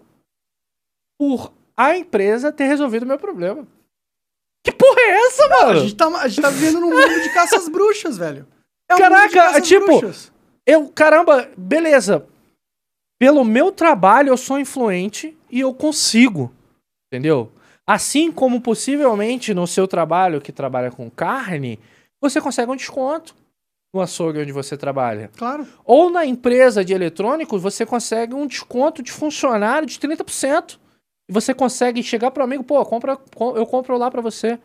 [1.18, 3.66] por a empresa ter resolvido o meu problema.
[4.66, 5.80] Que porra é essa, A mano?
[5.80, 8.46] gente, tá, a gente tá vivendo num mundo de caça às bruxas, velho.
[8.90, 10.30] É um Caraca, tipo, bruxas.
[10.66, 12.26] Eu, caramba, beleza.
[13.24, 16.52] Pelo meu trabalho, eu sou influente e eu consigo.
[17.08, 17.50] Entendeu?
[17.88, 21.80] Assim como possivelmente no seu trabalho, que trabalha com carne,
[22.20, 23.34] você consegue um desconto
[23.94, 25.32] no açougue onde você trabalha.
[25.38, 25.66] Claro.
[25.86, 30.78] Ou na empresa de eletrônicos, você consegue um desconto de funcionário de 30%.
[31.30, 34.60] E você consegue chegar para o amigo, pô, compra, com- eu compro lá para você.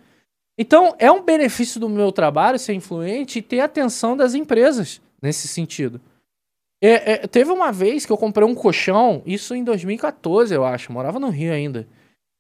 [0.59, 5.47] Então, é um benefício do meu trabalho ser influente e ter atenção das empresas nesse
[5.47, 6.01] sentido.
[6.81, 10.93] É, é, teve uma vez que eu comprei um colchão, isso em 2014, eu acho,
[10.93, 11.89] morava no Rio ainda.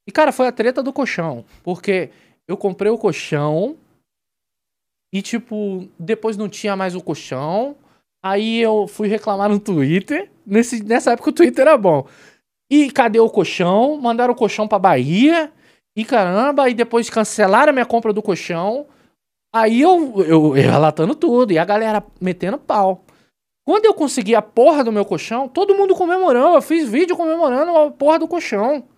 [0.07, 1.45] E, cara, foi a treta do colchão.
[1.62, 2.11] Porque
[2.47, 3.76] eu comprei o colchão
[5.12, 7.76] e, tipo, depois não tinha mais o colchão.
[8.22, 10.30] Aí eu fui reclamar no Twitter.
[10.47, 12.07] Nesse, nessa época o Twitter era bom.
[12.70, 13.99] E cadê o colchão?
[13.99, 15.53] Mandaram o colchão pra Bahia.
[15.95, 18.86] E caramba, e depois cancelaram a minha compra do colchão.
[19.55, 21.53] Aí eu, eu, eu relatando tudo.
[21.53, 23.05] E a galera metendo pau.
[23.68, 26.54] Quando eu consegui a porra do meu colchão, todo mundo comemorou.
[26.54, 28.88] Eu fiz vídeo comemorando a porra do colchão.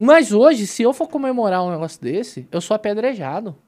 [0.00, 3.60] Mas hoje, se eu for comemorar um negócio desse, eu sou apedrejado.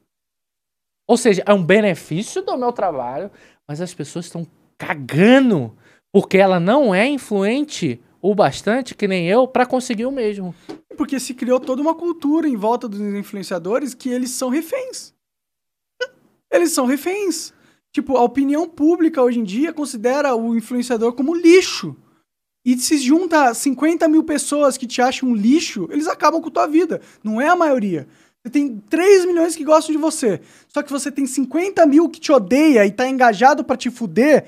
[1.09, 3.33] Ou seja, é um benefício do meu trabalho,
[3.67, 4.47] mas as pessoas estão
[4.79, 5.77] cagando
[6.13, 10.55] porque ela não é influente o bastante, que nem eu, pra conseguir o mesmo.
[10.97, 15.13] Porque se criou toda uma cultura em volta dos influenciadores que eles são reféns.
[16.49, 17.53] Eles são reféns.
[17.93, 21.95] Tipo, a opinião pública hoje em dia considera o influenciador como lixo.
[22.65, 26.67] E se junta 50 mil pessoas que te acham um lixo, eles acabam com tua
[26.67, 27.01] vida.
[27.23, 28.09] Não é a maioria.
[28.43, 30.41] Você tem 3 milhões que gostam de você.
[30.69, 34.47] Só que você tem 50 mil que te odeia e tá engajado pra te fuder.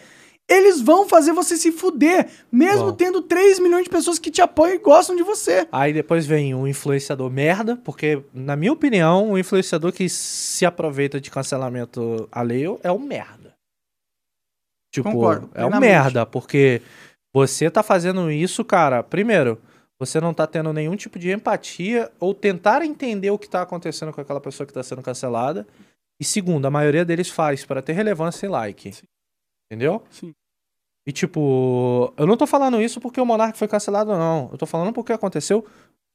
[0.49, 2.97] Eles vão fazer você se fuder, mesmo Vão.
[2.97, 5.67] tendo 3 milhões de pessoas que te apoiam e gostam de você.
[5.73, 11.19] Aí depois vem um influenciador merda, porque, na minha opinião, um influenciador que se aproveita
[11.19, 13.55] de cancelamento alheio é um merda.
[14.93, 16.83] Tipo, Concordo, é um merda, porque
[17.35, 19.03] você tá fazendo isso, cara.
[19.03, 19.59] Primeiro,
[19.99, 24.13] você não tá tendo nenhum tipo de empatia ou tentar entender o que tá acontecendo
[24.13, 25.67] com aquela pessoa que tá sendo cancelada.
[26.21, 28.93] E segundo, a maioria deles faz para ter relevância e like.
[29.75, 30.03] Entendeu?
[30.11, 30.33] Sim.
[31.07, 34.49] E tipo, eu não tô falando isso porque o Monark foi cancelado, não.
[34.53, 35.67] Eu tô falando porque aconteceu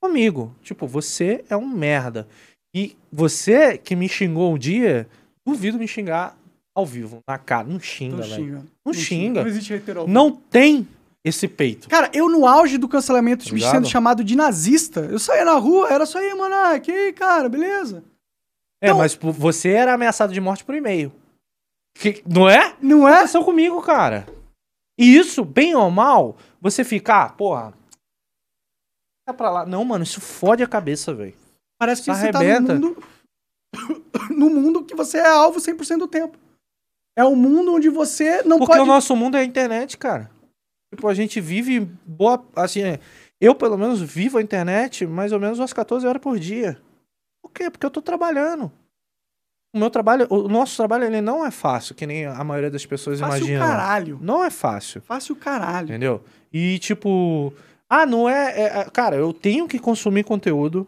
[0.02, 0.56] comigo.
[0.64, 2.28] Tipo, você é um merda.
[2.74, 5.08] E você que me xingou um dia,
[5.46, 6.36] duvido me xingar
[6.74, 7.68] ao vivo, na cara.
[7.68, 8.64] Não xinga, Não xinga.
[8.86, 9.42] Não xinga.
[9.42, 10.08] Não existe reiteral.
[10.08, 10.88] Não tem
[11.24, 11.90] esse peito.
[11.90, 13.72] Cara, eu no auge do cancelamento, me Obrigado.
[13.74, 17.50] sendo chamado de nazista, eu saía na rua, era só aí, mano, que aí, cara,
[17.50, 18.04] beleza?
[18.82, 21.12] É, Então- mas pô, você era ameaçado de morte por e-mail.
[21.96, 22.76] Que- não é?
[22.82, 23.14] Não é?
[23.18, 24.26] Aconteceu comigo, cara.
[24.98, 27.74] E isso, bem ou mal, você fica, ah, porra.
[29.22, 29.66] Fica pra lá.
[29.66, 31.36] Não, mano, isso fode a cabeça, velho.
[31.80, 32.74] Parece que Isso você tá arrebenta.
[32.78, 33.04] no mundo,
[34.36, 36.38] no mundo que você é alvo 100% do tempo.
[37.18, 38.84] É um mundo onde você não Porque pode...
[38.84, 40.30] o nosso mundo é a internet, cara.
[40.94, 42.46] Tipo, a gente vive boa.
[42.56, 43.00] Assim, é,
[43.40, 46.82] eu, pelo menos, vivo a internet mais ou menos umas 14 horas por dia.
[47.42, 47.70] Por quê?
[47.70, 48.70] Porque eu tô trabalhando.
[49.74, 52.86] O meu trabalho, o nosso trabalho, ele não é fácil, que nem a maioria das
[52.86, 53.68] pessoas Fácil imaginam.
[53.68, 54.20] caralho.
[54.22, 55.02] Não é fácil.
[55.02, 55.86] Fácil caralho.
[55.90, 56.24] Entendeu?
[56.52, 57.54] E tipo,
[57.88, 60.88] ah, não é, é- é- Cara, eu tenho que consumir conteúdo,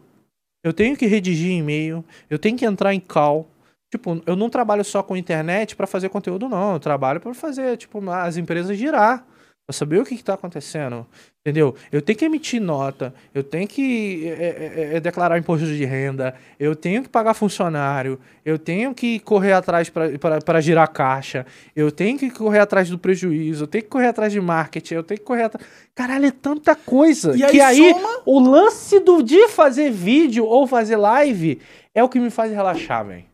[0.64, 3.48] eu tenho que redigir e-mail, eu tenho que entrar em call.
[3.90, 6.72] Tipo, eu não trabalho só com internet pra fazer conteúdo, não.
[6.72, 9.24] Eu trabalho pra fazer, tipo, as empresas girar.
[9.72, 11.06] Pra saber o que, que tá acontecendo.
[11.40, 11.74] Entendeu?
[11.90, 16.36] Eu tenho que emitir nota, eu tenho que é, é, é, declarar imposto de renda,
[16.56, 21.44] eu tenho que pagar funcionário, eu tenho que correr atrás para girar caixa,
[21.74, 25.02] eu tenho que correr atrás do prejuízo, eu tenho que correr atrás de marketing, eu
[25.02, 25.66] tenho que correr atrás.
[25.96, 27.36] Caralho, é tanta coisa.
[27.36, 31.60] E aí que aí soma- o lance do, de fazer vídeo ou fazer live
[31.92, 33.31] é o que me faz relaxar, velho.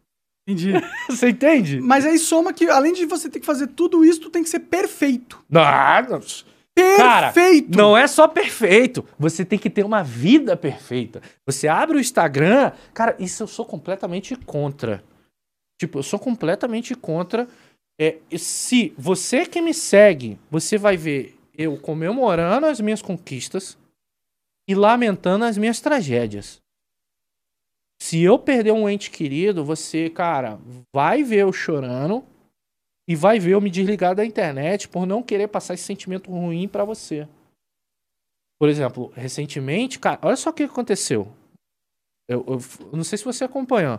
[0.48, 0.72] Entendi.
[1.10, 1.78] Você entende?
[1.80, 4.48] Mas aí soma que, além de você ter que fazer tudo isso, tu tem que
[4.48, 5.44] ser perfeito.
[5.48, 6.20] Nada.
[6.96, 7.76] Cara, Perfeito!
[7.76, 9.04] Não é só perfeito.
[9.18, 11.20] Você tem que ter uma vida perfeita.
[11.44, 12.72] Você abre o Instagram.
[12.94, 15.02] Cara, isso eu sou completamente contra.
[15.78, 17.48] Tipo, eu sou completamente contra.
[18.00, 23.76] É, se você que me segue, você vai ver eu comemorando as minhas conquistas
[24.68, 26.62] e lamentando as minhas tragédias.
[28.00, 30.58] Se eu perder um ente querido, você, cara,
[30.94, 32.24] vai ver eu chorando
[33.08, 36.68] e vai ver eu me desligar da internet por não querer passar esse sentimento ruim
[36.68, 37.28] pra você.
[38.58, 41.32] Por exemplo, recentemente, cara, olha só o que aconteceu.
[42.28, 42.58] Eu, eu
[42.92, 43.98] eu não sei se você acompanhou.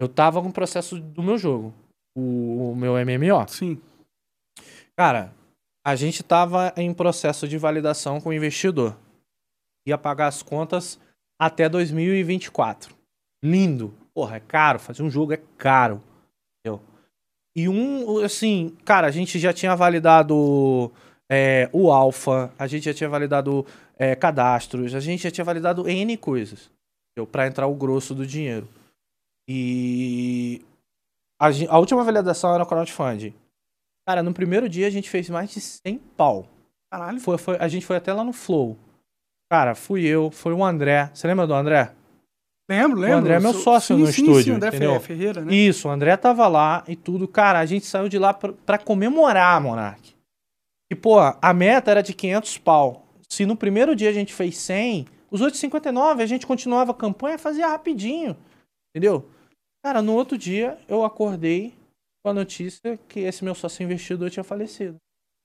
[0.00, 1.72] Eu tava com o processo do meu jogo,
[2.16, 3.46] o, o meu MMO.
[3.48, 3.80] Sim.
[4.96, 5.32] Cara,
[5.84, 8.96] a gente tava em processo de validação com o investidor.
[9.86, 10.98] Ia pagar as contas
[11.40, 13.01] até 2024.
[13.42, 13.92] Lindo.
[14.14, 14.78] Porra, é caro.
[14.78, 16.00] Fazer um jogo é caro.
[16.60, 16.80] Entendeu?
[17.56, 20.90] E um, assim, cara, a gente já tinha validado
[21.30, 23.66] é, o alfa, a gente já tinha validado
[23.98, 26.70] é, cadastros, a gente já tinha validado N coisas.
[27.30, 28.66] Pra entrar o grosso do dinheiro.
[29.46, 30.62] E
[31.38, 33.34] a, a última validação era o crowdfunding.
[34.06, 36.46] Cara, no primeiro dia a gente fez mais de 100 pau.
[36.90, 37.20] Caralho.
[37.20, 38.78] Foi, foi- a gente foi até lá no Flow.
[39.50, 41.10] Cara, fui eu, foi o André.
[41.12, 41.92] Você lembra do André?
[42.74, 43.18] Lembro, lembro.
[43.18, 44.94] André é meu sócio sim, no sim, estúdio, Sim, André entendeu?
[45.00, 45.54] Fe- Ferreira, né?
[45.54, 47.28] Isso, o André tava lá e tudo.
[47.28, 50.14] Cara, a gente saiu de lá pra, pra comemorar, Monark.
[50.90, 53.06] E, pô, a meta era de 500 pau.
[53.28, 56.94] Se no primeiro dia a gente fez 100, os outros 59 a gente continuava a
[56.94, 58.36] campanha, fazia rapidinho.
[58.94, 59.28] Entendeu?
[59.84, 61.74] Cara, no outro dia eu acordei
[62.24, 64.96] com a notícia que esse meu sócio investidor tinha falecido.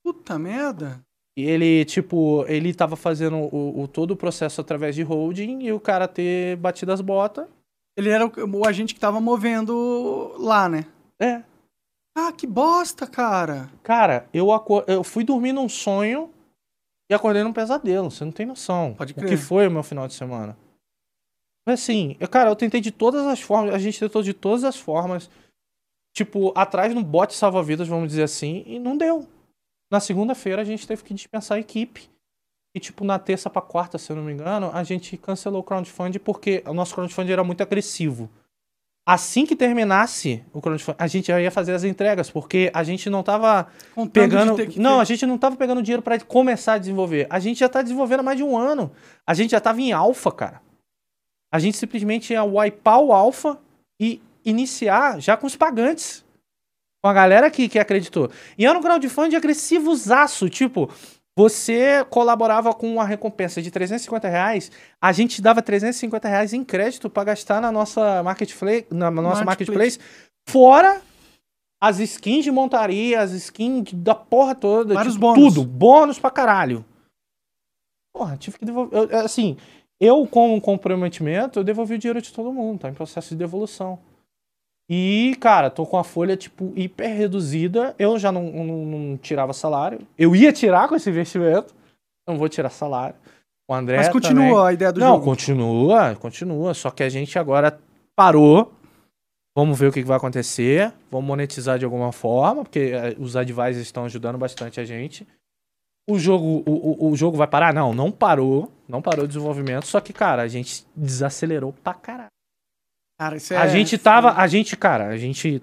[0.04, 1.00] Puta merda.
[1.38, 5.72] E ele, tipo, ele tava fazendo o, o- todo o processo através de holding e
[5.72, 7.46] o cara ter batido as botas.
[7.96, 10.84] Ele era o, o agente que tava movendo lá, né?
[11.20, 11.42] É.
[12.16, 13.70] Ah, que bosta, cara.
[13.84, 14.48] Cara, eu,
[14.88, 16.28] eu fui dormir num sonho
[17.08, 18.10] e acordei num pesadelo.
[18.10, 18.94] Você não tem noção.
[18.94, 19.28] Pode O crer.
[19.28, 20.56] que foi o meu final de semana.
[21.64, 24.64] Foi assim, eu, cara, eu tentei de todas as formas, a gente tentou de todas
[24.64, 25.30] as formas.
[26.16, 29.28] Tipo, atrás no bote salva-vidas, vamos dizer assim, e não deu.
[29.90, 32.08] Na segunda-feira a gente teve que dispensar a equipe.
[32.76, 35.64] E, tipo, na terça pra quarta, se eu não me engano, a gente cancelou o
[35.64, 38.28] crowdfunding porque o nosso crowdfunding era muito agressivo.
[39.06, 43.08] Assim que terminasse o crowdfunding, a gente já ia fazer as entregas, porque a gente
[43.08, 44.54] não tava Contando pegando.
[44.56, 47.26] ter que Não, ter- a gente não tava pegando dinheiro pra começar a desenvolver.
[47.30, 48.92] A gente já tá desenvolvendo há mais de um ano.
[49.26, 50.60] A gente já tava em alfa, cara.
[51.50, 53.58] A gente simplesmente ia wipear o alfa
[53.98, 56.22] e iniciar já com os pagantes.
[57.02, 58.30] Com a galera que, que acreditou.
[58.56, 60.48] E era um crowdfunding agressivozaço.
[60.48, 60.90] Tipo,
[61.36, 67.08] você colaborava com uma recompensa de 350 reais, a gente dava 350 reais em crédito
[67.08, 69.98] pra gastar na nossa marketplace, na nossa Marketplace.
[69.98, 69.98] marketplace
[70.48, 71.00] fora
[71.80, 74.94] as skins de montaria, as skins da porra toda.
[74.94, 75.54] Vários tipo, bônus.
[75.54, 75.64] Tudo.
[75.64, 76.84] Bônus pra caralho.
[78.12, 79.08] Porra, tive que devolver.
[79.12, 79.56] eu- assim,
[80.00, 82.80] eu, com o comprometimento, eu devolvi o dinheiro de todo mundo.
[82.80, 84.00] Tá em processo de devolução.
[84.90, 87.94] E, cara, tô com a folha, tipo, hiper reduzida.
[87.98, 90.00] Eu já não, não- não tirava salário.
[90.18, 91.74] Eu ia tirar com esse investimento.
[92.26, 93.14] Não vou tirar salário.
[93.68, 94.66] O André Mas continua também.
[94.66, 95.24] a ideia do Não, jogo.
[95.26, 96.72] continua, continua.
[96.72, 97.78] Só que a gente agora
[98.16, 98.72] parou.
[99.54, 100.90] Vamos ver o que vai acontecer.
[101.10, 105.26] Vamos monetizar de alguma forma, porque eh, os advisors estão ajudando bastante a gente.
[106.08, 107.74] O jogo, o, o, o jogo vai parar?
[107.74, 108.72] Não, não parou.
[108.88, 109.84] Não parou o desenvolvimento.
[109.86, 112.30] Só que, cara, a gente desacelerou pra caralho.
[113.18, 113.56] Cara, isso é...
[113.56, 115.62] A gente tava, a gente, cara, a gente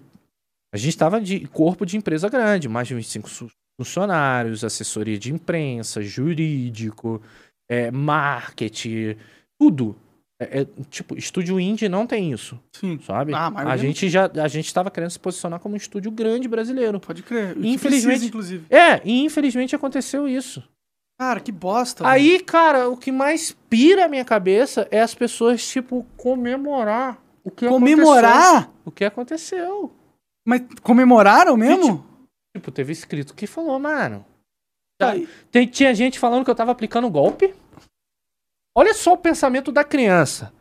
[0.74, 3.50] a gente tava de corpo de empresa grande, mais de 25 su-
[3.80, 7.22] funcionários, assessoria de imprensa, jurídico,
[7.70, 9.16] é, marketing,
[9.60, 9.96] tudo.
[10.38, 13.34] É, é, tipo, estúdio indie não tem isso, Sim, sabe?
[13.34, 17.00] Ah, a gente já a gente tava querendo se posicionar como um estúdio grande brasileiro.
[17.00, 17.52] pode crer.
[17.58, 18.66] Infelizmente- Precisa, inclusive.
[18.70, 20.62] É, e infelizmente aconteceu isso.
[21.18, 22.06] Cara, que bosta.
[22.06, 27.52] Aí, cara, o que mais pira a minha cabeça é as pessoas, tipo, comemorar o
[27.52, 27.96] que aconteceu.
[27.96, 28.72] Comemorar?
[28.84, 29.92] O que aconteceu.
[30.46, 32.06] Mas comemoraram mesmo?
[32.56, 34.26] Tipo, teve escrito que falou, mano.
[35.00, 35.14] Tá.
[35.52, 37.54] Tem- tinha gente falando que eu tava aplicando golpe.
[38.78, 40.54] Olha só o pensamento da criança.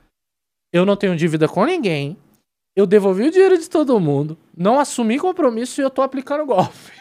[0.73, 2.17] Eu não tenho dívida com ninguém.
[2.77, 4.37] Eu devolvi o dinheiro de todo mundo.
[4.57, 6.93] Não assumi compromisso e eu tô aplicando golpe.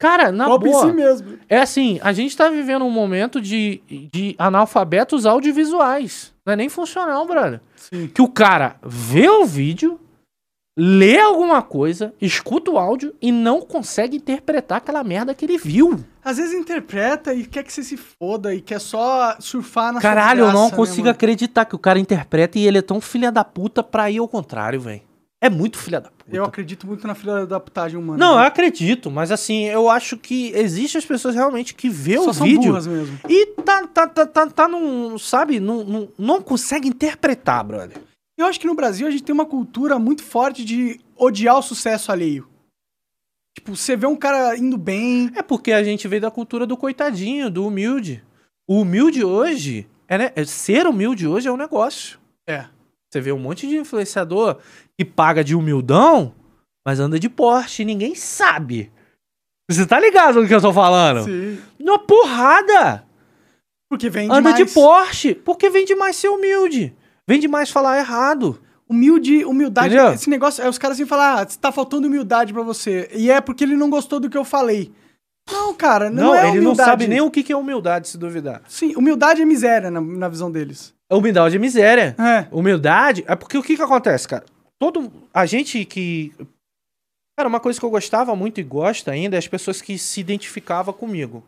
[0.00, 0.86] Cara, na em boa.
[0.86, 1.38] si mesmo.
[1.46, 6.32] É assim, a gente tá vivendo um momento de, de analfabetos audiovisuais.
[6.44, 7.60] Não é nem funcional, brother.
[7.76, 8.06] Sim.
[8.08, 10.00] Que o cara vê o vídeo,
[10.74, 16.02] lê alguma coisa, escuta o áudio e não consegue interpretar aquela merda que ele viu.
[16.24, 20.40] Às vezes interpreta e quer que você se foda e quer só surfar na Caralho,
[20.40, 23.02] eu sua não desgraça, consigo né, acreditar que o cara interpreta e ele é tão
[23.02, 25.09] filha da puta pra ir ao contrário, velho.
[25.40, 26.36] É muito filha da puta.
[26.36, 28.18] Eu acredito muito na filha da putagem humana.
[28.18, 28.46] Não, eu né?
[28.46, 32.46] acredito, mas assim, eu acho que existem as pessoas realmente que vê Só o são
[32.46, 33.18] vídeo burras mesmo.
[33.28, 37.96] e tá, tá, tá, tá, tá num, sabe, num, num- não consegue interpretar, brother.
[38.36, 41.62] Eu acho que no Brasil a gente tem uma cultura muito forte de odiar o
[41.62, 42.46] sucesso alheio.
[43.56, 45.30] Tipo, você vê um cara indo bem.
[45.34, 48.22] É porque a gente veio da cultura do coitadinho, do humilde.
[48.68, 52.18] O humilde hoje, é, né, é- ser humilde hoje é um negócio.
[52.46, 52.66] É.
[53.10, 54.58] Você vê um monte de influenciador
[54.96, 56.32] que paga de humildão,
[56.86, 58.90] mas anda de Porsche e ninguém sabe.
[59.68, 61.24] Você tá ligado no que eu tô falando?
[61.24, 61.58] Sim.
[61.78, 63.04] Uma porrada!
[63.88, 64.56] Porque vende anda mais.
[64.56, 66.94] de Porsche, porque vem demais ser humilde.
[67.28, 68.60] Vem demais falar errado.
[68.88, 69.94] Humilde, humildade.
[69.94, 70.12] Entendeu?
[70.12, 73.08] Esse negócio, é os caras assim falam, ah, tá faltando humildade pra você.
[73.14, 74.92] E é porque ele não gostou do que eu falei.
[75.50, 76.64] Não, cara, não, Não, é ele humildade.
[76.64, 78.62] não sabe nem o que que é humildade, se duvidar.
[78.68, 80.94] Sim, humildade é miséria na, na visão deles.
[81.10, 82.16] Humildade é miséria.
[82.18, 82.46] É.
[82.50, 84.44] Humildade é porque o que que acontece, cara?
[84.78, 86.32] Todo a gente que
[87.40, 90.20] Cara, uma coisa que eu gostava muito e gosto ainda é as pessoas que se
[90.20, 91.42] identificavam comigo.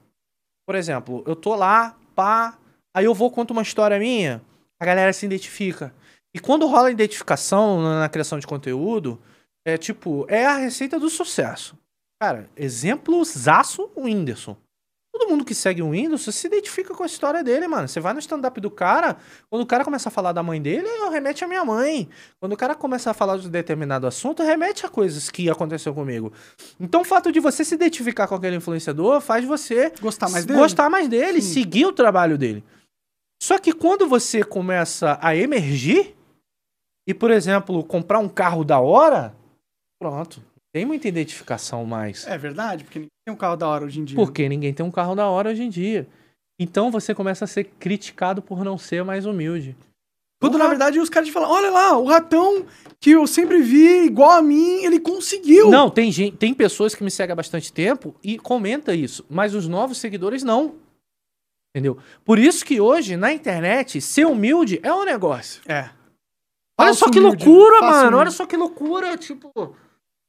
[0.66, 2.56] Por exemplo, eu tô lá, pá,
[2.96, 4.40] aí eu vou conto uma história minha,
[4.80, 5.94] a galera se identifica.
[6.34, 9.20] E quando rola a identificação na criação de conteúdo,
[9.66, 11.76] é tipo, é a receita do sucesso.
[12.18, 14.56] Cara, exemplo zaço, o Whindersson.
[15.14, 17.86] Todo mundo que segue o Whindersson se identifica com a história dele, mano.
[17.86, 19.18] Você vai no stand-up do cara,
[19.50, 22.08] quando o cara começa a falar da mãe dele, eu remete à minha mãe.
[22.40, 26.32] Quando o cara começa a falar de determinado assunto, remete a coisas que aconteceu comigo.
[26.80, 30.58] Então o fato de você se identificar com aquele influenciador faz você Gostar mais dele.
[30.58, 31.52] gostar mais dele, Sim.
[31.52, 32.64] seguir o trabalho dele.
[33.42, 36.16] Só que quando você começa a emergir
[37.06, 39.34] e, por exemplo, comprar um carro da hora,
[39.98, 40.42] pronto.
[40.72, 42.26] Tem muita identificação mais.
[42.26, 44.16] É verdade, porque ninguém tem um carro da hora hoje em dia.
[44.16, 46.08] Porque ninguém tem um carro da hora hoje em dia.
[46.58, 49.76] Então você começa a ser criticado por não ser mais humilde.
[50.40, 52.66] Quando, na verdade, os caras falam, olha lá, o ratão
[52.98, 55.70] que eu sempre vi igual a mim, ele conseguiu.
[55.70, 59.54] Não, tem gente, tem pessoas que me seguem há bastante tempo e comenta isso, mas
[59.54, 60.74] os novos seguidores não.
[61.70, 61.96] Entendeu?
[62.24, 65.62] Por isso que hoje na internet ser humilde é um negócio.
[65.66, 65.90] É.
[66.78, 68.00] Olha Falso só que humilde, loucura, falso mano.
[68.08, 68.20] humilde.
[68.20, 69.76] Olha só que loucura, tipo,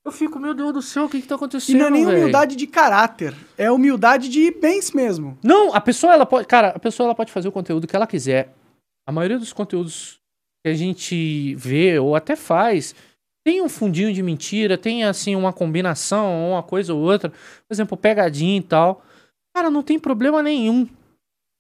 [0.06, 2.06] eu fico, meu Deus do céu, o que que tá E acontecendo, não é nem
[2.06, 5.38] humildade de caráter, é humildade de bens mesmo.
[5.44, 8.08] Não, a pessoa ela pode, cara, a pessoa ela pode fazer o conteúdo que ela
[8.08, 8.54] quiser.
[9.08, 10.20] A maioria dos conteúdos
[10.66, 12.96] que a gente vê ou até faz
[13.46, 17.98] tem um fundinho de mentira, tem assim uma combinação, uma coisa ou outra, por exemplo,
[17.98, 19.04] pegadinha e tal.
[19.56, 20.88] Cara, não tem problema nenhum.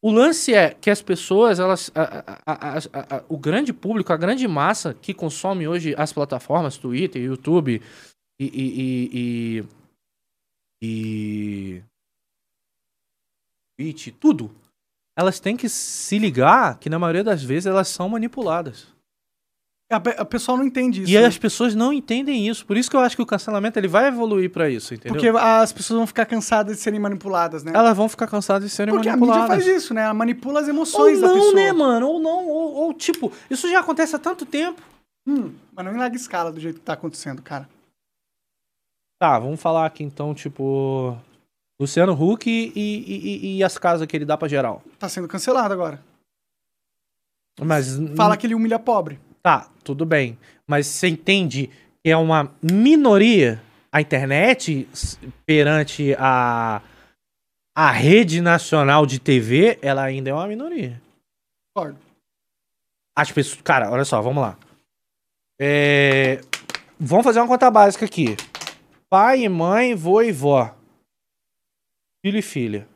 [0.01, 2.77] O lance é que as pessoas, elas, a- a-
[3.17, 7.81] a- o grande público, a grande massa que consome hoje as plataformas, Twitter, YouTube
[8.53, 9.63] e, e, e,
[10.81, 11.83] e,
[13.79, 14.51] e Twitch, tudo.
[15.17, 18.87] Elas têm que se ligar que na maioria das vezes elas são manipuladas.
[19.91, 21.11] A, pe- a pessoa não entende isso.
[21.11, 21.25] e né?
[21.25, 22.65] as pessoas não entendem isso.
[22.65, 25.13] Por isso que eu acho que o cancelamento ele vai evoluir pra isso, entendeu?
[25.21, 27.71] Porque as pessoas vão ficar cansadas de serem manipuladas, né?
[27.75, 29.63] elas vão ficar cansadas de serem Porque a mídia manipuladas.
[29.65, 30.01] faz isso, né?
[30.03, 31.53] Ela manipula as Ou emoções da não, pessoa.
[31.53, 32.07] né, mano?
[32.07, 34.81] Ou não, ou, ou, tipo, isso já acontece há tanto tempo.
[35.27, 37.69] Hum, mas não em larga escala do jeito que tá acontecendo, cara.
[39.23, 41.17] Tá, vamos falar aqui então, tipo.
[41.79, 44.83] Luciano Huck e, e, e- e as casas que ele dá pra geral.
[44.99, 46.03] Tá sendo cancelado agora.
[47.57, 47.97] Mas.
[48.17, 49.17] Fala que ele humilha pobre.
[49.41, 50.37] Tá, tudo bem.
[50.67, 51.69] Mas você entende
[52.03, 53.63] que é uma minoria
[53.93, 54.89] a internet
[55.45, 56.81] perante a,
[57.73, 61.01] a rede nacional de TV, ela ainda é uma minoria.
[61.73, 61.97] Concordo.
[63.15, 63.61] As pessoas.
[63.61, 64.57] Cara, olha só, vamos lá.
[65.61, 66.41] É,
[66.99, 68.35] Vamos fazer uma conta básica aqui.
[69.13, 70.73] Pai e mãe, vô e vó.
[72.25, 72.87] Filho e filha.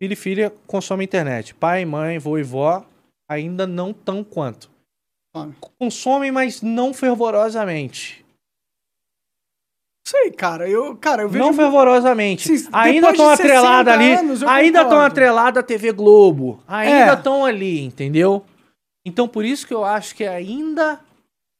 [0.00, 1.54] Filho e filha consomem internet.
[1.54, 2.82] Pai, mãe, vô e vó
[3.28, 4.70] ainda não tão quanto.
[5.34, 5.54] Consome.
[5.78, 8.24] Consomem, mas não fervorosamente.
[10.08, 10.66] Sei, cara.
[10.66, 11.44] Eu, cara, eu vejo.
[11.44, 12.56] Não fervorosamente.
[12.56, 14.14] Sim, ainda estão atreladas 60 ali.
[14.14, 16.58] anos, ainda estão atreladas à TV Globo.
[16.66, 17.14] Ainda É.
[17.14, 18.42] estão ali, entendeu?
[19.04, 21.00] Então por isso que eu acho que ainda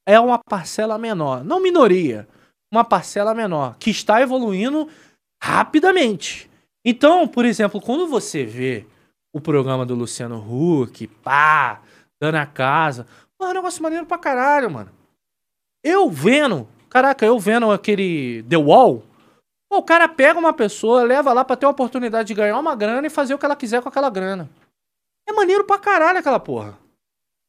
[0.08, 1.44] é uma parcela menor.
[1.44, 2.26] Não minoria.
[2.72, 3.76] Uma parcela menor.
[3.78, 4.88] Que está evoluindo
[5.42, 6.50] rapidamente.
[6.84, 8.86] Então, por exemplo, quando você vê
[9.34, 11.80] o programa do Luciano Huck, pá,
[12.20, 13.06] dando a casa.
[13.38, 14.90] Pô, é um negócio maneiro pra caralho, mano.
[15.84, 19.02] Eu vendo, caraca, eu vendo aquele The Wall,
[19.68, 22.74] Pô, o cara pega uma pessoa, leva lá pra ter a oportunidade de ganhar uma
[22.74, 24.48] grana e fazer o que ela quiser com aquela grana.
[25.28, 26.78] É maneiro pra caralho aquela porra.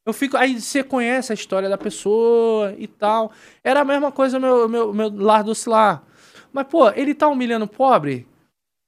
[0.08, 0.38] Eu fico.
[0.38, 3.30] Aí você conhece a história da pessoa e tal.
[3.62, 6.02] Era a mesma coisa meu, meu, meu lar do lá.
[6.50, 8.26] Mas, pô, ele tá humilhando o pobre?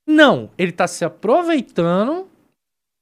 [0.06, 0.48] Não.
[0.56, 2.26] Ele tá se aproveitando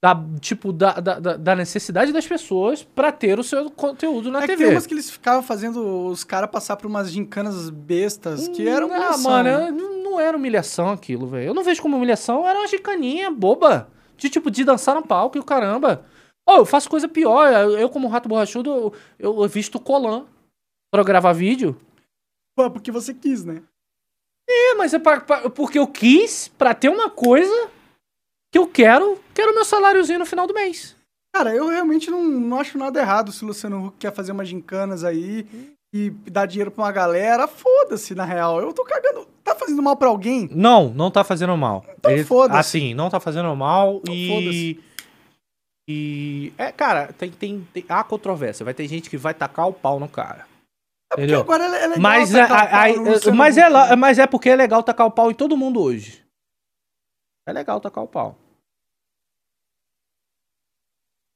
[0.03, 4.47] da, tipo, da, da, da necessidade das pessoas pra ter o seu conteúdo na é
[4.49, 4.57] TV.
[4.57, 8.67] Que tem umas que eles ficavam fazendo os caras passar por umas gincanas bestas que
[8.67, 11.51] eram Ah, mano, não, não era humilhação aquilo, velho.
[11.51, 13.89] Eu não vejo como humilhação, era uma gincaninha boba.
[14.17, 16.05] De tipo, de dançar no palco e o caramba.
[16.49, 17.53] Oh, eu faço coisa pior.
[17.79, 20.25] Eu, como rato borrachudo, eu, eu visto colan
[20.91, 21.77] pra gravar vídeo.
[22.57, 23.63] Pô, porque você quis, né?
[24.49, 27.69] É, mas é pra, pra, porque eu quis pra ter uma coisa
[28.51, 30.97] que eu quero, quero meu saláriozinho no final do mês.
[31.35, 34.49] Cara, eu realmente não, não acho nada errado se o Luciano Huck quer fazer umas
[34.49, 35.47] gincanas aí
[35.93, 37.47] e dar dinheiro pra uma galera.
[37.47, 38.59] Foda-se, na real.
[38.59, 39.29] Eu tô cagando.
[39.45, 40.49] Tá fazendo mal pra alguém?
[40.51, 41.85] Não, não tá fazendo mal.
[41.99, 42.59] Então foda-se.
[42.59, 44.29] Assim, não tá fazendo mal Então e...
[44.29, 44.89] foda-se.
[45.89, 46.53] E...
[46.59, 47.85] É, cara, tem, tem, tem...
[47.89, 48.63] Há controvérsia.
[48.63, 50.47] Vai ter gente que vai tacar o pau no cara.
[51.11, 51.41] Porque Entendeu?
[51.41, 53.97] agora é, é legal Mas é, tacar o pau aí- no Luciano mas, é, né?
[53.97, 56.23] mas é porque é legal tacar o pau em todo mundo hoje.
[57.49, 58.37] É legal tacar o pau.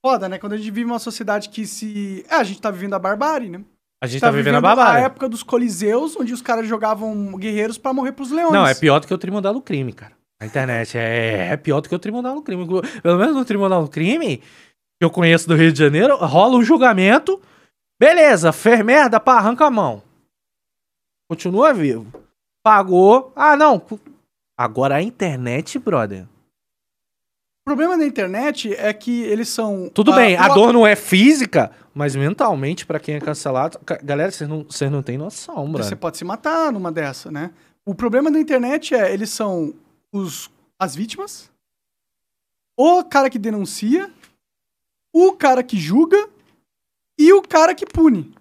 [0.04, 0.38] Foda, né?
[0.38, 2.26] Quando a gente vive uma sociedade que se...
[2.28, 3.64] É, a gente tá vivendo a barbárie, né?
[4.02, 5.04] A gente tá, vivendo a a barbárie.
[5.04, 8.52] época dos coliseus, onde os caras jogavam guerreiros pra morrer pros leões.
[8.52, 10.12] Não, é pior do que o Tribunal do Crime, cara.
[10.42, 12.66] A internet é, é pior do que o Tribunal do Crime.
[13.00, 14.44] Pelo menos no Tribunal do Crime, que
[15.00, 17.40] eu conheço do Rio de Janeiro, rola um julgamento.
[18.00, 20.02] Beleza, fez merda, pá, arranca a mão.
[21.30, 22.12] Continua vivo.
[22.60, 23.32] Pagou.
[23.36, 23.80] Ah, não.
[24.58, 26.24] Agora a internet, brother.
[26.24, 29.88] O problema da internet é que eles são...
[29.94, 33.78] Tudo ah, bem, a dor não é física, mas mentalmente, pra quem é cancelado.
[33.86, 35.98] ca- Galera, vocês não, vocês não têm noção, Você brother.
[35.98, 37.52] pode se matar numa dessa, né?
[37.86, 39.72] O problema da internet é, eles são
[40.12, 41.50] os, as vítimas,
[42.76, 44.12] o cara que denuncia,
[45.12, 46.28] o cara que julga
[47.18, 48.34] e o cara que pune.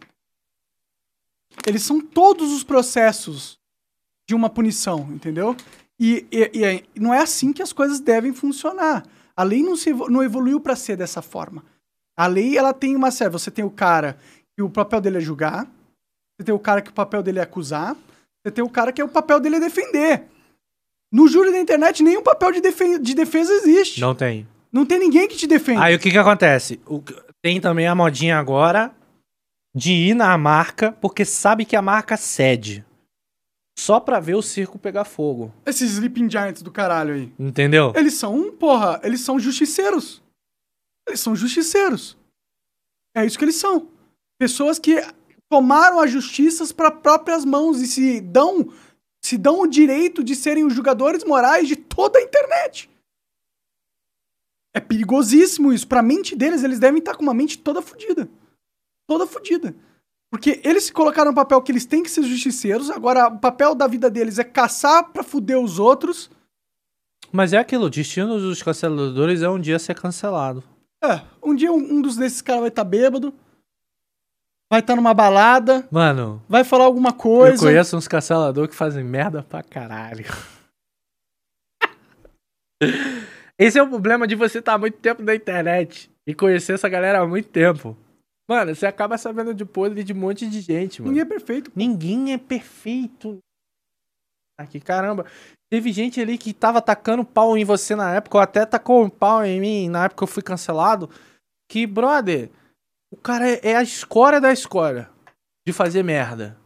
[1.66, 3.60] Eles são todos os processos
[4.28, 5.56] de uma punição, entendeu?
[6.00, 9.06] E, e- e é- não é assim que as coisas devem funcionar.
[9.36, 11.64] A lei não, se, não evoluiu para ser dessa forma.
[12.18, 13.30] A lei, ela tem uma série.
[13.32, 14.18] Você tem o cara
[14.56, 15.66] que o papel dele é julgar,
[16.38, 17.96] você tem o cara que o papel dele é acusar,
[18.44, 20.28] você tem o cara que o papel dele é defender.
[21.12, 24.00] No júri da internet, nenhum papel de, defen- de defesa existe.
[24.00, 24.10] Não.
[24.10, 24.48] Não tem.
[24.88, 25.82] tem ninguém que te defende.
[25.82, 26.80] Aí o que que acontece?
[26.88, 27.02] O-
[27.42, 28.94] tem também a modinha agora
[29.76, 32.86] de ir na marca, porque sabe que a marca cede.
[33.78, 35.52] Só pra ver o circo pegar fogo.
[35.66, 37.34] Esses Sleeping Giants do caralho aí.
[37.40, 37.94] Entendeu?
[37.96, 40.22] Eles são, porra, eles são justiceiros.
[41.08, 42.18] Eles são justiceiros.
[43.16, 43.88] É isso que eles são.
[44.40, 44.96] Pessoas que
[45.50, 48.72] tomaram as justiças para próprias mãos e se dão
[49.22, 52.90] se dão o direito de serem os julgadores morais de toda a internet.
[54.74, 55.88] É perigosíssimo isso.
[55.88, 58.28] Pra mente deles, eles devem estar com uma mente toda fodida.
[59.08, 59.76] Toda fodida.
[60.32, 63.76] Porque eles se colocaram no papel que eles têm que ser justiceiros, agora o papel
[63.76, 66.32] da vida deles é caçar pra fuder os outros.
[67.34, 70.64] Mas é aquilo, o destino dos canceladores é um dia ser cancelado.
[71.04, 73.34] É, um dia um, um dos desses caras vai estar bêbado,
[74.72, 77.66] vai estar numa balada, Mano, vai falar alguma eu coisa.
[77.66, 80.24] conheço uns canceladores que fazem merda pra caralho.
[83.60, 86.88] Esse é o problema de você estar há muito tempo na internet e conhecer essa
[86.88, 87.98] galera há muito tempo.
[88.50, 91.12] Mano, você acaba sabendo de podre de um monte de gente, mano.
[91.12, 91.72] Ninguém é perfeito.
[91.76, 93.40] Ninguém é perfeito.
[94.58, 95.26] Aqui, caramba.
[95.70, 99.10] Teve gente ali que tava tacando pau em você na época, ou até tacou um
[99.10, 101.10] pau em mim na época que eu fui cancelado.
[101.70, 102.50] Que, brother,
[103.12, 105.10] o cara é, é a escória da escória
[105.68, 106.58] de fazer merda.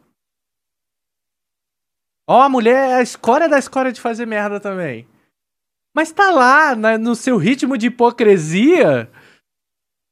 [2.27, 5.07] Ó, a mulher é a escória da escória de fazer merda também.
[5.93, 9.09] Mas tá lá, na- no seu ritmo de hipocrisia,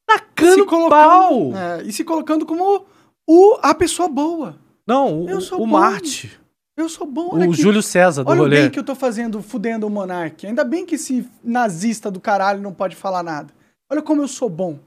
[0.07, 1.51] tacando pau.
[1.55, 2.85] É, e se colocando como
[3.27, 4.55] o, a pessoa boa.
[4.85, 5.79] Não, Eu o, sou o bom.
[5.79, 6.39] Marte.
[6.75, 7.61] Eu sou bom, olha O aqui.
[7.61, 8.61] Júlio César do Olha o rolê.
[8.61, 10.45] bem que eu tô fazendo, fudendo o Monark.
[10.47, 13.53] Ainda bem que esse nazista do caralho não pode falar nada.
[13.89, 14.79] Olha como eu sou bom.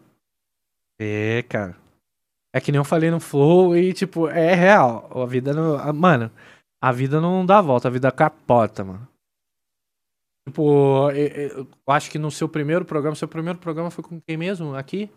[0.99, 1.77] É, cara.
[2.55, 5.11] É que nem eu falei no Flow e, tipo, é real.
[5.23, 5.77] A vida não.
[5.77, 6.31] a- Mano,
[6.83, 9.07] a vida não dá volta, a vida capota, mano.
[10.49, 14.21] Tipo, eu, eu- eu acho que no seu primeiro programa, seu primeiro programa foi com
[14.21, 14.75] quem mesmo?
[14.75, 15.11] Aqui?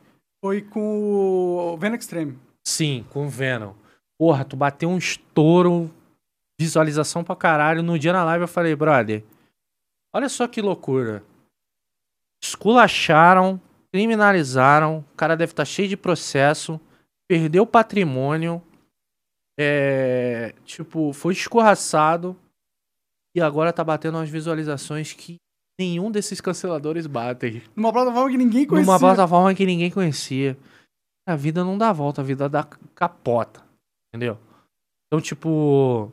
[0.44, 2.38] Foi com o Venom Extreme.
[2.68, 3.74] Sim, com o Venom.
[4.18, 5.90] Porra, tu bateu um estouro,
[6.60, 7.84] visualização pra caralho.
[7.84, 9.24] No dia na live eu falei, brother,
[10.14, 11.24] olha só que loucura.
[12.44, 13.62] Esculacharam,
[13.92, 16.80] criminalizaram, o cara deve estar cheio de processo,
[17.28, 18.62] perdeu patrimônio,
[19.62, 22.36] é, tipo, foi escorraçado.
[23.36, 25.36] e agora tá batendo umas visualizações que
[25.78, 27.62] nenhum desses canceladores batem.
[27.76, 28.86] Numa plataforma que ninguém conhecia.
[28.86, 30.58] Numa plataforma que ninguém conhecia.
[31.28, 32.64] A vida não dá volta, a vida dá
[32.96, 33.62] capota.
[34.08, 34.38] Entendeu?
[35.08, 36.12] Então, tipo.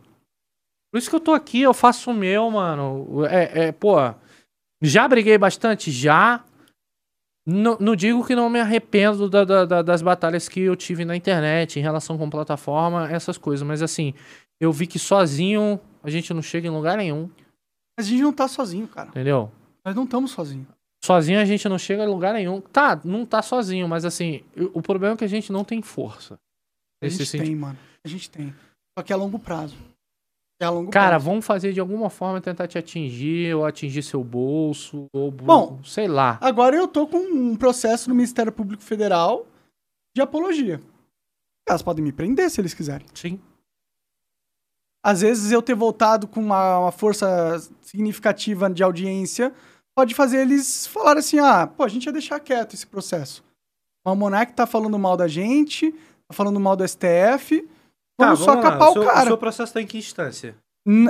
[0.92, 3.24] Por isso que eu tô aqui, eu faço o meu, mano.
[3.26, 3.96] É, é pô.
[4.82, 5.90] Já briguei bastante?
[5.90, 6.44] Já.
[7.46, 11.04] Não, não digo que não me arrependo da, da, da, das batalhas que eu tive
[11.04, 13.64] na internet em relação com plataforma, essas coisas.
[13.66, 14.12] Mas assim,
[14.60, 17.30] eu vi que sozinho a gente não chega em lugar nenhum.
[17.96, 19.10] Mas a gente não tá sozinho, cara.
[19.10, 19.50] Entendeu?
[19.84, 20.66] Nós não estamos sozinhos.
[21.04, 22.60] Sozinho a gente não chega em lugar nenhum.
[22.60, 24.42] Tá, não tá sozinho, mas assim,
[24.74, 26.36] o problema é que a gente não tem força.
[27.00, 27.78] A gente tem, mano.
[28.04, 28.52] A gente tem.
[28.98, 29.76] Só que é a longo prazo.
[30.58, 31.24] É Cara, prazo.
[31.26, 36.08] vamos fazer de alguma forma tentar te atingir, ou atingir seu bolso, ou Bom, sei
[36.08, 36.38] lá.
[36.40, 39.46] Agora eu tô com um processo no Ministério Público Federal
[40.14, 40.80] de apologia.
[41.68, 43.06] Elas podem me prender se eles quiserem.
[43.12, 43.38] Sim.
[45.04, 49.52] Às vezes eu ter voltado com uma, uma força significativa de audiência
[49.94, 53.44] pode fazer eles falarem assim: ah, pô, a gente ia deixar quieto esse processo.
[54.04, 57.68] O Monark tá falando mal da gente, tá falando mal do STF.
[58.18, 58.70] Vamos tá, só vamos lá.
[58.70, 59.24] capar o, seu, o cara.
[59.24, 60.56] O seu processo tá em que instância?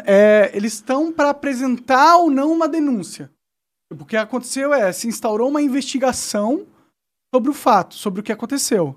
[0.05, 3.31] É, eles estão para apresentar ou não uma denúncia.
[3.93, 6.67] O que aconteceu é, se instaurou uma investigação
[7.33, 8.97] sobre o fato, sobre o que aconteceu.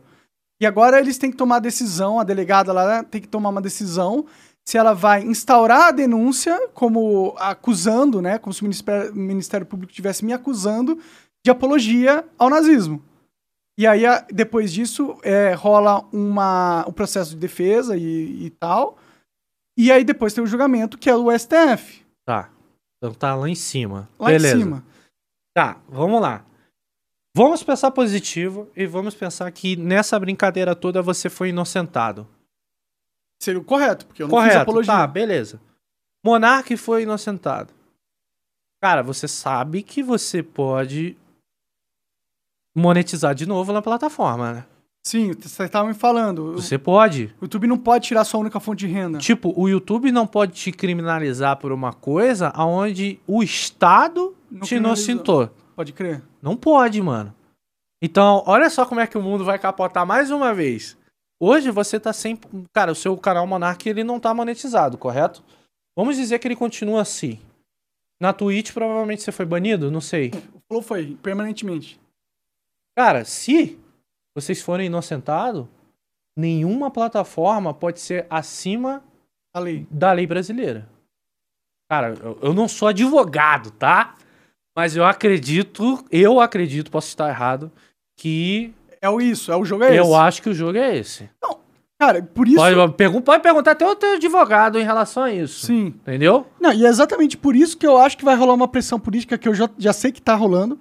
[0.61, 3.61] E agora eles têm que tomar a decisão, a delegada lá tem que tomar uma
[3.61, 4.26] decisão
[4.68, 9.65] se ela vai instaurar a denúncia como acusando, né, como se o Ministério, o Ministério
[9.65, 10.99] Público estivesse me acusando
[11.44, 13.03] de apologia ao nazismo.
[13.80, 18.97] E aí, a- depois disso, é, rola uma, um processo de defesa e, e tal.
[19.77, 22.49] E aí depois tem o julgamento, que é o STF, Tá.
[22.97, 24.10] Então tá lá em cima.
[24.19, 24.57] lá Beleza.
[24.57, 24.84] em cima.
[25.56, 26.43] Tá, vamos lá.
[27.34, 32.27] Vamos pensar positivo e vamos pensar que nessa brincadeira toda você foi inocentado.
[33.41, 34.93] Seria o correto, porque eu não fiz Correto, apologia.
[34.93, 35.61] tá, beleza.
[36.26, 37.73] Monark foi inocentado.
[38.84, 41.15] Cara, você sabe que você pode
[42.76, 44.66] monetizar de novo na plataforma, né?
[45.04, 46.54] Sim, você estava me falando.
[46.54, 47.34] Você pode.
[47.40, 49.18] O YouTube não pode tirar sua única fonte de renda.
[49.18, 54.76] Tipo, o YouTube não pode te criminalizar por uma coisa aonde o Estado Não te
[54.76, 55.50] inocentou.
[55.76, 56.22] Pode crer.
[56.41, 57.34] Não pode, mano.
[58.02, 60.98] Então, olha só como é que o mundo vai capotar mais uma vez.
[61.40, 62.38] Hoje você tá sem.
[62.74, 65.41] Cara, o seu canal Monark ele não tá monetizado, correto?
[65.96, 67.40] Vamos dizer que ele continua assim.
[68.22, 69.90] Na Twitch, provavelmente você foi banido?
[69.90, 70.32] Não sei.
[70.54, 72.00] O Flow foi, permanentemente.
[73.00, 73.80] Cara, se
[74.36, 75.66] vocês forem inocentados,
[76.38, 79.02] nenhuma plataforma pode ser acima
[79.56, 79.88] lei.
[79.90, 80.86] da lei brasileira.
[81.90, 84.16] Cara, eu, eu não sou advogado, tá?
[84.76, 87.72] Mas eu acredito, eu acredito, posso estar errado,
[88.18, 90.14] que É o isso, é o jogo é eu esse.
[90.16, 91.30] acho que o jogo é esse.
[91.98, 92.58] Cara, por isso.
[92.58, 95.66] Pode, pergun- pode perguntar até o teu advogado em relação a isso.
[95.66, 95.86] Sim.
[95.88, 96.46] Entendeu?
[96.60, 99.38] Não, e é exatamente por isso que eu acho que vai rolar uma pressão política
[99.38, 100.78] que eu já, já sei que tá rolando.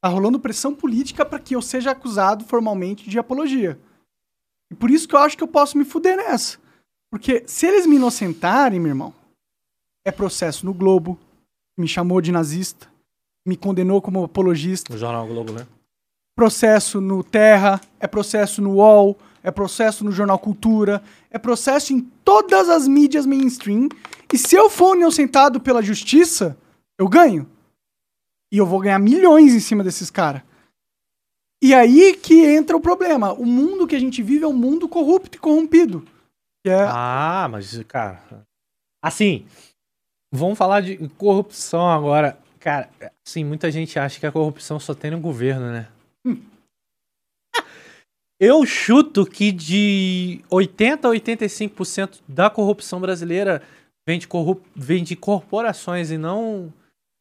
[0.00, 3.78] Tá rolando pressão política para que eu seja acusado formalmente de apologia.
[4.70, 6.58] E por isso que eu acho que eu posso me fuder nessa.
[7.10, 9.12] Porque se eles me inocentarem, meu irmão,
[10.04, 11.18] é processo no Globo,
[11.76, 12.86] me chamou de nazista,
[13.44, 15.66] me condenou como apologista, O Jornal Globo, né?
[16.36, 22.00] processo no Terra, é processo no UOL, é processo no Jornal Cultura, é processo em
[22.00, 23.88] todas as mídias mainstream.
[24.32, 26.56] E se eu for inocentado pela justiça,
[26.98, 27.46] eu ganho.
[28.52, 30.42] E eu vou ganhar milhões em cima desses caras.
[31.62, 33.32] E aí que entra o problema.
[33.32, 36.06] O mundo que a gente vive é um mundo corrupto e corrompido.
[36.66, 38.22] É, Ah, mas, cara.
[39.02, 39.46] Assim,
[40.32, 42.38] vamos falar de corrupção agora.
[42.58, 42.90] Cara,
[43.26, 45.88] assim, muita gente acha que a corrupção só tem no governo, né?
[48.38, 53.62] Eu chuto que de 80 a 85% da corrupção brasileira
[54.08, 54.62] vem de, corrup...
[54.74, 56.72] vem de corporações e não.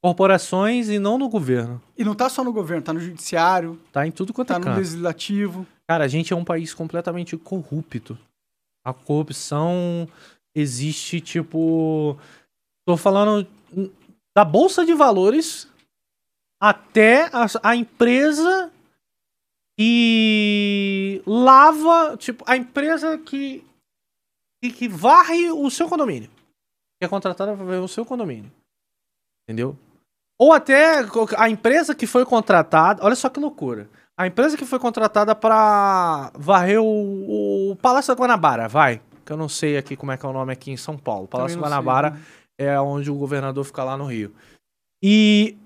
[0.01, 1.81] Corporações e não no governo.
[1.97, 4.59] E não tá só no governo, tá no judiciário, Tá em tudo quanto tá é
[4.59, 4.77] no canto.
[4.77, 5.67] legislativo.
[5.87, 8.17] Cara, a gente é um país completamente corrupto.
[8.83, 10.07] A corrupção
[10.55, 12.17] existe, tipo.
[12.85, 13.45] Tô falando
[14.33, 15.67] da Bolsa de Valores
[16.59, 18.71] até a, a empresa
[19.77, 22.15] que lava.
[22.17, 23.63] Tipo, a empresa que.
[24.61, 26.29] que, que varre o seu condomínio.
[26.99, 28.51] Que é contratada para varrer o seu condomínio.
[29.43, 29.75] Entendeu?
[30.39, 31.05] Ou até
[31.37, 33.03] a empresa que foi contratada.
[33.03, 33.89] Olha só que loucura.
[34.17, 39.01] A empresa que foi contratada pra varrer o, o Palácio da Guanabara, vai.
[39.25, 41.27] Que eu não sei aqui como é que é o nome aqui em São Paulo.
[41.27, 42.21] Palácio da não sei, Guanabara né?
[42.57, 44.33] é onde o governador fica lá no Rio.
[45.03, 45.57] E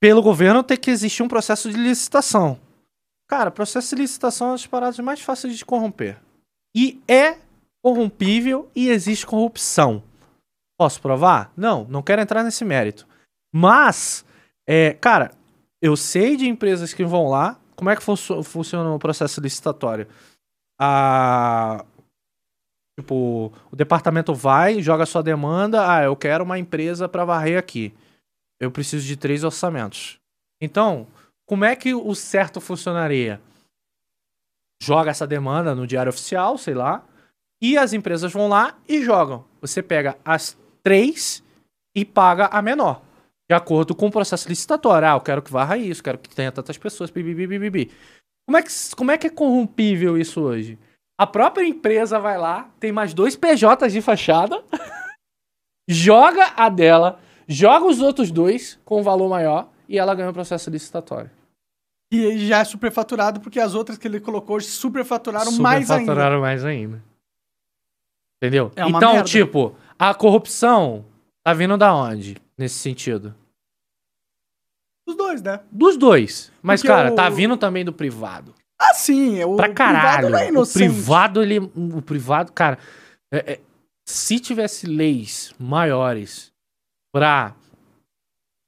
[0.00, 2.58] pelo governo tem que existir um processo de licitação.
[3.28, 6.18] Cara, processo de licitação é uma das paradas mais fáceis de corromper.
[6.74, 7.36] E é
[7.82, 10.02] corrompível e existe corrupção.
[10.78, 11.52] Posso provar?
[11.56, 13.06] Não, não quero entrar nesse mérito.
[13.52, 14.24] Mas,
[14.66, 15.32] é, cara,
[15.82, 17.58] eu sei de empresas que vão lá.
[17.76, 20.06] Como é que funcio- funciona o processo licitatório?
[20.78, 21.84] A,
[22.98, 25.90] tipo, o departamento vai, joga sua demanda.
[25.90, 27.94] Ah, eu quero uma empresa para varrer aqui.
[28.60, 30.18] Eu preciso de três orçamentos.
[30.60, 31.06] Então,
[31.46, 33.40] como é que o certo funcionaria?
[34.82, 37.04] Joga essa demanda no diário oficial, sei lá,
[37.60, 39.44] e as empresas vão lá e jogam.
[39.60, 41.42] Você pega as três
[41.94, 43.02] e paga a menor.
[43.50, 45.08] De acordo com o processo licitatório.
[45.08, 47.10] Ah, eu quero que varra isso, quero que tenha tantas pessoas.
[47.10, 47.90] Bibi, bibi.
[48.46, 50.78] Como, é que, como é que é corrompível isso hoje?
[51.18, 54.62] A própria empresa vai lá, tem mais dois PJs de fachada,
[55.90, 57.18] joga a dela,
[57.48, 61.32] joga os outros dois com um valor maior e ela ganha o processo licitatório.
[62.12, 66.02] E já é superfaturado, porque as outras que ele colocou hoje superfaturaram mais ainda.
[66.04, 67.02] Superfaturaram mais ainda.
[68.40, 68.70] Entendeu?
[68.76, 69.28] É então, merda.
[69.28, 71.04] tipo, a corrupção
[71.42, 72.36] tá vindo da onde?
[72.56, 73.34] Nesse sentido?
[75.10, 75.60] Os dois, né?
[75.70, 76.50] Dos dois.
[76.62, 78.54] Mas, Porque cara, o- tá vindo também do privado.
[78.80, 79.38] Ah, sim.
[79.38, 80.28] é O Pra caralho.
[80.28, 81.58] privado não é o privado, ele.
[81.58, 82.78] O privado, cara.
[83.32, 83.60] é- é-
[84.08, 86.50] se tivesse leis maiores
[87.14, 87.54] pra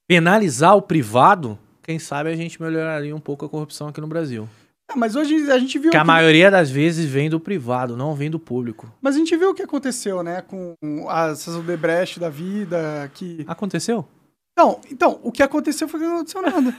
[0.09, 4.48] penalizar o privado, quem sabe a gente melhoraria um pouco a corrupção aqui no Brasil.
[4.90, 5.90] Ah, mas hoje a gente viu.
[5.90, 8.93] A que- maioria das vezes vem do privado, não vem do público.
[9.01, 10.43] Mas a gente viu o que aconteceu, né?
[10.43, 10.74] Com
[11.09, 13.10] as essas Odebrecht da vida.
[13.14, 13.44] Que...
[13.48, 14.06] Aconteceu?
[14.57, 16.74] Não, então, o que aconteceu foi que não aconteceu nada.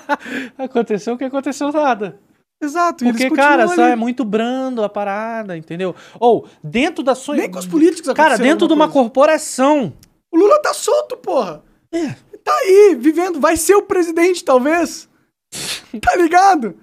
[0.58, 2.18] aconteceu o que aconteceu nada.
[2.62, 3.04] Exato.
[3.04, 5.94] Porque, cara, só é muito brando a parada, entendeu?
[6.18, 7.36] Ou, dentro da sua.
[7.36, 9.00] Nem com os políticos Cara, dentro de uma coisa.
[9.08, 9.92] corporação.
[10.32, 11.62] O Lula tá solto, porra.
[11.92, 12.08] É.
[12.44, 13.40] Tá aí, vivendo.
[13.40, 15.08] Vai ser o presidente, talvez.
[16.00, 16.76] tá ligado?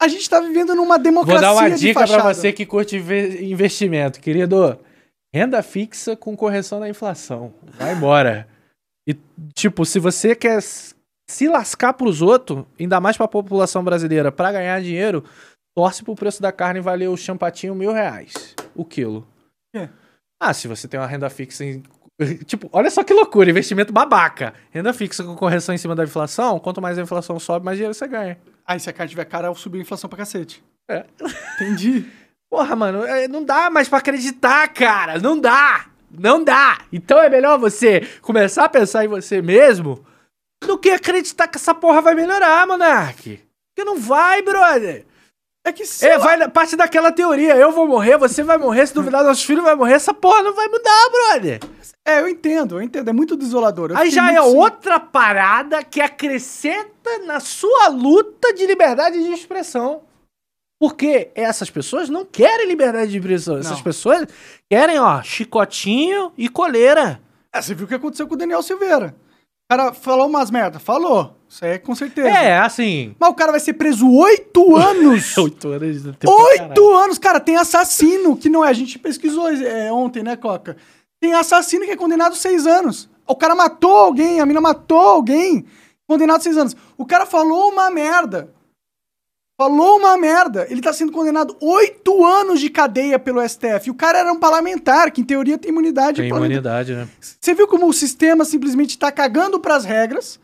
[0.00, 2.34] A gente tá vivendo numa Vou democracia dar uma dica pra fachada.
[2.34, 4.78] você que curte inve- investimento, querido.
[5.34, 7.54] Renda fixa com correção da inflação.
[7.78, 8.46] Vai embora.
[9.08, 9.16] E,
[9.54, 14.80] tipo, se você quer se lascar pros outros, ainda mais pra população brasileira, pra ganhar
[14.80, 15.24] dinheiro,
[15.76, 19.26] torce pro preço da carne valer o champatinho mil reais o quilo.
[19.74, 19.88] É.
[20.40, 21.82] Ah, se você tem uma renda fixa em.
[22.44, 24.54] Tipo, olha só que loucura, investimento babaca.
[24.70, 27.94] Renda fixa com correção em cima da inflação, quanto mais a inflação sobe, mais dinheiro
[27.94, 28.38] você ganha.
[28.64, 30.62] Aí, se a carne tiver cara, subiu a inflação pra cacete.
[30.88, 31.04] É.
[31.56, 32.06] Entendi.
[32.50, 35.18] Porra, mano, é, não dá mais pra acreditar, cara.
[35.18, 35.86] Não dá.
[36.18, 36.78] Não dá.
[36.92, 40.04] Então é melhor você começar a pensar em você mesmo
[40.62, 43.40] do que acreditar que essa porra vai melhorar, Monark.
[43.74, 45.06] Porque não vai, brother.
[45.64, 47.56] É que se É, vai na parte daquela teoria.
[47.56, 49.94] Eu vou morrer, você vai morrer, se duvidar, nossos filhos vai morrer.
[49.94, 51.60] Essa porra não vai mudar, brother.
[52.04, 53.08] É, eu entendo, eu entendo.
[53.08, 53.90] É muito desolador.
[53.90, 60.02] Eu Aí já é outra parada que acrescenta na sua luta de liberdade de expressão.
[60.82, 63.56] Porque essas pessoas não querem liberdade de expressão.
[63.56, 64.26] Essas pessoas
[64.68, 67.22] querem, ó, chicotinho e coleira.
[67.54, 69.14] É, você viu o que aconteceu com o Daniel Silveira.
[69.38, 70.80] O cara falou umas merda.
[70.80, 71.36] Falou.
[71.48, 72.28] Isso aí é com certeza.
[72.28, 73.14] É, assim.
[73.16, 75.38] Mas o cara vai ser preso oito anos.
[75.38, 76.16] Oito anos.
[76.26, 80.76] Oito anos, cara, tem assassino, que não é, a gente pesquisou é, ontem, né, Coca?
[81.20, 83.08] Tem assassino que é condenado a seis anos.
[83.24, 85.64] O cara matou alguém, a mina matou alguém,
[86.08, 86.74] condenado a seis anos.
[86.98, 88.52] O cara falou uma merda.
[89.60, 90.66] Falou uma merda.
[90.70, 93.86] Ele tá sendo condenado oito anos de cadeia pelo STF.
[93.86, 96.20] E o cara era um parlamentar, que em teoria tem imunidade.
[96.20, 97.08] Tem imunidade, né?
[97.20, 100.40] Você viu como o sistema simplesmente tá cagando pras regras?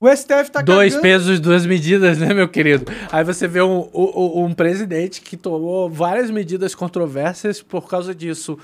[0.00, 1.02] O STF tá Dois cagando...
[1.02, 2.84] pesos, duas medidas, né, meu querido?
[3.10, 8.58] Aí você vê um, um, um presidente que tomou várias medidas controversas por causa disso.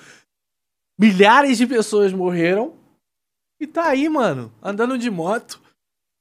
[0.98, 2.74] Milhares de pessoas morreram.
[3.60, 5.60] E tá aí, mano, andando de moto.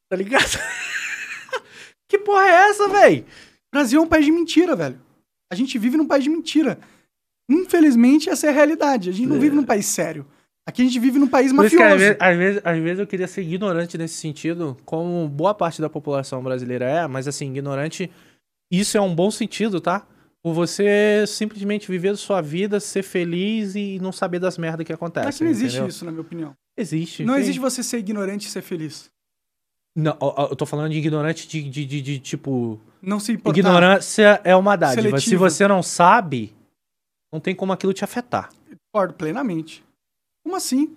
[0.09, 0.59] Tá ligado?
[2.07, 3.25] que porra é essa, véi?
[3.73, 5.01] Brasil é um país de mentira, velho.
[5.51, 6.79] A gente vive num país de mentira.
[7.49, 9.09] Infelizmente, essa é a realidade.
[9.09, 10.25] A gente não vive num país sério.
[10.65, 12.15] Aqui a gente vive num país Por isso que mafioso.
[12.19, 16.41] às vezes, às, vezes, eu queria ser ignorante nesse sentido, como boa parte da população
[16.41, 18.09] brasileira é, mas assim, ignorante,
[18.71, 20.07] isso é um bom sentido, tá?
[20.41, 25.27] Por você simplesmente viver sua vida, ser feliz e não saber das merdas que acontecem.
[25.27, 25.89] Mas não existe entendeu?
[25.89, 26.55] isso, na minha opinião.
[26.77, 27.25] Existe.
[27.25, 29.11] Não existe você ser ignorante e ser feliz.
[29.95, 30.17] Não,
[30.49, 32.79] eu tô falando de ignorante de, de, de, de, tipo.
[33.05, 33.59] Não se importar.
[33.59, 35.01] Ignorância é uma dádiva.
[35.01, 35.49] Se Seletiva.
[35.49, 36.53] você não sabe,
[37.31, 38.49] não tem como aquilo te afetar.
[38.91, 39.83] Concordo plenamente.
[40.43, 40.95] Como assim?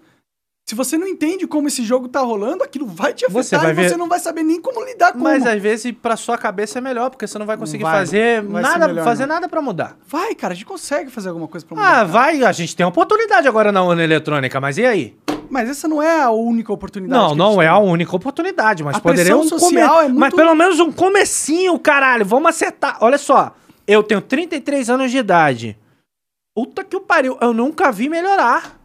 [0.69, 3.71] Se você não entende como esse jogo tá rolando, aquilo vai te afetar Você vai
[3.71, 6.37] e ver- você não vai saber nem como lidar com Mas às vezes pra sua
[6.37, 9.35] cabeça é melhor, porque você não vai conseguir vai, fazer vai nada, melhor, fazer não.
[9.37, 9.97] nada para mudar.
[10.09, 11.93] Vai, cara, a gente consegue fazer alguma coisa pra Ah, mudar.
[11.93, 12.05] cara.
[12.07, 15.17] vai, a gente tem uma oportunidade agora na urna eletrônica, mas e aí?
[15.51, 17.21] Mas essa não é a única oportunidade.
[17.21, 19.79] Não, não é a única oportunidade, mas A poderia um social come...
[19.81, 22.25] é muito- Mas pelo menos um comecinho, caralho.
[22.25, 22.99] Vamos acertar.
[23.01, 23.55] Olha só,
[23.87, 25.79] eu tenho 33 anos de idade.
[26.55, 28.79] Puta que o pariu, eu nunca vi melhorar.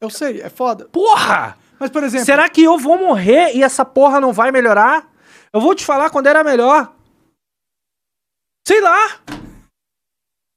[0.00, 0.86] Eu sei, é foda.
[0.88, 1.56] Porra!
[1.78, 5.10] Mas, por exemplo, Será que eu vou morrer e essa porra não vai melhorar?
[5.52, 6.92] Eu vou te falar quando era melhor.
[8.66, 9.20] Sei lá.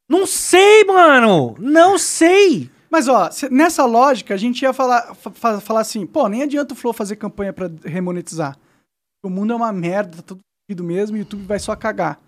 [0.09, 1.55] Não sei, mano.
[1.59, 2.69] Não sei.
[2.89, 6.73] Mas ó, nessa lógica, a gente ia falar, fa- fa- falar assim, pô, nem adianta
[6.73, 8.57] o Flow fazer campanha pra remonetizar.
[9.23, 10.39] O mundo é uma merda, tá tudo
[10.69, 12.19] fodido mesmo, o YouTube vai só cagar.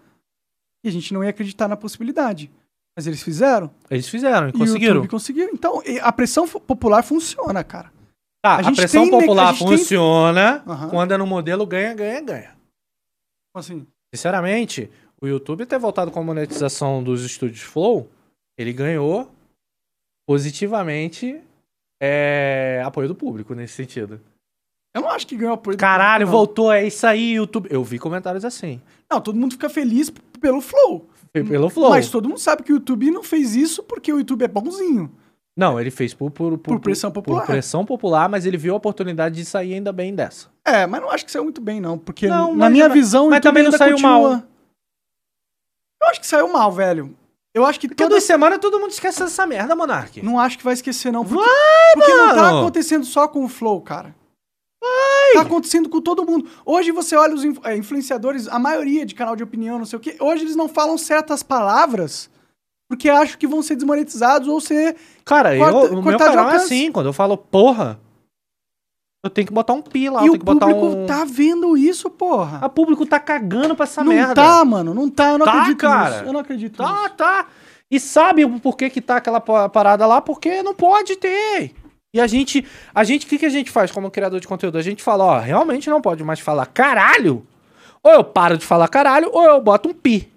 [0.84, 2.52] E a gente não ia acreditar na possibilidade.
[2.98, 3.72] Mas eles fizeram.
[3.90, 4.96] Eles fizeram e o conseguiram.
[4.96, 5.50] YouTube conseguiu.
[5.54, 7.92] Então, a pressão popular funciona, cara.
[8.44, 10.90] Tá, A a, pressão tem popular a tem- funciona Aham.
[10.90, 12.50] quando é no modelo ganha, ganha, ganha.
[13.54, 14.90] Como Assim, Sinceramente,
[15.22, 18.10] o YouTube ter voltado com a monetização dos estúdios Flow,
[18.58, 19.30] ele ganhou
[20.28, 21.40] positivamente
[22.02, 24.20] é, apoio do público nesse sentido.
[24.94, 25.76] eu não acho que ganhou apoio.
[25.76, 26.46] do Caralho, público, não.
[26.46, 27.68] voltou, é isso aí, YouTube.
[27.72, 28.82] Eu vi comentários assim.
[29.12, 31.10] Não, todo mundo fica feliz pelo Flow.
[31.32, 31.90] Pelo Flow.
[31.92, 35.12] Mas todo mundo sabe que o YouTube não fez isso porque o YouTube é bonzinho.
[35.58, 37.42] Não, ele fez por, por, Por pressão popular.
[37.42, 40.48] Por pressão popular, mas ele viu a oportunidade de sair ainda bem dessa.
[40.64, 41.98] É, mas não acho que saiu muito bem, não.
[41.98, 43.28] Porque Não, na minha visão.
[43.28, 44.44] o mas YouTube também não saiu continua- mal.
[46.02, 47.16] Eu acho que saiu mal, velho.
[47.54, 48.16] Eu acho que Porque toda...
[48.16, 50.22] duas semanas todo mundo esquece dessa merda, Monark.
[50.22, 51.26] Não acho que vai esquecer, não.
[51.26, 52.60] Porque, Vai, porque não tá mano.
[52.60, 54.16] acontecendo só com o Flow, cara.
[55.34, 56.50] Tá acontecendo com todo mundo.
[56.66, 60.00] Hoje você olha os é, influenciadores, a maioria de canal de opinião, não sei o
[60.00, 60.16] quê.
[60.20, 62.30] Hoje eles não falam certas palavras
[62.90, 64.96] porque acham que vão ser desmonetizados ou ser.
[65.24, 68.00] Cara, Corta- eu, o meu canal é assim, quando eu falo porra,
[69.24, 71.06] eu tenho que botar um pi lá, e eu o que público um...
[71.06, 72.60] tá vendo isso, porra.
[72.62, 74.34] A público tá cagando pra essa não merda.
[74.36, 74.94] tá, mano.
[74.94, 75.32] Não tá.
[75.32, 76.10] Eu não Tá, acredito cara.
[76.12, 76.24] nisso.
[76.26, 76.94] Eu não acredito nisso.
[76.94, 77.48] Tá, tá.
[77.92, 80.22] E sabe o porquê que tá aquela pa- parada lá?
[80.22, 81.74] Porque não pode ter.
[82.14, 82.66] E a gente,
[82.96, 84.78] a gente, o que, que a gente faz como criador de conteúdo?
[84.78, 87.46] A gente fala, ó, realmente não pode mais falar caralho.
[88.02, 90.32] Ou eu paro de falar caralho, ou eu boto um pi.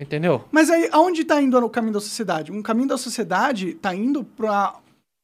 [0.00, 0.44] Entendeu?
[0.50, 2.50] Mas aí, aonde tá indo o caminho da sociedade?
[2.52, 4.74] Um caminho da sociedade tá indo pra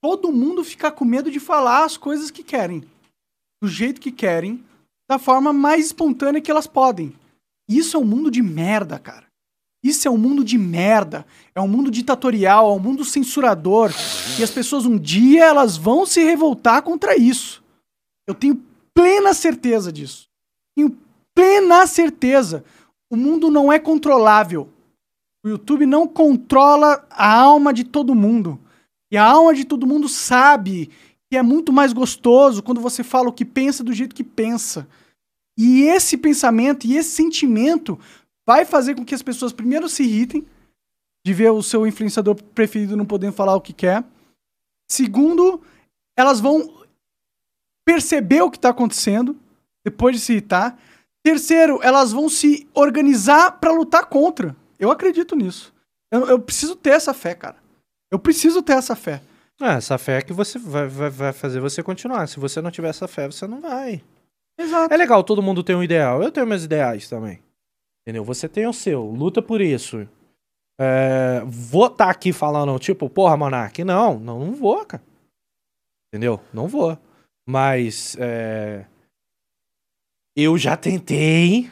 [0.00, 2.84] todo mundo ficar com medo de falar as coisas que querem.
[3.62, 4.64] Do jeito que querem,
[5.08, 7.14] da forma mais espontânea que elas podem.
[7.68, 9.26] Isso é um mundo de merda, cara.
[9.82, 11.26] Isso é um mundo de merda.
[11.54, 13.92] É um mundo ditatorial, é um mundo censurador.
[14.38, 17.62] E as pessoas um dia elas vão se revoltar contra isso.
[18.26, 18.62] Eu tenho
[18.92, 20.28] plena certeza disso.
[20.74, 20.96] Tenho
[21.34, 22.64] plena certeza.
[23.08, 24.68] O mundo não é controlável.
[25.44, 28.58] O YouTube não controla a alma de todo mundo.
[29.10, 30.90] E a alma de todo mundo sabe
[31.30, 34.86] que é muito mais gostoso quando você fala o que pensa do jeito que pensa.
[35.58, 37.98] E esse pensamento e esse sentimento
[38.46, 40.46] vai fazer com que as pessoas primeiro se irritem
[41.24, 44.04] de ver o seu influenciador preferido não podendo falar o que quer.
[44.88, 45.60] Segundo,
[46.16, 46.84] elas vão
[47.84, 49.36] perceber o que está acontecendo
[49.84, 50.78] depois de se irritar.
[51.24, 54.54] Terceiro, elas vão se organizar para lutar contra.
[54.78, 55.74] Eu acredito nisso.
[56.10, 57.56] Eu, eu preciso ter essa fé, cara.
[58.10, 59.22] Eu preciso ter essa fé.
[59.60, 62.26] É, essa fé é que você vai, vai, vai fazer você continuar.
[62.26, 64.02] Se você não tiver essa fé, você não vai.
[64.58, 64.92] Exato.
[64.92, 66.22] É legal, todo mundo tem um ideal.
[66.22, 67.42] Eu tenho meus ideais também.
[68.02, 68.24] Entendeu?
[68.24, 70.08] Você tem o seu, luta por isso.
[70.78, 73.82] É, vou estar aqui falando, tipo, porra, Monark.
[73.82, 75.02] Não, não, não vou, cara.
[76.08, 76.40] Entendeu?
[76.52, 76.96] Não vou.
[77.48, 78.86] Mas é,
[80.36, 81.70] eu já tentei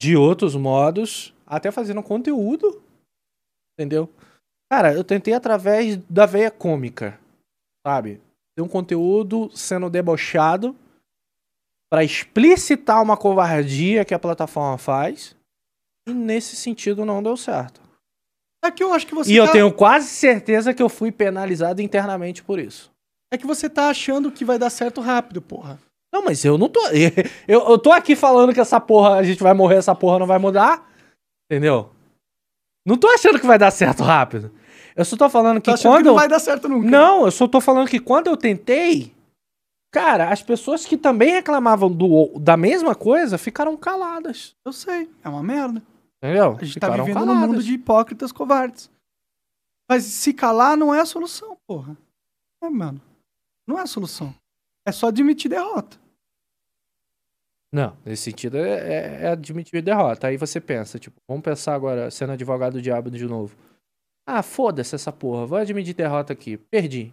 [0.00, 2.82] de outros modos, até fazendo conteúdo.
[3.78, 4.08] Entendeu?
[4.70, 7.18] Cara, eu tentei através da veia cômica,
[7.86, 8.20] sabe?
[8.56, 10.74] Ter um conteúdo sendo debochado
[11.90, 15.36] para explicitar uma covardia que a plataforma faz.
[16.08, 17.80] E nesse sentido não deu certo.
[18.64, 21.12] É que eu acho que você e eu tá- tenho quase certeza que eu fui
[21.12, 22.90] penalizado internamente por isso.
[23.32, 25.78] É que você tá achando que vai dar certo rápido, porra.
[26.12, 26.80] Não, mas eu não tô.
[27.46, 30.26] Eu, eu tô aqui falando que essa porra, a gente vai morrer, essa porra não
[30.26, 30.88] vai mudar.
[31.50, 31.90] Entendeu?
[32.86, 34.50] Não tô achando que vai dar certo rápido.
[34.94, 35.98] Eu só tô falando que Tô achando quando.
[35.98, 36.88] que não eu- vai dar certo nunca.
[36.88, 39.12] Não, eu só tô falando que quando eu tentei,
[39.90, 44.54] cara, as pessoas que também reclamavam do, da mesma coisa ficaram caladas.
[44.64, 45.10] Eu sei.
[45.24, 45.82] É uma merda.
[46.22, 46.56] Entendeu?
[46.58, 47.50] A gente tá Ficaram vivendo num caladas.
[47.50, 48.88] mundo de hipócritas covardes.
[49.90, 51.96] Mas se calar não é a solução, porra.
[52.62, 53.00] É, mano.
[53.66, 54.34] Não é a solução.
[54.86, 55.98] É só admitir derrota.
[57.76, 60.28] Não, nesse sentido é, é- é admitir derrota.
[60.28, 63.54] Aí você pensa, tipo, vamos pensar agora, sendo advogado do diabo de novo.
[64.26, 66.56] Ah, foda-se essa porra, vou admitir derrota aqui.
[66.56, 67.12] Perdi.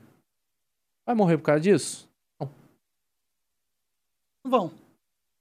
[1.06, 2.10] Vai morrer por causa disso?
[4.46, 4.72] Não vão.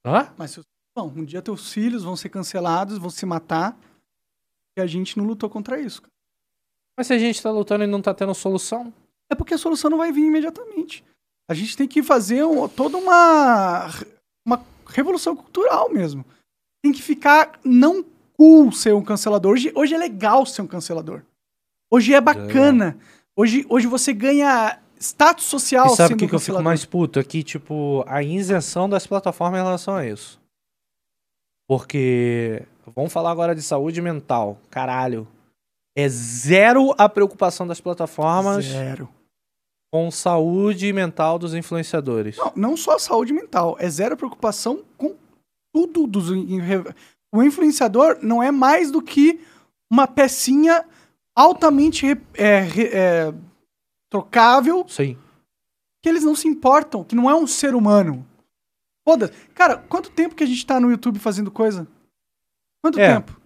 [0.04, 0.32] Hã?
[0.36, 0.58] Mas
[0.96, 1.06] vão.
[1.08, 3.78] Um dia teus filhos vão ser cancelados, vão se matar.
[4.76, 6.02] E a gente não lutou contra isso.
[6.02, 6.12] cara.
[6.98, 8.92] Mas se a gente tá lutando e não tá tendo solução?
[9.30, 11.04] É porque a solução não vai vir imediatamente.
[11.48, 13.86] A gente tem que fazer um- toda uma,
[14.46, 14.58] uma
[14.92, 16.24] revolução cultural mesmo.
[16.82, 18.04] Tem que ficar não
[18.36, 19.52] cool ser um cancelador.
[19.52, 21.22] Hoje, hoje é legal ser um cancelador.
[21.90, 22.96] Hoje é bacana.
[23.36, 27.18] Hoje, hoje você ganha status social E sabe o que, que eu fico mais puto?
[27.18, 30.40] É que, tipo, a isenção das plataformas em relação a isso.
[31.66, 32.62] Porque.
[32.94, 34.58] Vamos falar agora de saúde mental.
[34.70, 35.26] Caralho.
[35.94, 39.08] É zero a preocupação das plataformas Zero.
[39.92, 42.36] Com saúde mental dos influenciadores.
[42.38, 45.14] Não, não só a saúde mental, é zero preocupação com
[45.72, 46.30] tudo dos.
[47.34, 49.40] O influenciador não é mais do que
[49.90, 50.84] uma pecinha
[51.36, 52.66] altamente é,
[53.28, 53.34] é,
[54.10, 55.16] trocável Sim.
[56.02, 58.26] que eles não se importam, que não é um ser humano.
[59.06, 59.32] Foda-se.
[59.54, 61.86] Cara, quanto tempo que a gente tá no YouTube fazendo coisa?
[62.82, 63.14] Quanto É.
[63.14, 63.38] tempo?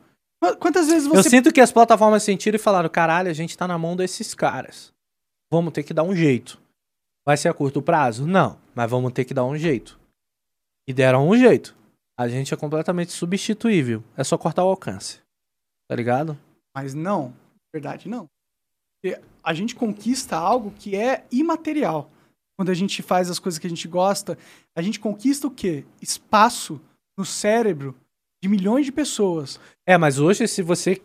[0.42, 1.30] Qu- Quantas vezes Eu você.
[1.30, 4.92] sinto que as plataformas sentiram e falaram: caralho, a gente tá na mão desses caras.
[5.50, 6.60] Vamos ter que dar um jeito.
[7.24, 8.26] Vai ser a curto prazo?
[8.26, 9.98] Não, mas vamos ter que dar um jeito.
[10.86, 11.76] E deram um jeito.
[12.18, 14.02] A gente é completamente substituível.
[14.16, 15.20] É só cortar o alcance.
[15.88, 16.38] Tá ligado?
[16.74, 18.28] Mas não, na verdade não.
[19.02, 22.10] Porque a gente conquista algo que é imaterial.
[22.56, 24.38] Quando a gente faz as coisas que a gente gosta,
[24.74, 25.84] a gente conquista o quê?
[26.00, 26.80] Espaço
[27.16, 27.94] no cérebro
[28.42, 29.60] de milhões de pessoas.
[29.84, 31.02] É, mas hoje, se você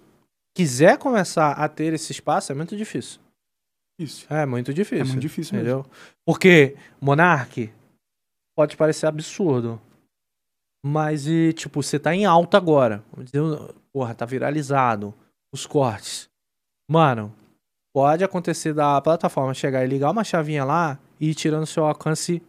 [0.54, 3.20] quiser começar a ter esse espaço, é muito difícil.
[4.00, 4.26] Isso.
[4.34, 5.04] É muito difícil.
[5.06, 5.70] É muito difícil mesmo.
[5.70, 5.92] Entendeu?
[6.26, 7.72] Porque Monark
[8.58, 9.80] pode parecer absurdo.
[10.84, 13.04] Mas, e, tipo, você tá em alta agora.
[13.12, 15.14] Vamos dizer, porra, tá viralizado.
[15.54, 16.28] Os cortes.
[16.90, 17.34] Mano,
[17.94, 22.42] pode acontecer da plataforma chegar e ligar uma chavinha lá e ir tirando seu alcance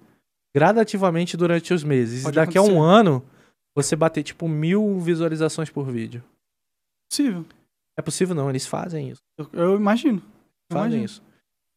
[0.55, 2.23] gradativamente durante os meses.
[2.23, 2.79] Pode e daqui a acontecer.
[2.79, 3.23] um ano,
[3.77, 6.23] você bater, tipo, mil visualizações por vídeo.
[7.11, 7.45] Possível.
[7.99, 9.21] É possível não, eles fazem isso.
[9.37, 10.23] Eu, eu imagino.
[10.71, 11.05] Eu Fazem imagino.
[11.05, 11.23] isso.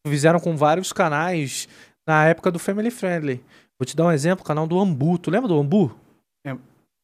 [0.08, 1.68] Fizeram com vários canais
[2.06, 3.44] na época do Family Friendly.
[3.78, 5.18] Vou te dar um exemplo, o canal do Ambu.
[5.18, 5.94] Tu lembra do Ambu?
[6.44, 6.62] Lembro.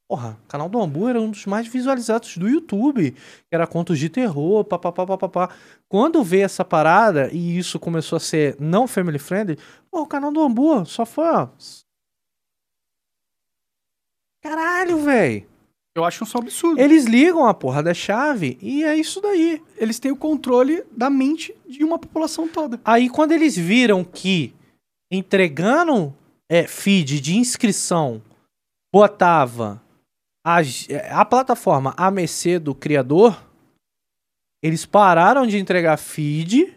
[0.08, 3.14] Porra, o canal do Ambu era um dos mais visualizados do YouTube.
[3.50, 5.50] Era contos de terror, papapá, papapá.
[5.88, 9.58] Quando veio essa parada e isso começou a ser não family friendly,
[9.90, 11.48] pô, o canal do Ambu só foi, ó.
[14.42, 15.51] Caralho, velho.
[15.94, 16.80] Eu acho isso um absurdo.
[16.80, 19.62] Eles ligam a porra da chave e é isso daí.
[19.76, 22.80] Eles têm o controle da mente de uma população toda.
[22.84, 24.54] Aí quando eles viram que
[25.10, 26.14] entregando
[26.48, 28.22] é, feed de inscrição
[28.92, 29.82] botava
[30.44, 30.58] a,
[31.10, 33.42] a plataforma a mercê do criador,
[34.62, 36.74] eles pararam de entregar feed,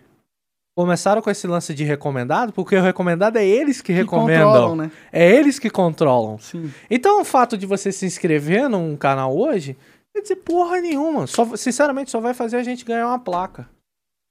[0.75, 4.75] começaram com esse lance de recomendado, porque o recomendado é eles que Que recomendam.
[4.75, 4.91] né?
[5.11, 6.37] É eles que controlam.
[6.37, 6.71] Sim.
[6.89, 9.77] Então o fato de você se inscrever num canal hoje,
[10.13, 11.27] quer dizer porra nenhuma.
[11.27, 13.69] Só, sinceramente, só vai fazer a gente ganhar uma placa.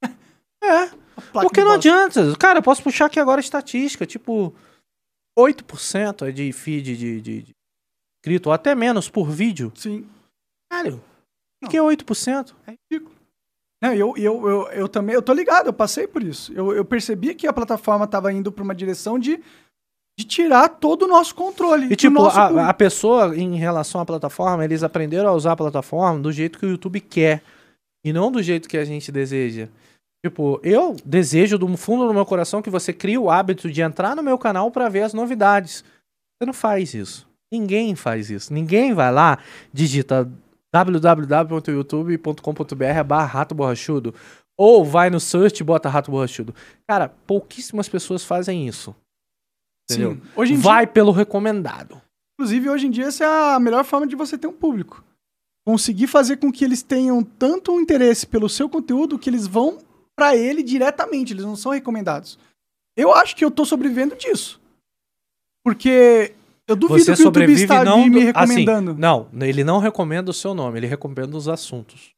[0.62, 0.86] É.
[1.30, 1.90] Placa Porque não bosta.
[1.90, 2.36] adianta.
[2.38, 4.06] Cara, eu posso puxar aqui agora a estatística.
[4.06, 4.52] Tipo,
[5.38, 7.52] 8% é de feed de, de, de
[8.18, 9.70] inscrito, ou até menos por vídeo.
[9.74, 10.08] Sim.
[10.72, 11.02] Caralho,
[11.62, 12.54] o que é 8%?
[12.66, 13.13] É ridículo.
[13.84, 16.50] Não, eu, eu, eu, eu também, eu tô ligado, eu passei por isso.
[16.54, 19.38] Eu, eu percebi que a plataforma tava indo pra uma direção de,
[20.18, 21.92] de tirar todo o nosso controle.
[21.92, 25.56] E tipo, nosso a, a pessoa, em relação à plataforma, eles aprenderam a usar a
[25.56, 27.42] plataforma do jeito que o YouTube quer.
[28.02, 29.68] E não do jeito que a gente deseja.
[30.24, 34.16] Tipo, eu desejo do fundo do meu coração que você crie o hábito de entrar
[34.16, 35.84] no meu canal pra ver as novidades.
[36.40, 37.28] Você não faz isso.
[37.52, 38.50] Ninguém faz isso.
[38.50, 39.38] Ninguém vai lá,
[39.70, 40.26] digita
[40.74, 44.12] www.youtube.com.br barra rato borrachudo
[44.56, 46.52] ou vai no search e bota rato borrachudo.
[46.88, 48.92] Cara, pouquíssimas pessoas fazem isso.
[49.88, 50.14] Entendeu?
[50.14, 50.22] Sim.
[50.34, 52.02] Hoje Vai pelo recomendado.
[52.34, 55.04] Inclusive, hoje em dia, essa é a melhor forma de você ter um público.
[55.64, 59.78] Conseguir fazer com que eles tenham tanto um interesse pelo seu conteúdo que eles vão
[60.16, 62.38] pra ele diretamente, eles não são recomendados.
[62.96, 64.60] Eu acho que eu tô sobrevivendo disso.
[65.64, 66.34] Porque
[66.66, 68.90] eu duvido Você que o YouTube sobrevive está não me, do- recomendando.
[68.92, 72.14] Assim, não, ele não recomenda o seu nome, ele recomenda os assuntos.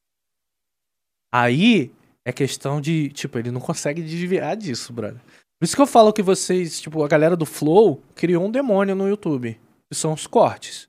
[1.33, 1.91] Aí
[2.25, 5.21] é questão de, tipo, ele não consegue desviar disso, brother.
[5.59, 8.95] Por isso que eu falo que vocês, tipo, a galera do Flow criou um demônio
[8.95, 9.59] no YouTube,
[9.91, 10.89] que são os cortes.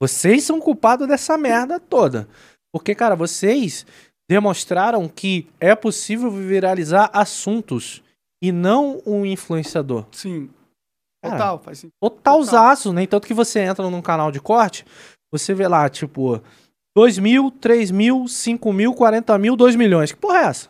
[0.00, 2.28] Vocês são culpados dessa merda toda.
[2.72, 3.86] Porque, cara, vocês
[4.28, 8.02] demonstraram que é possível viralizar assuntos
[8.42, 10.06] e não um influenciador.
[10.12, 10.50] Sim.
[11.30, 11.94] Total, faz sentido.
[12.00, 14.84] Totalzaço, nem tanto que você entra num canal de corte,
[15.32, 16.40] você vê lá, tipo,
[16.96, 20.12] 2 mil, 3 mil, 5 mil, 40 mil, 2 milhões.
[20.12, 20.68] Que porra é essa?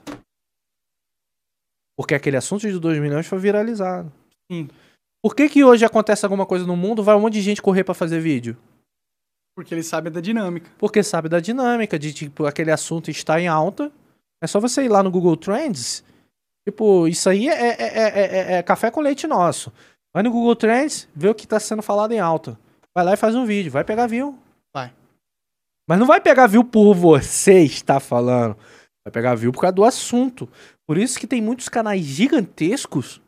[1.97, 4.12] Porque aquele assunto de 2 milhões foi viralizado.
[4.51, 4.68] Sim.
[5.22, 7.85] Por que que hoje acontece alguma coisa no mundo, vai um monte de gente correr
[7.85, 8.56] pra fazer vídeo?
[9.56, 10.68] Porque eles sabem da dinâmica.
[10.76, 13.90] Porque sabe da dinâmica, de tipo, aquele assunto está em alta.
[14.43, 16.05] É só você ir lá no Google Trends.
[16.68, 19.72] Tipo, isso aí é, é, é, é- é café com leite nosso.
[20.14, 22.56] Vai no Google Trends, vê o que está sendo falado em alta.
[22.94, 23.72] Vai lá e faz um vídeo.
[23.72, 24.38] Vai pegar view.
[24.72, 24.94] Vai.
[25.88, 28.56] Mas não vai pegar view por você estar falando.
[29.04, 30.48] Vai pegar view por causa do assunto.
[30.86, 33.20] Por isso que tem muitos canais gigantescos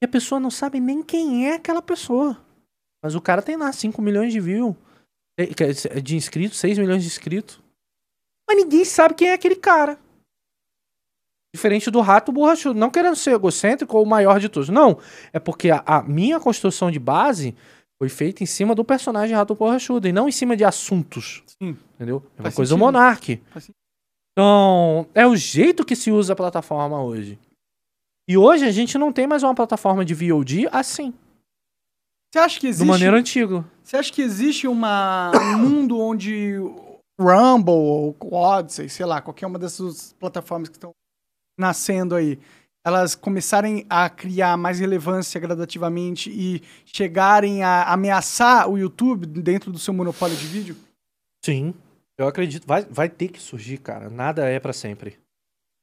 [0.00, 2.38] E a pessoa não sabe nem quem é aquela pessoa.
[3.02, 4.74] Mas o cara tem lá 5 milhões de views,
[5.38, 7.60] eh, de inscritos, 6 milhões de inscritos.
[8.48, 9.98] Mas ninguém sabe quem é aquele cara.
[11.54, 12.78] Diferente do rato borrachudo.
[12.78, 14.68] Não querendo ser egocêntrico ou o maior de todos.
[14.68, 14.98] Não.
[15.32, 17.54] É porque a, a minha construção de base
[17.96, 21.44] foi feita em cima do personagem rato borrachudo e não em cima de assuntos.
[21.46, 21.76] Sim.
[21.94, 22.24] Entendeu?
[22.36, 23.40] É uma Faz coisa do sentido.
[23.54, 23.74] Sentido.
[24.32, 27.38] Então, é o jeito que se usa a plataforma hoje.
[28.28, 31.14] E hoje a gente não tem mais uma plataforma de VOD assim,
[32.32, 32.88] Você acha que do existe.
[32.88, 33.64] maneira antiga.
[33.84, 36.54] Você acha que existe uma, um mundo onde
[37.20, 40.90] Rumble ou Odyssey, sei lá, qualquer uma dessas plataformas que estão
[41.58, 42.38] nascendo aí,
[42.84, 49.78] elas começarem a criar mais relevância gradativamente e chegarem a ameaçar o YouTube dentro do
[49.78, 50.76] seu monopólio de vídeo?
[51.44, 51.74] Sim.
[52.18, 52.66] Eu acredito.
[52.66, 54.08] Vai, vai ter que surgir, cara.
[54.10, 55.18] Nada é pra sempre.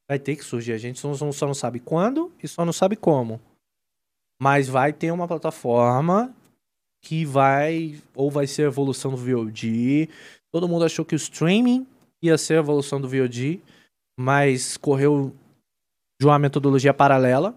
[0.10, 0.74] Vai ter que surgir.
[0.74, 3.40] A gente só- só não sabe quando e só não sabe como.
[4.42, 6.34] Mas vai ter uma plataforma
[7.04, 8.00] que vai.
[8.16, 10.08] Ou vai ser a evolução do VOD.
[10.52, 11.86] Todo mundo achou que o streaming
[12.22, 13.60] ia ser a evolução do VOD.
[14.20, 15.34] Mas correu
[16.22, 17.56] de uma metodologia paralela.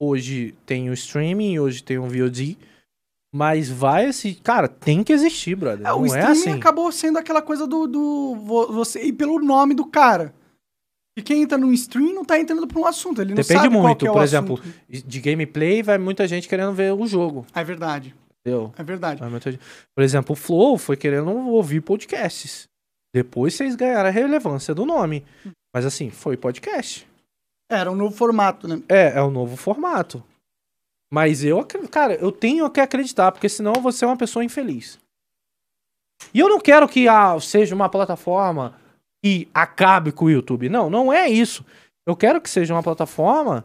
[0.00, 2.56] Hoje tem o streaming, hoje tem o VOD.
[3.34, 4.34] Mas vai assim.
[4.34, 5.84] Cara, tem que existir, brother.
[5.84, 6.50] É, o é streaming assim.
[6.52, 10.32] acabou sendo aquela coisa do, do vo- você ir pelo nome do cara.
[11.18, 13.74] E quem entra no stream não tá entrando pra um assunto, ele não Depende sabe
[13.74, 14.76] qual muito, que é o por exemplo, assunto.
[14.88, 17.44] De gameplay, vai muita gente querendo ver o jogo.
[17.52, 18.72] É verdade, Entendeu?
[18.78, 19.20] é verdade.
[19.24, 19.58] Muita
[19.94, 22.68] Por exemplo, o Flow foi querendo ouvir podcasts.
[23.12, 25.24] Depois vocês ganharam a relevância do nome.
[25.74, 27.08] Mas assim, foi podcast.
[27.68, 28.82] Era um novo formato, né?
[28.88, 30.22] É, é o novo formato.
[31.12, 34.98] Mas eu, cara, eu tenho que acreditar, porque senão vou ser uma pessoa infeliz.
[36.32, 38.78] E eu não quero que ah, seja uma plataforma
[39.24, 40.68] que acabe com o YouTube.
[40.68, 41.64] Não, não é isso.
[42.06, 43.64] Eu quero que seja uma plataforma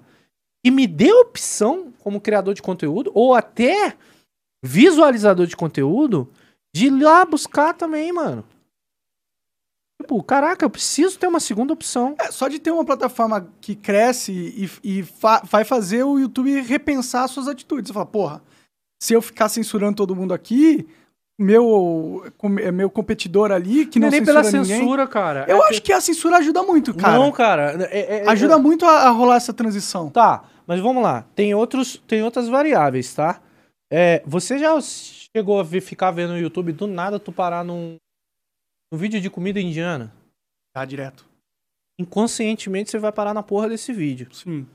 [0.64, 3.96] que me dê opção como criador de conteúdo ou até
[4.64, 6.32] visualizador de conteúdo
[6.76, 8.46] de ir lá buscar também, mano.
[10.02, 12.16] Tipo, caraca, eu preciso ter uma segunda opção.
[12.20, 14.32] É, só de ter uma plataforma que cresce
[14.84, 17.88] e, e fa- vai fazer o YouTube repensar suas atitudes.
[17.88, 18.42] Você fala, porra,
[19.02, 20.88] se eu ficar censurando todo mundo aqui,
[21.40, 24.64] meu, com- meu competidor ali, que não, não é nem pela ninguém...
[24.66, 25.46] censura, cara.
[25.48, 27.18] Eu É acho que a censura ajuda muito, cara.
[27.18, 27.88] Não, cara.
[27.92, 30.10] é- é- ajuda é- muito a, a rolar essa transição.
[30.10, 31.26] Tá, mas vamos lá.
[31.36, 33.42] Tem, outros, tem outras variáveis, tá?
[33.92, 37.96] É, você já chegou a ver- ficar vendo no YouTube do nada tu parar num,
[38.92, 40.14] num vídeo de comida indiana?
[40.74, 41.26] Tá direto.
[41.98, 44.34] Inconscientemente você vai parar na porra desse vídeo.
[44.34, 44.68] Sim.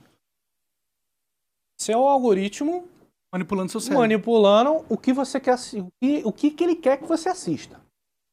[1.78, 2.88] Você é o algoritmo
[3.32, 4.00] Manipulando seu cérebro.
[4.00, 7.80] manipulando o que você quer o que, o que, que ele quer que você assista.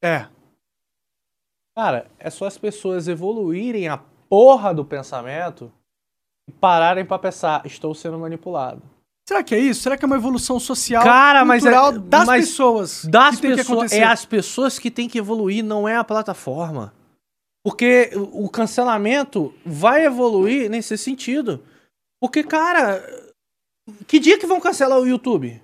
[0.02, 0.28] É.
[1.76, 5.72] Cara, é só as pessoas evoluírem a porra do pensamento
[6.48, 8.82] e pararem pra pensar, estou sendo manipulado.
[9.26, 9.80] Será que é isso?
[9.82, 13.04] Será que é uma evolução social Cara, mas é- cultural das mas pessoas?
[13.06, 16.92] Das pessoas, é as pessoas que tem que evoluir, não é a plataforma.
[17.64, 21.64] Porque o cancelamento vai evoluir nesse sentido.
[22.20, 23.02] Porque, cara,
[24.06, 25.62] que dia que vão cancelar o YouTube?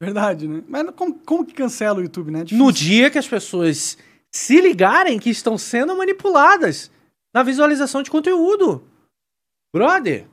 [0.00, 0.62] Verdade, né?
[0.66, 2.44] Mas como, como que cancela o YouTube, né?
[2.50, 2.54] É.
[2.54, 3.98] No dia que as pessoas
[4.32, 6.90] se ligarem que estão sendo manipuladas
[7.34, 8.82] na visualização de conteúdo.
[9.74, 10.26] Brother,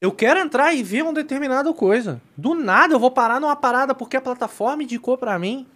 [0.00, 2.20] eu quero entrar e ver uma determinada coisa.
[2.36, 5.66] Do nada eu vou parar numa parada porque a plataforma indicou pra mim.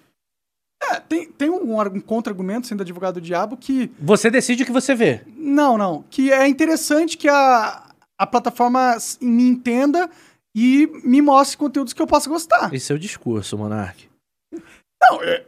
[0.82, 4.72] É, tem, tem um, um contra-argumento, sendo advogado do diabo, que Você decide o que
[4.72, 5.22] você vê.
[5.36, 6.04] Não, não.
[6.10, 7.82] Que é interessante que a,
[8.18, 10.10] a plataforma me entenda
[10.54, 12.72] e me mostre conteúdos que eu possa gostar.
[12.72, 14.08] Esse é o discurso, Monark.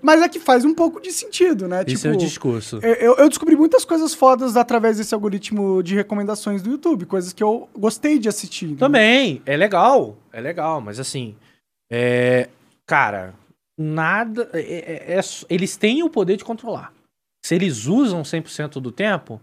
[0.02, 1.84] Mas é que faz um pouco de sentido, né?
[1.86, 2.78] Esse é o discurso.
[2.82, 7.42] eu, eu descobri muitas coisas fodas através desse algoritmo de recomendações do YouTube, coisas que
[7.42, 8.68] eu gostei de assistir.
[8.68, 8.76] né?
[8.78, 10.16] Também, é legal.
[10.32, 11.34] É legal, mas assim.
[11.90, 12.48] É.
[12.86, 13.34] Cara,
[13.78, 14.48] nada.
[14.52, 14.60] é-
[15.12, 16.92] é- é- eles têm o poder de controlar.
[17.44, 19.40] Se eles usam 100% do tempo.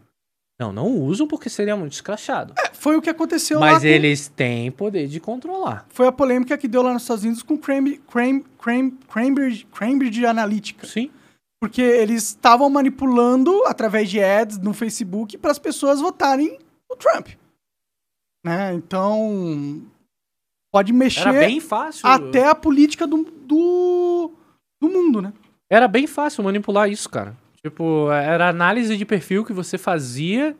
[0.64, 2.54] Não, não usam porque seria muito escrachado.
[2.58, 5.86] É, foi o que aconteceu lá Mas com- eles têm poder de controlar.
[5.90, 8.02] Foi a polêmica que deu lá nos Estados Unidos com Cambridge,
[9.74, 10.88] Cambridge Analytica.
[10.88, 11.12] Sim.
[11.62, 16.60] Porque eles estavam manipulando através de ads no Facebook para as pessoas votarem
[16.90, 17.30] no Trump.
[18.46, 18.74] Né?
[18.74, 19.82] Então,
[20.72, 22.08] pode mexer Era bem fácil.
[22.08, 24.32] até a política do, do,
[24.82, 25.32] do mundo, né?
[25.70, 27.36] Era bem fácil manipular isso, cara.
[27.64, 30.56] Tipo, era análise de perfil que você fazia.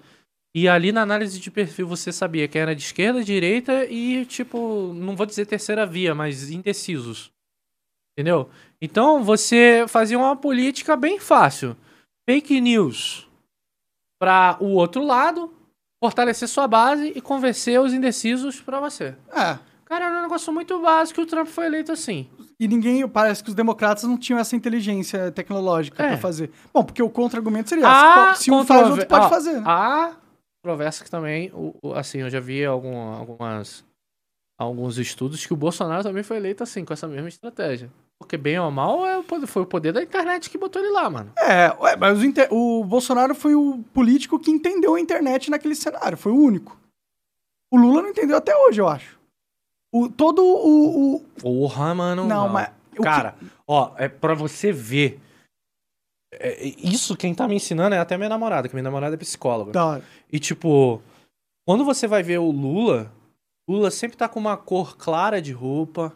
[0.56, 4.94] E ali na análise de perfil você sabia quem era de esquerda, direita e, tipo,
[4.94, 7.32] não vou dizer terceira via, mas indecisos.
[8.12, 8.50] Entendeu?
[8.80, 11.76] Então você fazia uma política bem fácil.
[12.30, 13.28] Fake news
[14.20, 15.52] para o outro lado,
[16.00, 19.16] fortalecer sua base e convencer os indecisos para você.
[19.32, 19.58] É.
[19.86, 22.30] Cara, era um negócio muito básico e o Trump foi eleito assim.
[22.64, 26.08] E ninguém, parece que os democratas não tinham essa inteligência tecnológica É.
[26.10, 26.50] pra fazer.
[26.74, 29.54] Bom, porque o contra-argumento seria, Ah, se um faz, o outro pode ah, fazer.
[29.60, 29.64] né?
[29.66, 30.16] Há
[31.04, 31.52] que também,
[31.94, 33.84] assim, eu já vi algum, algumas,
[34.58, 37.92] alguns estudos que o Bolsonaro também foi eleito assim, com essa mesma estratégia.
[38.18, 41.34] Porque bem ou mal, é foi o poder da internet que botou ele lá, mano.
[41.38, 45.76] É, ué, mas o, inter- o Bolsonaro foi o político que entendeu a internet naquele
[45.76, 46.80] cenário, foi o único.
[47.70, 49.20] O Lula não entendeu até hoje, eu acho.
[49.94, 51.16] O, todo o.
[51.16, 52.26] o- Porra, mano.
[52.26, 52.70] não, mas.
[52.92, 53.36] o que- Cara,
[53.68, 55.20] ó, é pra você ver.
[56.34, 59.80] é, isso quem tá me ensinando é até minha namorada, que minha namorada é psicóloga.
[59.84, 60.04] Hora.
[60.32, 61.02] E tipo,
[61.68, 63.12] quando você vai ver o Lula,
[63.70, 66.12] Lula sempre tá com uma cor clara de roupa,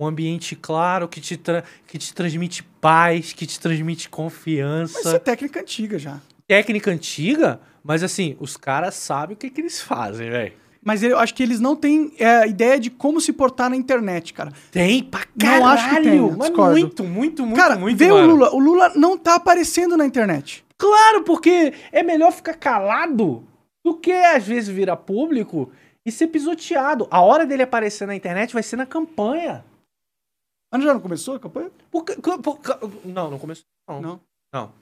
[0.00, 4.08] um ambiente claro que te, tra- que te transmite paz, que te transmite Mas isso
[4.08, 5.20] é confiança.
[5.20, 6.18] técnica antiga já.
[6.46, 10.54] Técnica antiga, mas assim, os caras sabem o que, que eles fazem, velho.
[10.84, 14.32] Mas eu acho que eles não têm é, ideia de como se portar na internet,
[14.32, 14.52] cara.
[14.70, 15.66] Tem pra Não caralho.
[15.66, 16.70] acho que discordo.
[16.70, 18.34] muito, muito, muito, cara, muito, vê o mano.
[18.34, 18.50] Lula.
[18.54, 20.64] O Lula não tá aparecendo na internet.
[20.78, 23.44] Claro, porque é melhor ficar calado
[23.84, 25.70] do que às vezes virar público
[26.06, 27.08] e ser pisoteado.
[27.10, 29.64] A hora dele aparecer na internet vai ser na campanha.
[30.72, 31.70] Mas já não começou a campanha?
[31.90, 32.60] Por- por-
[33.04, 33.64] não, não começou.
[33.88, 34.00] Não.
[34.00, 34.20] Não.
[34.52, 34.72] Não.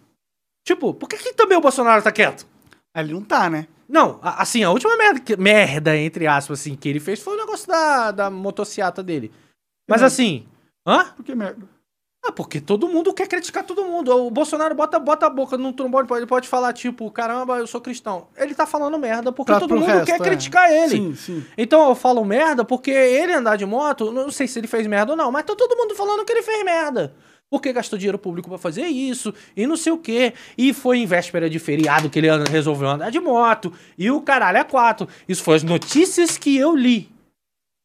[0.66, 2.46] Tipo, por que, que também o Bolsonaro tá quieto?
[2.94, 3.66] Ah, Ele não tá, né?
[3.88, 7.38] Não, assim, a última merda, que- merda, entre aspas, assim, que ele fez foi o
[7.38, 9.30] negócio da, da motociata dele.
[9.88, 10.46] Mas assim,
[10.86, 11.04] hã?
[11.16, 11.66] Por que merda?
[12.24, 14.10] Ah, porque todo mundo quer criticar todo mundo.
[14.26, 17.80] O Bolsonaro bota, bota a boca no trombone, ele pode falar, tipo, caramba, eu sou
[17.80, 18.26] cristão.
[18.36, 20.24] Ele tá falando merda porque Pra- todo mundo resto, quer é.
[20.24, 20.96] criticar ele.
[20.96, 21.44] Sim, sim.
[21.56, 25.12] Então eu falo merda porque ele andar de moto, não sei se ele fez merda
[25.12, 27.14] ou não, mas tá todo mundo falando que ele fez merda.
[27.50, 30.32] Porque gastou dinheiro público pra fazer isso, e não sei o quê.
[30.58, 34.58] E foi em véspera de feriado que ele resolveu andar de moto, e o caralho
[34.58, 35.08] é quatro.
[35.28, 37.08] Isso foi as notícias que eu li.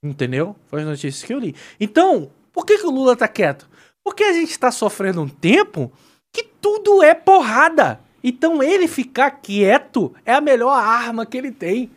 [0.03, 0.55] Entendeu?
[0.67, 1.55] Foi as notícias que eu li.
[1.79, 3.69] Então, por que, que o Lula tá quieto?
[4.03, 5.91] Porque a gente tá sofrendo um tempo
[6.33, 7.99] que tudo é porrada.
[8.23, 11.91] Então ele ficar quieto é a melhor arma que ele tem.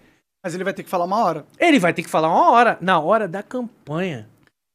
[0.44, 1.46] Mas ele vai ter que falar uma hora.
[1.58, 4.28] Ele vai ter que falar uma hora, na hora da campanha.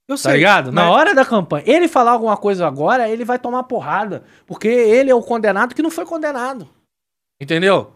[0.10, 0.72] Eu Tá ligado?
[0.72, 1.64] Na mas- hora da campanha.
[1.68, 4.24] Ele falar alguma coisa agora, ele vai tomar porrada.
[4.48, 6.68] Porque ele é o condenado que não foi condenado.
[7.40, 7.94] Entendeu?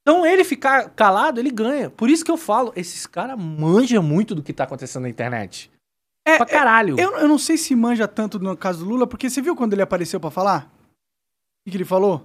[0.00, 1.90] Então ele ficar calado, ele ganha.
[1.90, 5.68] Por isso que eu falo, esses caras manjam muito do que tá acontecendo na internet.
[6.24, 6.94] É, pra caralho.
[6.98, 9.72] Eu, eu não sei se manja tanto no caso do Lula, porque você viu quando
[9.72, 10.70] ele apareceu pra falar?
[10.70, 12.24] O que, que ele falou?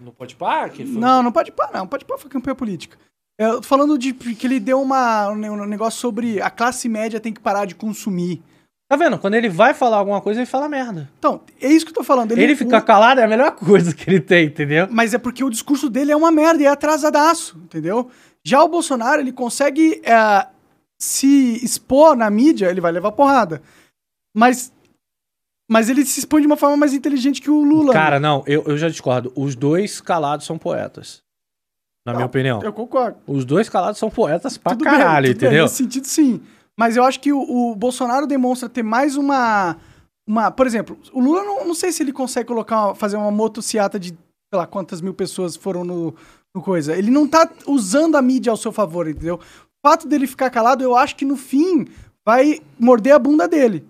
[0.00, 0.70] Não pode parar?
[0.70, 2.96] Que foi- Não, não pode parar, não pode parar, foi campanha política.
[3.38, 7.18] Eu tô falando de que ele deu uma, um ne- negócio sobre a classe média
[7.20, 8.40] tem que parar de consumir.
[8.88, 9.18] Tá vendo?
[9.18, 11.10] Quando ele vai falar alguma coisa, ele fala merda.
[11.18, 12.30] Então, é isso que eu tô falando.
[12.32, 14.86] Ele, ficar calado é a melhor coisa que ele tem, entendeu?
[14.90, 18.08] Mas é porque o discurso dele é uma merda e é atrasadaço, entendeu?
[18.44, 20.46] Já o Bolsonaro, ele consegue é,
[21.00, 23.62] se expor na mídia, ele vai levar porrada.
[24.36, 24.70] Mas,
[25.68, 27.92] mas ele se expõe de uma forma mais inteligente que o Lula.
[27.92, 29.32] Cara, não, eu, eu já discordo.
[29.34, 31.23] Os dois calados são poetas.
[32.06, 32.62] Na minha Não, opinião.
[32.62, 33.16] eu concordo.
[33.26, 35.62] Os dois calados são poetas pra Tudo caralho, bem, tudo bem, entendeu?
[35.64, 36.40] nesse sentido, sim.
[36.78, 39.76] Mas eu acho que o, o Bolsonaro demonstra ter mais uma.
[40.28, 43.30] uma por exemplo, o Lula não, não sei se ele consegue colocar, uma- fazer uma
[43.30, 44.18] motociata de, sei
[44.58, 46.14] lá, quantas mil pessoas foram no,
[46.54, 46.94] no coisa.
[46.96, 49.36] Ele não tá usando a mídia ao seu favor, entendeu?
[49.36, 51.86] O fato dele ficar calado, eu acho que no fim
[52.26, 53.86] vai morder a bunda dele.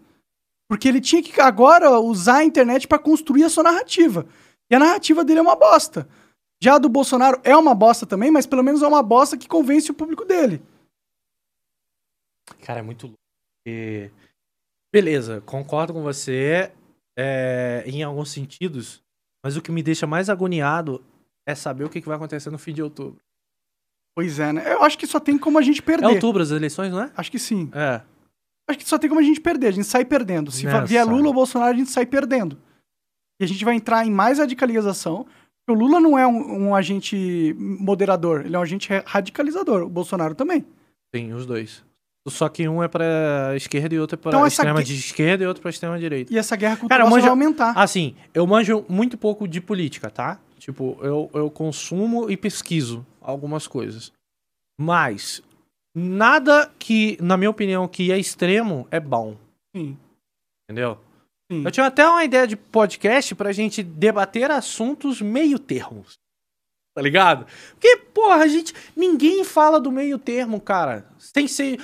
[0.70, 4.24] Porque ele tinha que agora usar a internet pra construir a sua narrativa.
[4.70, 6.07] E a narrativa dele é uma bosta.
[6.63, 9.47] Já a do Bolsonaro é uma bosta também, mas pelo menos é uma bosta que
[9.49, 10.63] convence o público dele.
[12.63, 13.19] Cara, é muito louco.
[13.67, 14.11] E-
[14.93, 16.71] Beleza, concordo com você
[17.19, 19.03] é, em alguns sentidos,
[19.45, 21.05] mas o que me deixa mais agoniado
[21.47, 23.21] é saber o que vai acontecer no fim de outubro.
[24.17, 24.73] Pois é, né?
[24.73, 26.07] Eu acho que só tem como a gente É perder.
[26.07, 27.13] outubro as eleições, não é?
[27.17, 27.69] Acho que sim.
[27.75, 28.01] É.
[28.71, 29.67] Acho que só tem como a gente perder.
[29.67, 30.53] A gente sai perdendo.
[30.53, 30.87] Se Nessa.
[30.87, 32.57] vier Lula ou Bolsonaro, a gente sai perdendo.
[33.41, 35.27] E a gente vai entrar em mais radicalização.
[35.69, 39.82] O Lula não é um, um agente moderador, ele é um agente ra- radicalizador.
[39.82, 40.65] O Bolsonaro também.
[41.12, 41.82] Tem os dois.
[42.28, 45.47] Só que um é pra esquerda e outro é pra Então extrema de esquerda e
[45.47, 46.32] outro pra extrema direita.
[46.32, 47.73] E essa guerra Cara, cultural só manja- vai aumentar.
[47.78, 50.39] Assim, eu manjo muito pouco de política, tá?
[50.59, 54.11] Tipo, eu, eu consumo e pesquiso algumas coisas.
[54.81, 55.43] Mas
[55.95, 59.36] nada que, na minha opinião, que é extremo é bom,
[59.77, 59.97] Sim,
[60.69, 60.99] entendeu?
[61.51, 61.65] Sim.
[61.65, 66.19] Eu tinha até uma ideia de podcast pra gente debater assuntos meio termos.
[66.95, 67.47] Tá ligado?
[67.73, 68.73] Porque, porra, a gente.
[68.97, 71.05] Ninguém fala do meio termo, cara.
[71.33, 71.81] Tem que ser.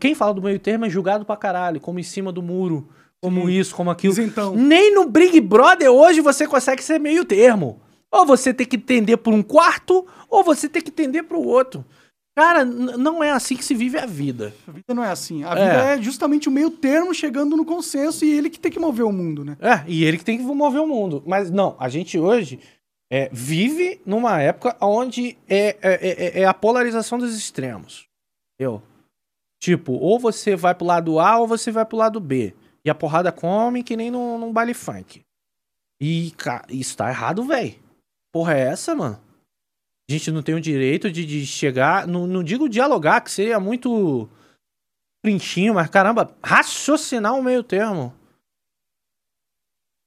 [0.00, 2.88] Quem fala do meio termo é julgado pra caralho, como em cima do muro,
[3.22, 3.52] como Sim.
[3.52, 4.12] isso, como aquilo.
[4.12, 4.56] Isentão.
[4.56, 7.80] Nem no Big Brother hoje você consegue ser meio termo.
[8.10, 11.84] Ou você tem que tender por um quarto, ou você tem que tender pro outro.
[12.36, 14.52] Cara, não é assim que se vive a vida.
[14.68, 15.42] A vida não é assim.
[15.42, 15.54] A É.
[15.54, 19.06] vida é justamente o meio termo chegando no consenso e ele que tem que mover
[19.06, 19.56] o mundo, né?
[19.58, 21.22] É, e ele que tem que mover o mundo.
[21.26, 22.60] Mas não, a gente hoje
[23.10, 28.06] é, vive numa época onde é, é, é- é a polarização dos extremos.
[28.58, 28.82] Eu.
[29.58, 32.54] Tipo, ou você vai pro lado A ou você vai pro lado B.
[32.84, 35.22] E a porrada come que nem num, num baile funk.
[35.98, 37.74] E, cara, isso tá errado, velho.
[38.30, 39.18] Porra é essa, mano?
[40.08, 42.06] A gente não tem o direito de, de chegar.
[42.06, 44.28] Não, não digo dialogar, que seria muito
[45.22, 48.14] princhinho, mas caramba, raciocinar o meio termo.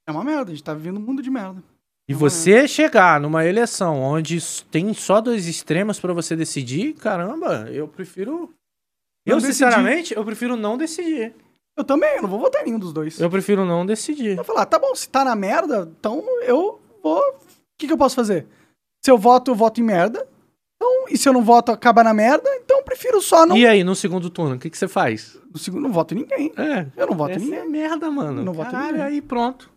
[0.08, 1.62] É uma merda, a gente tá vivendo um mundo de merda.
[2.08, 4.40] E Não você chegar numa eleição onde
[4.72, 8.52] tem só dois extremos pra você decidir, caramba, eu prefiro.
[9.26, 9.54] Eu, decidir.
[9.54, 11.36] sinceramente, eu prefiro não decidir.
[11.78, 13.20] Eu também, eu não vou votar em nenhum dos dois.
[13.20, 14.36] Eu Eu prefiro não decidir.
[14.38, 17.20] vou falar, tá bom, se tá na merda, então eu vou.
[17.20, 17.36] O
[17.78, 18.48] que, que eu posso fazer?
[19.10, 20.28] Se eu voto, eu voto em merda.
[20.76, 23.58] Então, e se eu não voto, acaba na merda, então eu prefiro só não.
[23.58, 25.36] E aí, no segundo turno, o que, que você faz?
[25.52, 26.54] No segundo, não voto em ninguém.
[26.56, 26.86] É.
[26.96, 27.60] Eu não voto em Essa ninguém.
[27.60, 28.44] é merda, mano.
[28.44, 29.06] Não voto em Caralho, ninguém.
[29.08, 29.70] aí pronto.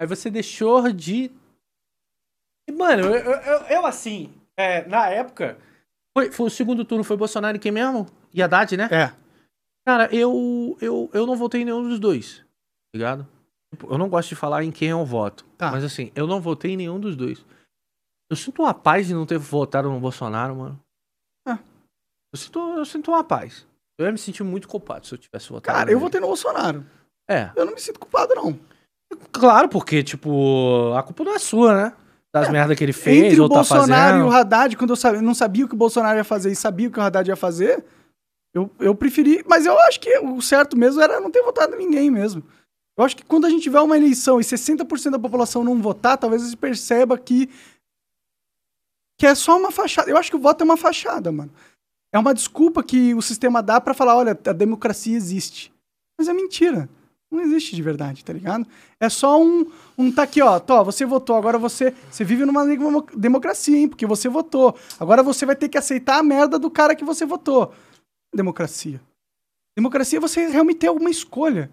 [0.00, 1.30] Aí você deixou de.
[2.72, 5.58] Mano, eu, eu, eu- eu, assim, é, na época.
[6.16, 8.06] Foi, foi o segundo turno, foi Bolsonaro e quem mesmo?
[8.32, 8.88] E Haddad, né?
[8.90, 9.12] É.
[9.86, 12.42] Cara, eu, eu, eu não votei em nenhum dos dois.
[12.94, 13.28] Ligado?
[13.72, 15.44] Tipo, Eu não gosto de falar em quem eu voto.
[15.58, 15.70] Tá.
[15.70, 17.44] Mas assim, eu não votei em nenhum dos dois.
[18.30, 20.80] Eu sinto uma paz de não ter votado no Bolsonaro, mano.
[21.46, 21.58] Ah.
[22.32, 23.66] Eu, sinto, eu sinto uma paz.
[23.98, 25.76] Eu ia me sentir muito culpado se eu tivesse votado.
[25.76, 26.84] Cara, eu votei no Bolsonaro.
[27.28, 27.50] É.
[27.56, 28.58] Eu não me sinto culpado, não.
[29.32, 31.92] Claro, porque, tipo, a culpa não é sua, né?
[32.34, 34.26] Das merdas que ele fez Entre o ou tá Bolsonaro e fazendo.
[34.28, 36.88] o Haddad, quando eu sa- não sabia o que o Bolsonaro ia fazer e sabia
[36.88, 37.82] o que o Haddad ia fazer,
[38.52, 39.42] eu, eu preferi.
[39.48, 42.42] Mas eu acho que o certo mesmo era não ter votado em ninguém mesmo.
[42.98, 46.18] Eu acho que quando a gente tiver uma eleição e 60% da população não votar,
[46.18, 47.48] talvez você perceba que.
[49.18, 50.10] Que é só uma fachada.
[50.10, 51.50] Eu acho que o voto é uma fachada, mano.
[52.12, 55.72] É uma desculpa que o sistema dá pra falar: olha, a democracia existe.
[56.18, 56.88] Mas é mentira.
[57.30, 58.66] Não existe de verdade, tá ligado?
[59.00, 59.66] É só um,
[59.98, 63.88] um tá aqui, ó, Tó, você votou, agora você, você vive numa demo- democracia, hein,
[63.88, 64.78] porque você votou.
[64.98, 67.74] Agora você vai ter que aceitar a merda do cara que você votou.
[68.34, 69.00] Democracia.
[69.76, 71.70] Democracia é você realmente ter alguma escolha.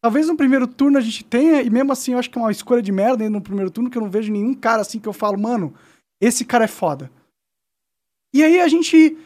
[0.00, 2.52] Talvez no primeiro turno a gente tenha, e mesmo assim eu acho que é uma
[2.52, 5.12] escolha de merda no primeiro turno, que eu não vejo nenhum cara assim que eu
[5.12, 5.74] falo, mano,
[6.24, 7.10] esse cara é foda.
[8.32, 9.16] E aí a gente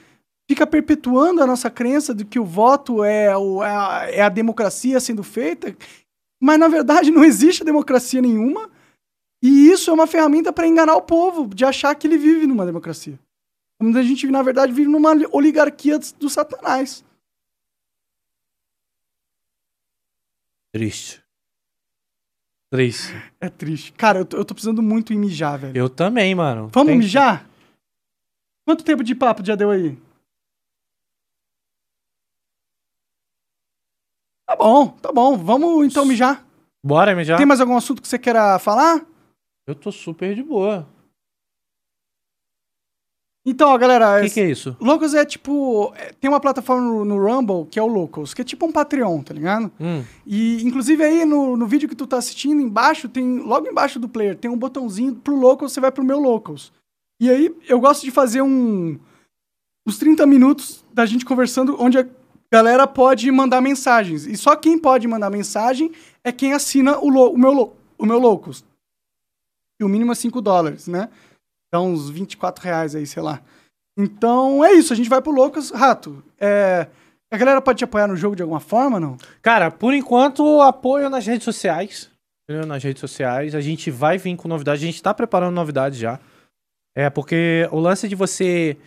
[0.50, 4.28] fica perpetuando a nossa crença de que o voto é, o- é a, é a
[4.28, 5.76] democracia sendo feita,
[6.40, 8.70] mas na verdade não existe democracia nenhuma.
[9.42, 12.66] E isso é uma ferramenta para enganar o povo, de achar que ele vive numa
[12.66, 13.18] democracia.
[13.80, 17.04] Quando a gente, na verdade, vive numa oligarquia do satanás.
[20.72, 21.22] Triste.
[22.70, 23.14] Triste.
[23.40, 23.92] É triste.
[23.92, 25.76] Cara, eu tô, eu tô precisando muito ir mijar, velho.
[25.76, 26.68] Eu também, mano.
[26.72, 27.48] Vamos Tem- mijar?
[28.66, 29.96] Quanto tempo de papo já deu aí?
[34.46, 35.36] Tá bom, tá bom.
[35.36, 36.46] Vamos então mijar.
[36.84, 37.38] Bora, mijar?
[37.38, 39.04] Tem mais algum assunto que você queira falar?
[39.66, 40.86] Eu tô super de boa.
[43.50, 44.18] Então, ó, galera.
[44.20, 44.76] O que, que é isso?
[44.80, 45.92] Locals é tipo.
[45.96, 48.72] é, Tem uma plataforma no, no Rumble que é o Locals, que é tipo um
[48.72, 49.70] Patreon, tá ligado?
[49.80, 50.02] Hum.
[50.26, 53.38] E, inclusive, aí no, no vídeo que tu tá assistindo, embaixo, tem.
[53.38, 56.72] Logo embaixo do player, tem um botãozinho pro Locals, você vai pro meu Locals.
[57.20, 58.98] E aí, eu gosto de fazer um.
[59.86, 62.06] Uns 30 minutos da gente conversando, onde a
[62.52, 64.26] galera pode mandar mensagens.
[64.26, 65.90] E só quem pode mandar mensagem
[66.22, 68.62] é quem assina o, lo- o, meu, o meu Locals.
[69.80, 71.08] E o mínimo é 5 dólares, né?
[71.72, 73.42] Dá uns 24 reais aí, sei lá.
[73.98, 75.70] Então é isso, a gente vai pro Locals.
[75.70, 76.86] Rato, é.
[77.30, 79.18] A galera pode te apoiar no jogo de alguma forma, não?
[79.42, 82.10] Cara, por enquanto, apoio nas redes sociais.
[82.66, 83.54] Nas redes sociais.
[83.54, 84.82] A gente vai vir com novidades.
[84.82, 86.18] A gente tá preparando novidades já.
[86.96, 88.78] É, porque o lance de você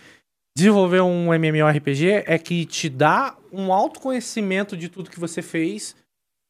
[0.58, 5.96] desenvolver um MMORPG é que te dá um autoconhecimento de tudo que você fez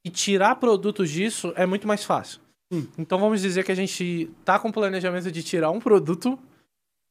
[0.05, 2.39] e tirar produtos disso é muito mais fácil.
[2.71, 2.85] Hum.
[2.97, 6.39] Então vamos dizer que a gente tá com planejamento de tirar um produto,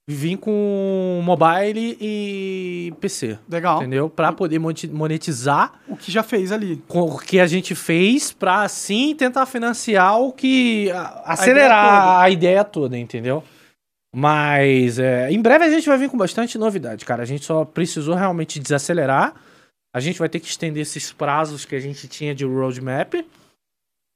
[0.08, 3.38] vir com mobile e PC.
[3.48, 3.78] Legal.
[3.78, 4.08] Entendeu?
[4.08, 6.82] Pra poder moneti- monetizar O que já fez ali.
[6.88, 10.90] com o que a gente fez pra assim tentar financiar o que.
[10.90, 13.44] a- acelerar a ideia toda, entendeu?
[14.14, 17.22] Mas é, em breve a gente vai vir com bastante novidade, cara.
[17.22, 19.34] A gente só precisou realmente desacelerar.
[19.94, 23.14] A gente vai ter que estender esses prazos que a gente tinha de roadmap.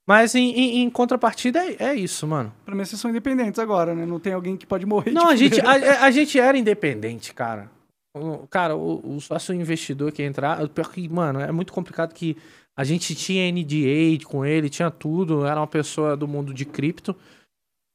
[0.06, 2.52] Mas em, em- em contrapartida é, é isso, mano.
[2.64, 4.04] Pra mim, vocês são independentes agora, né?
[4.04, 5.12] Não tem alguém que pode morrer.
[5.12, 7.70] Não, de a gente, a, a gente era independente, cara.
[8.16, 12.12] O- Cara, o, o sócio investidor que entrar, o pior que, mano, é muito complicado
[12.12, 12.36] que
[12.76, 17.16] a gente tinha NDA com ele, tinha tudo, era uma pessoa do mundo de cripto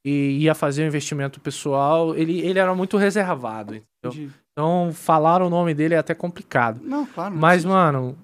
[0.06, 2.16] e ia fazer um investimento pessoal.
[2.16, 3.86] Ele, ele era muito reservado, entendeu?
[4.24, 4.30] Entendi.
[4.52, 6.82] Então, falar o nome dele é até complicado.
[6.84, 7.34] Não, claro.
[7.34, 7.74] não Mas, precisa.
[7.74, 8.18] mano,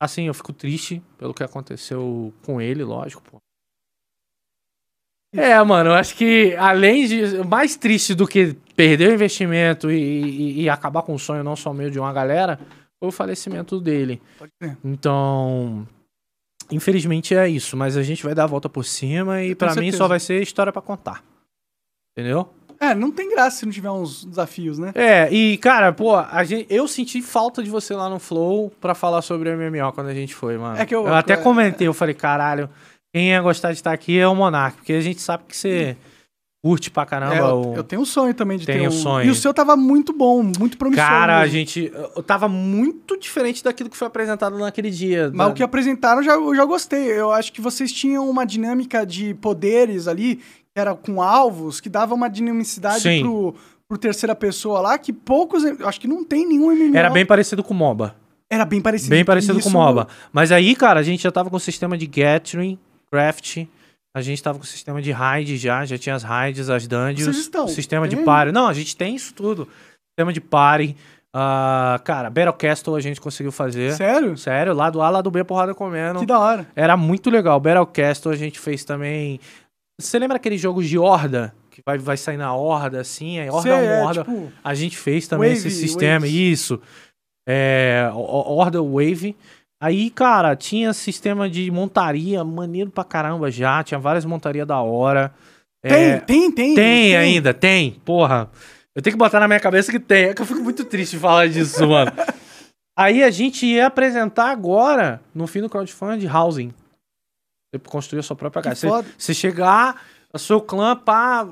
[0.00, 3.38] assim, eu fico triste pelo que aconteceu com ele, lógico, pô.
[5.34, 7.44] É, mano, eu acho que além de.
[7.46, 11.54] Mais triste do que perder o investimento e, e- e acabar com o sonho não
[11.54, 12.58] só meu de uma galera,
[12.98, 14.22] foi o falecimento dele.
[14.82, 15.86] Então.
[16.70, 19.90] Infelizmente é isso, mas a gente vai dar a volta por cima e pra mim
[19.98, 21.22] só vai ser história pra contar.
[22.16, 22.52] Entendeu?
[22.80, 24.92] É, não tem graça se não tiver uns desafios, né?
[24.94, 28.94] É, e cara, pô, a gente, eu senti falta de você lá no Flow pra
[28.94, 30.78] falar sobre o MMO quando a gente foi, mano.
[30.78, 32.68] É que eu- até é- comentei, eu falei, caralho,
[33.12, 35.96] quem ia gostar de estar aqui é o Monark, porque a gente sabe que você
[36.64, 37.74] curte pra caramba É, eu, o...
[37.76, 38.90] eu tenho um sonho também de Tem ter um...
[38.90, 39.26] sonho.
[39.26, 41.04] E o seu tava muito bom, muito promissor.
[41.04, 41.52] Cara, a mesmo.
[41.54, 45.30] gente eu tava muito diferente daquilo que foi apresentado naquele dia.
[45.32, 47.06] Mas da- o que apresentaram já, eu já gostei.
[47.12, 50.40] Eu acho que vocês tinham uma dinâmica de poderes ali,
[50.78, 53.20] era com alvos, que dava uma dinamicidade Sim.
[53.22, 53.54] pro,
[53.88, 55.64] pro terceira pessoa lá, que poucos.
[55.64, 56.96] Acho que não tem nenhum MMO.
[56.96, 58.14] Era bem parecido com o MOBA.
[58.50, 59.10] Era bem parecido.
[59.10, 60.08] Bem parecido com o Isso- MOBA.
[60.32, 62.78] Mas aí, cara, a gente já tava com o sistema de Gathering,
[63.10, 63.66] Craft.
[64.16, 67.24] A gente tava com o sistema de raid já, já tinha as raids, as dungeons.
[67.24, 67.68] Vocês estão?
[67.68, 68.50] Sistema de party.
[68.52, 69.68] Não, a gente tem isso tudo.
[70.10, 70.96] Sistema de party.
[71.32, 73.92] ah, cara, Battle Castle a gente conseguiu fazer.
[73.92, 74.36] Sério?
[74.36, 76.20] Sério, lá do A, lá do B, porrada comendo.
[76.20, 76.66] Que da hora.
[76.74, 77.60] Era muito legal.
[77.60, 79.38] Battle Castle a gente fez também.
[80.00, 81.54] Você lembra aqueles jogos de horda?
[81.70, 83.38] Que vai, vai sair na horda, assim?
[83.40, 84.24] Aí horda Cê um, é, horda.
[84.24, 86.34] tipo, A gente fez também Wave, esse sistema, waves.
[86.34, 86.80] isso.
[87.48, 89.36] É, Order Wave.
[89.80, 93.82] Aí, cara, tinha sistema de montaria maneiro pra caramba já.
[93.82, 95.32] Tinha várias montarias da hora.
[95.82, 96.74] É, tem, tem, tem.
[96.74, 97.92] tem ainda, tem.
[98.04, 98.50] Porra.
[98.94, 100.24] Eu tenho que botar na minha cabeça que tem.
[100.26, 102.10] É que eu fico muito triste de falar disso, mano.
[102.98, 106.74] Aí a gente ia apresentar agora, no fim do crowdfunding, housing.
[107.72, 108.88] Você construir a sua própria casa.
[108.88, 111.48] Você, você chegar, o seu clã, pra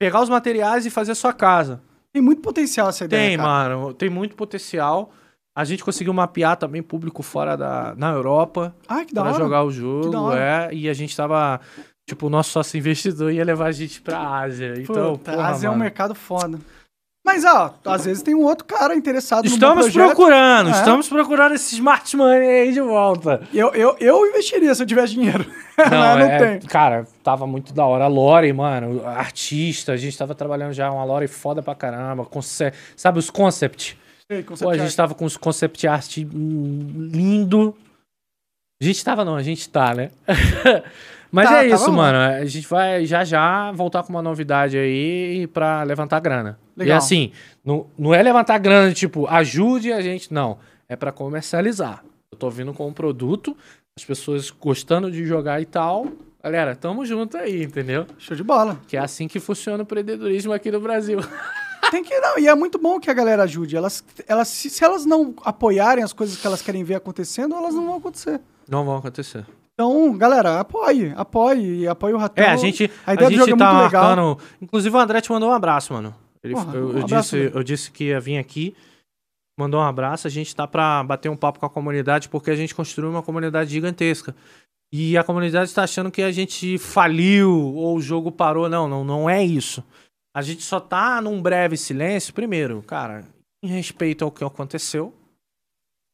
[0.00, 1.82] pegar os materiais e fazer a sua casa.
[2.12, 3.28] Tem muito potencial essa ideia.
[3.30, 3.76] Tem, cara.
[3.76, 3.92] mano.
[3.94, 5.12] Tem muito potencial.
[5.56, 9.42] A gente conseguiu mapear também público fora da na Europa Ah, que da para hora.
[9.42, 10.72] jogar o jogo, é.
[10.72, 11.60] E a gente tava
[12.08, 14.74] tipo o nosso sócio investidor ia levar a gente pra Ásia.
[14.78, 15.82] Então, Puta, porra, Ásia é um mano.
[15.82, 16.60] mercado foda.
[17.28, 20.06] Mas, ó, às vezes tem um outro cara interessado no Estamos meu projeto.
[20.16, 20.72] procurando, É.
[20.72, 23.42] estamos procurando esse smart money aí de volta.
[23.52, 25.44] Eu, eu, eu investiria se eu tivesse dinheiro.
[25.76, 26.68] Mas não é, tem.
[26.68, 28.04] Cara, tava muito da hora.
[28.04, 32.24] A Lore, mano, artista, a gente tava trabalhando já uma Lore foda pra caramba.
[32.24, 33.98] conce- Sabe os concept?
[34.26, 37.76] Pô, concept a gente tava com os concept art lindo.
[38.80, 40.10] A gente tava não, a gente tá, né?
[41.30, 42.18] Mas Tá, é tava isso, mano.
[42.18, 46.58] A gente vai já já voltar com uma novidade aí pra levantar grana.
[46.76, 46.98] E Legal.
[46.98, 47.32] assim,
[47.64, 50.58] não, não é levantar grana, tipo, ajude a gente, não.
[50.88, 52.02] É pra comercializar.
[52.32, 53.56] Eu tô vindo com um produto,
[53.98, 56.06] as pessoas gostando de jogar e tal.
[56.42, 58.06] Galera, tamo junto aí, entendeu?
[58.16, 58.80] Show de bola.
[58.86, 61.18] Que é assim que funciona o empreendedorismo aqui no Brasil.
[61.90, 63.76] Tem que não, e é muito bom que a galera ajude.
[63.76, 67.74] Elas, elas, se, se elas não apoiarem as coisas que elas querem ver acontecendo, elas
[67.74, 68.40] não vão acontecer.
[68.68, 69.46] Não vão acontecer.
[69.78, 72.44] Então, galera, apoie, apoie apoie o Ratão.
[72.44, 74.16] É, a gente, a a gente é tá muito legal.
[74.16, 74.38] marcando.
[74.60, 76.12] Inclusive, o André te mandou um abraço, mano.
[76.42, 78.74] Ele, Porra, eu, um eu abraço, disse, eu disse que ia vir aqui,
[79.56, 80.26] mandou um abraço.
[80.26, 83.22] A gente tá pra bater um papo com a comunidade, porque a gente construiu uma
[83.22, 84.34] comunidade gigantesca.
[84.92, 88.68] E a comunidade tá achando que a gente faliu ou o jogo parou.
[88.68, 89.84] Não, não, não é isso.
[90.34, 92.34] A gente só tá num breve silêncio.
[92.34, 93.24] Primeiro, cara,
[93.62, 95.14] em respeito ao que aconteceu.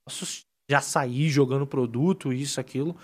[0.07, 2.95] Posso já sair jogando produto, isso, aquilo.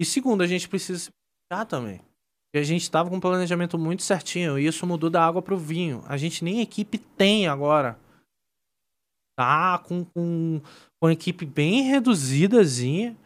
[0.00, 1.10] E segundo, a gente precisa se
[1.48, 2.00] planejar também.
[2.54, 4.58] E a gente tava com um planejamento muito certinho.
[4.58, 6.02] E isso mudou da água pro vinho.
[6.06, 7.98] A gente nem equipe tem agora.
[9.38, 10.60] Tá com, com,
[11.00, 13.16] com equipe bem reduzidazinha.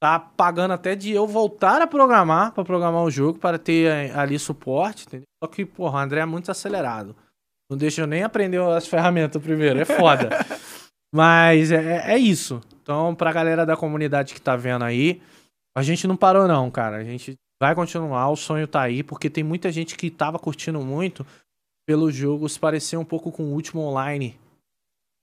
[0.00, 4.12] Tá pagando até de eu voltar a programar para programar o jogo, para ter eh,
[4.14, 5.06] ali suporte.
[5.06, 5.26] Entendeu?
[5.42, 7.14] Só que, porra, o André é muito acelerado.
[7.70, 9.80] Não deixa eu nem aprender as ferramentas primeiro.
[9.80, 10.30] É foda.
[11.14, 12.60] Mas é, é isso.
[12.82, 15.20] Então, pra galera da comunidade que tá vendo aí,
[15.78, 16.96] a gente não parou, não, cara.
[16.96, 20.80] A gente vai continuar, o sonho tá aí, porque tem muita gente que tava curtindo
[20.80, 21.26] muito
[21.86, 24.38] pelo jogo se parecer um pouco com o último online.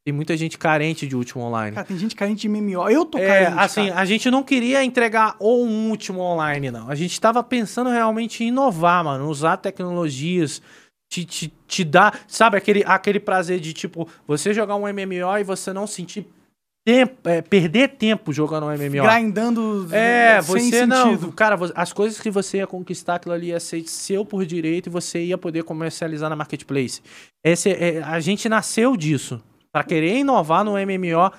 [0.06, 1.74] Tem muita gente carente de último online.
[1.76, 2.88] Cara, tem gente carente de MMO.
[2.90, 4.02] Eu tô É, carente, assim, cara.
[4.02, 6.90] a gente não queria entregar o um último online, não.
[6.90, 9.28] A gente tava pensando realmente em inovar, mano.
[9.28, 10.62] Usar tecnologias,
[11.12, 15.44] te, te, te dar, sabe, aquele, aquele prazer de, tipo, você jogar um MMO e
[15.44, 16.28] você não sentir
[16.86, 19.02] tempo, é, perder tempo jogando um MMO.
[19.12, 21.12] Grindando É, sem você não.
[21.12, 21.32] sentido.
[21.32, 24.90] Cara, as coisas que você ia conquistar, aquilo ali ia ser seu por direito e
[24.92, 27.02] você ia poder comercializar na marketplace.
[27.44, 29.42] Esse, é, a gente nasceu disso.
[29.74, 31.32] Pra querer inovar no MMO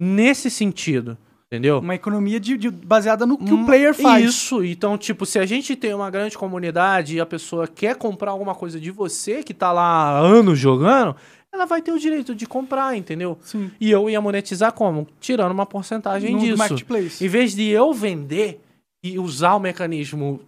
[0.00, 1.16] nesse sentido.
[1.46, 1.78] Entendeu?
[1.78, 4.24] Uma economia de, de- baseada no que o Hum, player faz.
[4.24, 8.32] Isso, então, tipo, se a gente tem uma grande comunidade e a pessoa quer comprar
[8.32, 11.14] alguma coisa de você que tá lá há anos jogando,
[11.54, 13.38] ela vai ter o direito de comprar, entendeu?
[13.42, 13.70] Sim.
[13.80, 15.06] E eu ia monetizar como?
[15.20, 16.58] Tirando uma porcentagem No disso.
[16.58, 17.24] marketplace.
[17.24, 18.60] Em vez de eu vender
[19.02, 20.40] e usar o mecanismo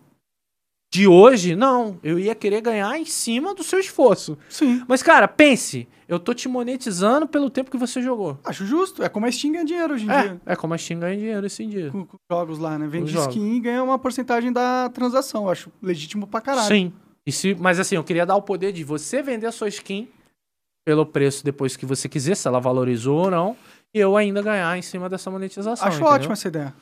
[0.92, 1.98] de hoje, não.
[2.02, 4.38] Eu ia querer ganhar em cima do seu esforço.
[4.48, 4.82] Sim.
[4.88, 5.86] Mas, cara, pense.
[6.08, 8.38] Eu tô te monetizando pelo tempo que você jogou.
[8.44, 9.02] Acho justo.
[9.02, 10.40] É como a Steam ganha dinheiro hoje em É, dia.
[10.46, 11.90] é como a Steam ganha dinheiro esse dia.
[11.90, 12.86] Com, com jogos lá, né?
[12.86, 15.48] Vende skin e ganha uma porcentagem da transação.
[15.48, 16.68] Acho legítimo pra caralho.
[16.68, 16.92] Sim.
[17.26, 20.08] E se, mas assim, eu queria dar o poder de você vender a sua skin
[20.86, 23.56] pelo preço depois que você quiser, se ela valorizou ou não,
[23.92, 25.72] e eu ainda ganhar em cima dessa monetização.
[25.88, 26.12] Acho entendeu?
[26.14, 26.74] ótima essa ideia.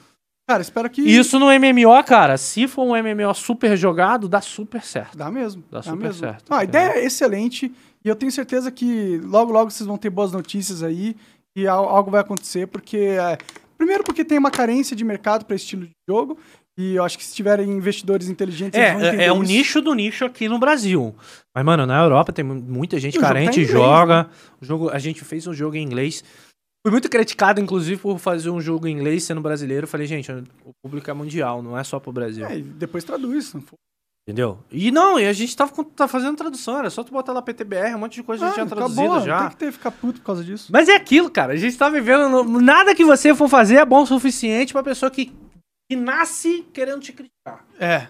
[0.47, 1.01] Cara, espero que.
[1.01, 5.17] Isso no MMO, cara, se for um MMO super jogado, dá super certo.
[5.17, 5.65] Dá mesmo.
[5.71, 6.21] Dá super mesmo.
[6.21, 7.73] certo, Ah, a ideia é excelente.
[8.05, 11.17] E eu tenho certeza que logo, logo vocês vão ter boas notícias aí.
[11.57, 12.99] E al- algo vai acontecer, porque.
[12.99, 13.39] é,
[13.79, 16.37] primeiro, porque tem uma carência de mercado para esse estilo de jogo.
[16.77, 19.43] E eu acho que se tiverem investidores inteligentes, eles vão É, entender é, é um
[19.45, 19.53] isso.
[19.53, 21.15] nicho do nicho aqui no Brasil.
[21.55, 24.29] Mas, mano, na Europa tem mu- muita gente o tá carente inglês, joga.
[24.61, 26.25] O jogo, a gente fez um jogo em inglês.
[26.85, 29.85] Fui muito criticado, inclusive, por fazer um jogo em inglês sendo brasileiro.
[29.85, 32.45] Eu falei, gente, o público é mundial, não é só pro Brasil.
[32.45, 33.55] É, e depois traduz.
[33.55, 33.77] não for.
[34.27, 34.59] Entendeu?
[34.73, 37.95] E não, e a gente tava, tá fazendo tradução, era só tu botar lá PTBR,
[37.95, 39.39] um monte de coisa a gente Ah, tinha traduzido acabou, já.
[39.41, 40.71] Tem que ter, ficar puto por causa disso.
[40.73, 41.53] Mas é aquilo, cara.
[41.53, 42.29] A gente tá vivendo.
[42.31, 45.31] no- Nada que você for fazer é bom o suficiente pra pessoa que,
[45.89, 47.65] que nasce querendo te criticar.
[47.79, 48.09] É.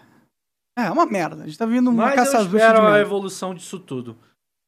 [0.79, 1.45] É, é uma merda.
[1.45, 4.17] A gente tá vivendo uma Mas caça eu espero a evolução disso tudo.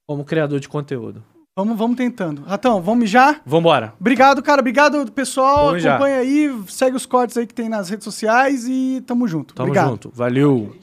[0.09, 1.25] Como criador de conteúdo.
[1.59, 2.43] Vamos, vamos tentando.
[2.43, 3.41] Ratão, vamos mijar?
[3.45, 3.95] Vambora.
[3.99, 4.61] Obrigado, cara.
[4.61, 5.69] Obrigado, pessoal.
[5.69, 5.95] Vamos já.
[5.95, 9.55] Acompanha aí, segue os cortes aí que tem nas redes sociais e tamo junto.
[9.55, 9.89] Tamo Obrigado.
[9.89, 10.11] junto.
[10.15, 10.77] Valeu.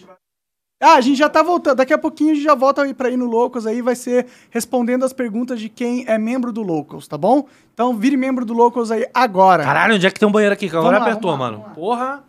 [0.83, 1.77] Ah, a gente já tá voltando.
[1.77, 4.27] Daqui a pouquinho a gente já volta aí pra ir no Locals aí, vai ser
[4.49, 7.47] respondendo as perguntas de quem é membro do Locals, tá bom?
[7.73, 9.63] Então vire membro do Locals aí agora.
[9.63, 10.69] Caralho, onde é que tem um banheiro aqui?
[10.69, 11.65] Que agora lá, apertou, mano.
[11.73, 12.23] Porra.